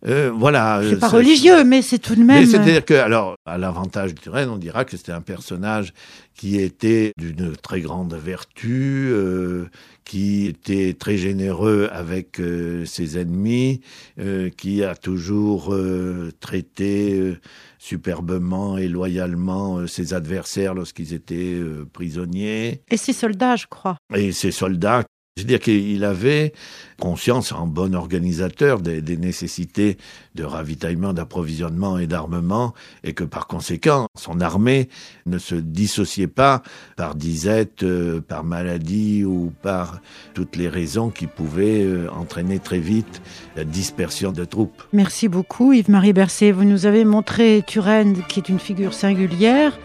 Euh, 0.06 0.30
voilà. 0.32 0.80
C'est 0.88 0.98
pas 0.98 1.08
religieux, 1.08 1.64
mais 1.64 1.82
c'est 1.82 1.98
tout 1.98 2.14
de 2.14 2.22
même. 2.22 2.46
c'est-à-dire 2.46 2.84
que, 2.84 2.94
alors, 2.94 3.34
à 3.46 3.58
l'avantage 3.58 4.14
du 4.14 4.20
Turenne, 4.20 4.48
on 4.48 4.56
dira 4.56 4.84
que 4.84 4.96
c'était 4.96 5.12
un 5.12 5.20
personnage 5.20 5.92
qui 6.34 6.60
était 6.60 7.12
d'une 7.18 7.56
très 7.56 7.80
grande 7.80 8.14
vertu, 8.14 9.08
euh, 9.10 9.66
qui 10.04 10.46
était 10.46 10.94
très 10.94 11.16
généreux 11.16 11.88
avec 11.92 12.38
euh, 12.38 12.84
ses 12.84 13.18
ennemis, 13.18 13.80
euh, 14.20 14.48
qui 14.50 14.84
a 14.84 14.94
toujours 14.94 15.74
euh, 15.74 16.30
traité 16.38 17.18
euh, 17.18 17.40
superbement 17.80 18.78
et 18.78 18.86
loyalement 18.86 19.86
ses 19.88 20.14
adversaires 20.14 20.74
lorsqu'ils 20.74 21.12
étaient 21.12 21.56
prisonniers. 21.92 22.82
Et 22.90 22.96
ses 22.96 23.12
soldats, 23.12 23.56
je 23.56 23.66
crois. 23.66 23.96
Et 24.14 24.30
ses 24.32 24.50
soldats 24.52 25.02
c'est-à-dire 25.38 25.60
qu'il 25.60 26.04
avait 26.04 26.52
conscience, 27.00 27.52
en 27.52 27.66
bon 27.66 27.94
organisateur, 27.94 28.80
des, 28.80 29.16
nécessités 29.16 29.98
de 30.34 30.42
ravitaillement, 30.42 31.12
d'approvisionnement 31.12 31.96
et 31.96 32.08
d'armement, 32.08 32.74
et 33.04 33.12
que 33.12 33.22
par 33.22 33.46
conséquent, 33.46 34.08
son 34.16 34.40
armée 34.40 34.88
ne 35.26 35.38
se 35.38 35.54
dissociait 35.54 36.26
pas 36.26 36.62
par 36.96 37.14
disette, 37.14 37.84
euh, 37.84 38.20
par 38.20 38.42
maladie 38.42 39.24
ou 39.24 39.52
par 39.62 40.00
toutes 40.34 40.56
les 40.56 40.68
raisons 40.68 41.10
qui 41.10 41.28
pouvaient 41.28 41.84
euh, 41.84 42.10
entraîner 42.10 42.58
très 42.58 42.80
vite 42.80 43.22
la 43.56 43.62
dispersion 43.62 44.32
de 44.32 44.44
troupes. 44.44 44.82
Merci 44.92 45.28
beaucoup 45.28 45.72
Yves-Marie 45.72 46.12
Bercé. 46.12 46.50
Vous 46.50 46.64
nous 46.64 46.86
avez 46.86 47.04
montré 47.04 47.62
Turenne, 47.64 48.22
qui 48.28 48.40
est 48.40 48.48
une 48.48 48.58
figure 48.58 48.94
singulière, 48.94 49.78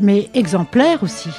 mais 0.00 0.28
exemplaire 0.34 1.02
aussi 1.02 1.30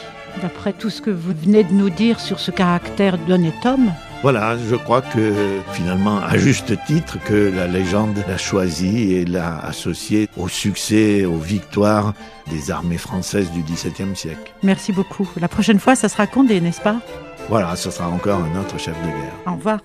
d'après 0.41 0.73
tout 0.73 0.89
ce 0.89 1.01
que 1.01 1.09
vous 1.09 1.33
venez 1.43 1.63
de 1.63 1.73
nous 1.73 1.89
dire 1.89 2.19
sur 2.19 2.39
ce 2.39 2.51
caractère 2.51 3.17
d'honnête 3.17 3.65
homme 3.65 3.91
Voilà, 4.21 4.57
je 4.69 4.75
crois 4.75 5.01
que 5.01 5.33
finalement, 5.73 6.19
à 6.19 6.37
juste 6.37 6.73
titre, 6.85 7.17
que 7.23 7.51
la 7.55 7.67
légende 7.67 8.17
l'a 8.27 8.37
choisi 8.37 9.13
et 9.13 9.25
l'a 9.25 9.59
associé 9.59 10.29
au 10.37 10.47
succès, 10.47 11.25
aux 11.25 11.37
victoires 11.37 12.13
des 12.49 12.71
armées 12.71 12.97
françaises 12.97 13.51
du 13.51 13.61
XVIIe 13.61 14.15
siècle. 14.15 14.53
Merci 14.63 14.91
beaucoup. 14.91 15.29
La 15.39 15.47
prochaine 15.47 15.79
fois, 15.79 15.95
ça 15.95 16.09
sera 16.09 16.27
Condé, 16.27 16.61
n'est-ce 16.61 16.81
pas? 16.81 16.97
Voilà, 17.49 17.75
ce 17.75 17.89
sera 17.89 18.09
encore 18.09 18.41
un 18.41 18.59
autre 18.59 18.77
chef 18.79 18.95
de 19.01 19.07
guerre. 19.07 19.33
Au 19.47 19.53
revoir. 19.55 19.79